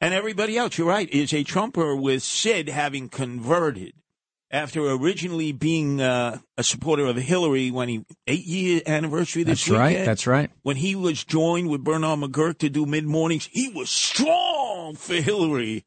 And 0.00 0.14
everybody 0.14 0.56
else, 0.56 0.78
you're 0.78 0.88
right, 0.88 1.10
is 1.10 1.34
a 1.34 1.44
Trumper 1.44 1.94
with 1.94 2.22
Sid 2.22 2.70
having 2.70 3.10
converted 3.10 3.92
after 4.50 4.90
originally 4.90 5.52
being 5.52 6.00
uh, 6.00 6.38
a 6.58 6.64
supporter 6.64 7.06
of 7.06 7.16
Hillary 7.16 7.70
when 7.70 7.88
he 7.88 8.04
eight 8.26 8.44
year 8.44 8.82
anniversary 8.86 9.42
this 9.42 9.64
That's 9.64 9.78
right. 9.78 10.04
That's 10.04 10.26
right. 10.26 10.50
When 10.62 10.76
he 10.76 10.94
was 10.94 11.24
joined 11.24 11.68
with 11.68 11.84
Bernard 11.84 12.18
McGuirk 12.20 12.58
to 12.58 12.68
do 12.68 12.86
mid 12.86 13.04
mornings, 13.04 13.48
he 13.52 13.68
was 13.68 13.90
strong 13.90 14.96
for 14.96 15.14
Hillary. 15.14 15.84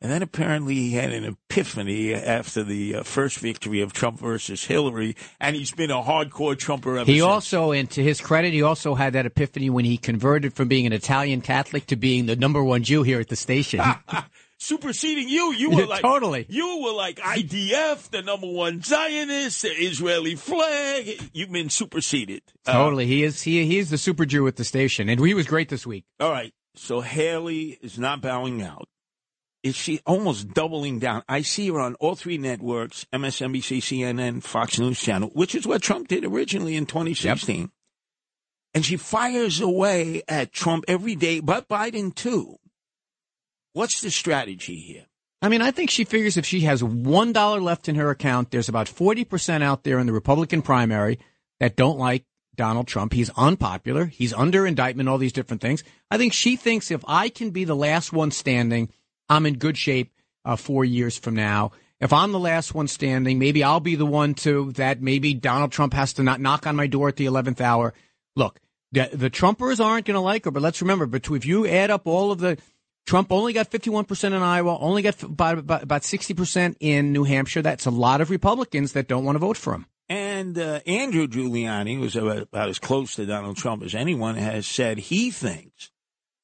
And 0.00 0.12
then 0.12 0.22
apparently 0.22 0.74
he 0.74 0.92
had 0.92 1.12
an 1.12 1.24
epiphany 1.24 2.14
after 2.14 2.62
the 2.62 2.96
uh, 2.96 3.02
first 3.02 3.40
victory 3.40 3.80
of 3.80 3.92
Trump 3.92 4.20
versus 4.20 4.64
Hillary, 4.64 5.16
and 5.40 5.56
he's 5.56 5.72
been 5.72 5.90
a 5.90 6.00
hardcore 6.00 6.56
Trumper 6.56 6.98
ever 6.98 7.04
He 7.06 7.14
since. 7.14 7.16
He 7.16 7.20
also, 7.20 7.72
and 7.72 7.90
to 7.90 8.02
his 8.02 8.20
credit, 8.20 8.52
he 8.52 8.62
also 8.62 8.94
had 8.94 9.14
that 9.14 9.26
epiphany 9.26 9.70
when 9.70 9.84
he 9.84 9.98
converted 9.98 10.54
from 10.54 10.68
being 10.68 10.86
an 10.86 10.92
Italian 10.92 11.40
Catholic 11.40 11.86
to 11.86 11.96
being 11.96 12.26
the 12.26 12.36
number 12.36 12.62
one 12.62 12.84
Jew 12.84 13.02
here 13.02 13.18
at 13.18 13.28
the 13.28 13.34
station. 13.34 13.80
superseding 14.58 15.28
you. 15.28 15.52
You 15.52 15.70
were 15.74 15.80
Yeah, 15.82 15.86
like 15.86 16.02
totally. 16.02 16.46
You 16.48 16.82
were 16.84 16.92
like 16.92 17.18
IDF, 17.18 18.10
the 18.10 18.22
number 18.22 18.48
one 18.48 18.82
Zionist, 18.82 19.62
the 19.62 19.70
Israeli 19.70 20.34
flag. 20.34 21.30
You've 21.32 21.50
been 21.50 21.70
superseded. 21.70 22.42
Uh, 22.66 22.72
totally, 22.72 23.06
he 23.06 23.24
is. 23.24 23.42
He 23.42 23.64
he 23.64 23.78
is 23.78 23.90
the 23.90 23.98
super 23.98 24.26
Jew 24.26 24.46
at 24.46 24.56
the 24.56 24.64
station, 24.64 25.08
and 25.08 25.24
he 25.24 25.34
was 25.34 25.46
great 25.46 25.68
this 25.68 25.86
week. 25.86 26.04
all 26.20 26.30
right. 26.30 26.52
So 26.74 27.00
Haley 27.00 27.76
is 27.82 27.98
not 27.98 28.20
bowing 28.20 28.62
out. 28.62 28.88
Is 29.64 29.74
she 29.74 30.00
almost 30.06 30.54
doubling 30.54 31.00
down? 31.00 31.24
I 31.28 31.42
see 31.42 31.68
her 31.68 31.80
on 31.80 31.96
all 31.96 32.14
three 32.14 32.38
networks: 32.38 33.04
MSNBC, 33.12 33.78
CNN, 33.78 34.42
Fox 34.42 34.78
News 34.78 35.00
Channel, 35.00 35.30
which 35.32 35.54
is 35.56 35.66
what 35.66 35.82
Trump 35.82 36.06
did 36.08 36.24
originally 36.24 36.76
in 36.76 36.86
2016. 36.86 37.70
And 38.74 38.84
she 38.84 38.96
fires 38.96 39.60
away 39.60 40.22
at 40.28 40.52
Trump 40.52 40.84
every 40.86 41.16
day, 41.16 41.40
but 41.40 41.68
Biden 41.68 42.14
too. 42.14 42.58
What's 43.78 44.00
the 44.00 44.10
strategy 44.10 44.80
here? 44.80 45.04
I 45.40 45.48
mean, 45.48 45.62
I 45.62 45.70
think 45.70 45.88
she 45.88 46.02
figures 46.02 46.36
if 46.36 46.44
she 46.44 46.62
has 46.62 46.82
one 46.82 47.32
dollar 47.32 47.60
left 47.60 47.88
in 47.88 47.94
her 47.94 48.10
account, 48.10 48.50
there's 48.50 48.68
about 48.68 48.88
forty 48.88 49.24
percent 49.24 49.62
out 49.62 49.84
there 49.84 50.00
in 50.00 50.08
the 50.08 50.12
Republican 50.12 50.62
primary 50.62 51.20
that 51.60 51.76
don't 51.76 51.96
like 51.96 52.24
Donald 52.56 52.88
Trump. 52.88 53.12
He's 53.12 53.30
unpopular. 53.36 54.06
He's 54.06 54.32
under 54.32 54.66
indictment. 54.66 55.08
All 55.08 55.16
these 55.16 55.32
different 55.32 55.62
things. 55.62 55.84
I 56.10 56.18
think 56.18 56.32
she 56.32 56.56
thinks 56.56 56.90
if 56.90 57.04
I 57.06 57.28
can 57.28 57.50
be 57.50 57.62
the 57.62 57.76
last 57.76 58.12
one 58.12 58.32
standing, 58.32 58.90
I'm 59.28 59.46
in 59.46 59.58
good 59.58 59.78
shape 59.78 60.12
uh, 60.44 60.56
four 60.56 60.84
years 60.84 61.16
from 61.16 61.36
now. 61.36 61.70
If 62.00 62.12
I'm 62.12 62.32
the 62.32 62.40
last 62.40 62.74
one 62.74 62.88
standing, 62.88 63.38
maybe 63.38 63.62
I'll 63.62 63.78
be 63.78 63.94
the 63.94 64.04
one 64.04 64.34
to 64.42 64.72
that. 64.72 65.00
Maybe 65.00 65.34
Donald 65.34 65.70
Trump 65.70 65.94
has 65.94 66.14
to 66.14 66.24
not 66.24 66.40
knock 66.40 66.66
on 66.66 66.74
my 66.74 66.88
door 66.88 67.10
at 67.10 67.14
the 67.14 67.26
eleventh 67.26 67.60
hour. 67.60 67.94
Look, 68.34 68.58
the, 68.90 69.08
the 69.12 69.30
Trumpers 69.30 69.78
aren't 69.78 70.06
going 70.06 70.16
to 70.16 70.20
like 70.20 70.46
her, 70.46 70.50
but 70.50 70.62
let's 70.64 70.82
remember, 70.82 71.06
between 71.06 71.36
if 71.36 71.46
you 71.46 71.64
add 71.64 71.92
up 71.92 72.08
all 72.08 72.32
of 72.32 72.40
the 72.40 72.58
Trump 73.08 73.32
only 73.32 73.54
got 73.54 73.70
51% 73.70 74.24
in 74.24 74.34
Iowa, 74.34 74.78
only 74.80 75.00
got 75.00 75.22
about, 75.22 75.56
about, 75.56 75.82
about 75.82 76.02
60% 76.02 76.76
in 76.78 77.10
New 77.10 77.24
Hampshire. 77.24 77.62
That's 77.62 77.86
a 77.86 77.90
lot 77.90 78.20
of 78.20 78.28
Republicans 78.28 78.92
that 78.92 79.08
don't 79.08 79.24
want 79.24 79.36
to 79.36 79.40
vote 79.40 79.56
for 79.56 79.72
him. 79.72 79.86
And 80.10 80.58
uh, 80.58 80.80
Andrew 80.86 81.26
Giuliani, 81.26 81.96
who's 81.96 82.16
about, 82.16 82.42
about 82.42 82.68
as 82.68 82.78
close 82.78 83.14
to 83.14 83.24
Donald 83.24 83.56
Trump 83.56 83.82
as 83.82 83.94
anyone, 83.94 84.34
has 84.34 84.66
said 84.66 84.98
he 84.98 85.30
thinks 85.30 85.90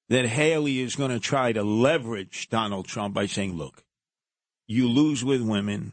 that 0.08 0.24
Haley 0.24 0.80
is 0.80 0.96
going 0.96 1.10
to 1.10 1.20
try 1.20 1.52
to 1.52 1.62
leverage 1.62 2.48
Donald 2.48 2.86
Trump 2.86 3.14
by 3.14 3.26
saying, 3.26 3.58
look, 3.58 3.84
you 4.66 4.88
lose 4.88 5.22
with 5.22 5.42
women. 5.42 5.92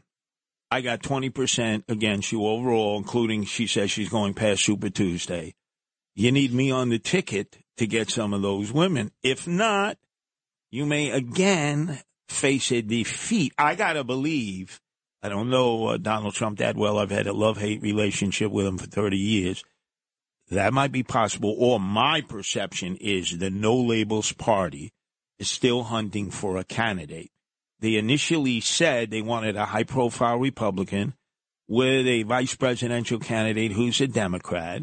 I 0.70 0.80
got 0.80 1.02
20% 1.02 1.84
against 1.90 2.32
you 2.32 2.46
overall, 2.46 2.96
including 2.96 3.44
she 3.44 3.66
says 3.66 3.90
she's 3.90 4.08
going 4.08 4.32
past 4.32 4.64
Super 4.64 4.88
Tuesday. 4.88 5.54
You 6.14 6.32
need 6.32 6.54
me 6.54 6.70
on 6.70 6.88
the 6.88 6.98
ticket 6.98 7.58
to 7.76 7.86
get 7.86 8.08
some 8.08 8.32
of 8.32 8.40
those 8.40 8.72
women. 8.72 9.10
If 9.22 9.46
not, 9.46 9.98
you 10.72 10.86
may 10.86 11.10
again 11.10 12.00
face 12.28 12.72
a 12.72 12.82
defeat. 12.82 13.52
I 13.58 13.76
got 13.76 13.92
to 13.92 14.04
believe, 14.04 14.80
I 15.22 15.28
don't 15.28 15.50
know 15.50 15.88
uh, 15.88 15.96
Donald 15.98 16.34
Trump 16.34 16.58
that 16.58 16.76
well. 16.76 16.98
I've 16.98 17.10
had 17.10 17.28
a 17.28 17.32
love 17.32 17.58
hate 17.58 17.82
relationship 17.82 18.50
with 18.50 18.66
him 18.66 18.78
for 18.78 18.86
30 18.86 19.16
years. 19.16 19.62
That 20.50 20.72
might 20.72 20.90
be 20.90 21.02
possible. 21.02 21.54
Or 21.56 21.78
my 21.78 22.22
perception 22.22 22.96
is 22.96 23.38
the 23.38 23.50
no 23.50 23.76
labels 23.76 24.32
party 24.32 24.92
is 25.38 25.48
still 25.48 25.84
hunting 25.84 26.30
for 26.30 26.56
a 26.56 26.64
candidate. 26.64 27.30
They 27.80 27.96
initially 27.96 28.60
said 28.60 29.10
they 29.10 29.22
wanted 29.22 29.56
a 29.56 29.66
high 29.66 29.84
profile 29.84 30.38
Republican 30.38 31.14
with 31.68 32.06
a 32.06 32.22
vice 32.22 32.54
presidential 32.54 33.18
candidate 33.18 33.72
who's 33.72 34.00
a 34.00 34.06
Democrat. 34.06 34.82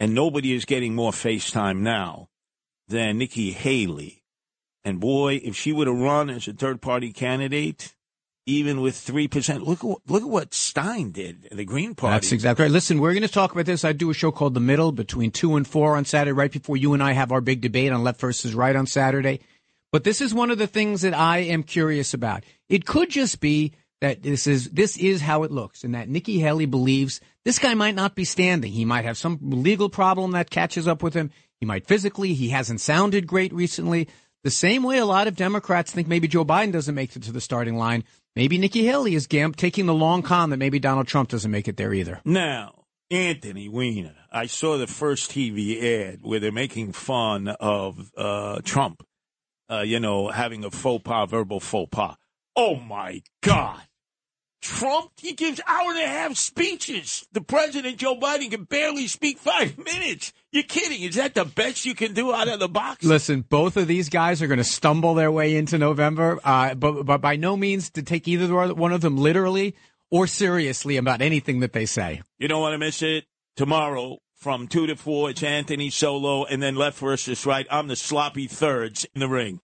And 0.00 0.14
nobody 0.14 0.52
is 0.52 0.64
getting 0.64 0.94
more 0.94 1.10
FaceTime 1.10 1.80
now 1.80 2.28
than 2.86 3.18
Nikki 3.18 3.50
Haley. 3.50 4.17
And 4.88 5.00
boy, 5.00 5.38
if 5.44 5.54
she 5.54 5.70
would 5.70 5.86
have 5.86 5.98
run 5.98 6.30
as 6.30 6.48
a 6.48 6.54
third 6.54 6.80
party 6.80 7.12
candidate, 7.12 7.94
even 8.46 8.80
with 8.80 8.94
3%, 8.94 9.66
look, 9.66 9.82
look 9.82 10.22
at 10.22 10.28
what 10.28 10.54
Stein 10.54 11.10
did, 11.10 11.46
the 11.52 11.66
Green 11.66 11.94
Party. 11.94 12.14
That's 12.14 12.32
exactly 12.32 12.62
right. 12.62 12.72
Listen, 12.72 12.98
we're 12.98 13.12
going 13.12 13.20
to 13.20 13.28
talk 13.28 13.52
about 13.52 13.66
this. 13.66 13.84
I 13.84 13.92
do 13.92 14.08
a 14.08 14.14
show 14.14 14.32
called 14.32 14.54
The 14.54 14.60
Middle 14.60 14.90
between 14.90 15.30
2 15.30 15.56
and 15.56 15.68
4 15.68 15.94
on 15.94 16.06
Saturday, 16.06 16.32
right 16.32 16.50
before 16.50 16.78
you 16.78 16.94
and 16.94 17.02
I 17.02 17.12
have 17.12 17.32
our 17.32 17.42
big 17.42 17.60
debate 17.60 17.92
on 17.92 18.02
left 18.02 18.18
versus 18.18 18.54
right 18.54 18.74
on 18.74 18.86
Saturday. 18.86 19.40
But 19.92 20.04
this 20.04 20.22
is 20.22 20.32
one 20.32 20.50
of 20.50 20.56
the 20.56 20.66
things 20.66 21.02
that 21.02 21.12
I 21.12 21.40
am 21.40 21.62
curious 21.64 22.14
about. 22.14 22.44
It 22.70 22.86
could 22.86 23.10
just 23.10 23.40
be 23.40 23.74
that 24.00 24.22
this 24.22 24.46
is 24.46 24.70
this 24.70 24.96
is 24.96 25.20
how 25.20 25.42
it 25.42 25.50
looks, 25.50 25.84
and 25.84 25.94
that 25.94 26.08
Nikki 26.08 26.38
Haley 26.38 26.66
believes 26.66 27.20
this 27.44 27.58
guy 27.58 27.74
might 27.74 27.94
not 27.94 28.14
be 28.14 28.24
standing. 28.24 28.72
He 28.72 28.84
might 28.86 29.04
have 29.04 29.18
some 29.18 29.38
legal 29.42 29.90
problem 29.90 30.30
that 30.32 30.50
catches 30.50 30.88
up 30.88 31.02
with 31.02 31.14
him. 31.14 31.30
He 31.58 31.66
might 31.66 31.86
physically. 31.86 32.32
He 32.32 32.50
hasn't 32.50 32.80
sounded 32.80 33.26
great 33.26 33.52
recently. 33.52 34.08
The 34.44 34.50
same 34.50 34.82
way 34.82 34.98
a 34.98 35.04
lot 35.06 35.26
of 35.26 35.36
Democrats 35.36 35.92
think 35.92 36.06
maybe 36.08 36.28
Joe 36.28 36.44
Biden 36.44 36.72
doesn't 36.72 36.94
make 36.94 37.14
it 37.16 37.22
to 37.24 37.32
the 37.32 37.40
starting 37.40 37.76
line. 37.76 38.04
Maybe 38.36 38.56
Nikki 38.56 38.84
Haley 38.84 39.14
is 39.14 39.26
gam- 39.26 39.52
taking 39.52 39.86
the 39.86 39.94
long 39.94 40.22
con 40.22 40.50
that 40.50 40.58
maybe 40.58 40.78
Donald 40.78 41.08
Trump 41.08 41.28
doesn't 41.28 41.50
make 41.50 41.66
it 41.66 41.76
there 41.76 41.92
either. 41.92 42.20
Now, 42.24 42.84
Anthony 43.10 43.68
Weiner, 43.68 44.14
I 44.30 44.46
saw 44.46 44.78
the 44.78 44.86
first 44.86 45.30
TV 45.32 45.82
ad 45.82 46.20
where 46.22 46.38
they're 46.38 46.52
making 46.52 46.92
fun 46.92 47.48
of 47.48 48.12
uh, 48.16 48.60
Trump, 48.64 49.02
uh, 49.70 49.80
you 49.80 49.98
know, 49.98 50.28
having 50.28 50.64
a 50.64 50.70
faux 50.70 51.02
pas, 51.02 51.28
verbal 51.28 51.58
faux 51.58 51.88
pas. 51.90 52.16
Oh 52.54 52.76
my 52.76 53.22
God. 53.42 53.80
Trump, 54.60 55.12
he 55.20 55.32
gives 55.34 55.60
hour 55.66 55.90
and 55.92 56.02
a 56.02 56.06
half 56.06 56.36
speeches. 56.36 57.26
The 57.32 57.40
president, 57.40 57.96
Joe 57.98 58.16
Biden, 58.16 58.50
can 58.50 58.64
barely 58.64 59.06
speak 59.06 59.38
five 59.38 59.78
minutes. 59.84 60.32
You're 60.50 60.62
kidding. 60.62 61.02
Is 61.02 61.16
that 61.16 61.34
the 61.34 61.44
best 61.44 61.84
you 61.84 61.94
can 61.94 62.14
do 62.14 62.32
out 62.32 62.48
of 62.48 62.58
the 62.58 62.68
box? 62.68 63.04
Listen, 63.04 63.42
both 63.42 63.76
of 63.76 63.86
these 63.86 64.08
guys 64.08 64.40
are 64.40 64.46
going 64.46 64.58
to 64.58 64.64
stumble 64.64 65.14
their 65.14 65.30
way 65.30 65.56
into 65.56 65.76
November, 65.76 66.38
uh, 66.42 66.74
but, 66.74 67.04
but 67.04 67.20
by 67.20 67.36
no 67.36 67.56
means 67.56 67.90
to 67.90 68.02
take 68.02 68.26
either 68.26 68.72
one 68.74 68.92
of 68.92 69.02
them 69.02 69.18
literally 69.18 69.74
or 70.10 70.26
seriously 70.26 70.96
about 70.96 71.20
anything 71.20 71.60
that 71.60 71.74
they 71.74 71.84
say. 71.84 72.22
You 72.38 72.48
don't 72.48 72.62
want 72.62 72.72
to 72.72 72.78
miss 72.78 73.02
it. 73.02 73.24
Tomorrow 73.56 74.18
from 74.36 74.68
2 74.68 74.86
to 74.86 74.96
4, 74.96 75.30
it's 75.30 75.42
Anthony 75.42 75.90
Solo, 75.90 76.44
and 76.44 76.62
then 76.62 76.76
left 76.76 76.98
versus 76.98 77.44
right. 77.44 77.66
I'm 77.70 77.88
the 77.88 77.96
sloppy 77.96 78.46
thirds 78.46 79.04
in 79.14 79.20
the 79.20 79.28
ring. 79.28 79.56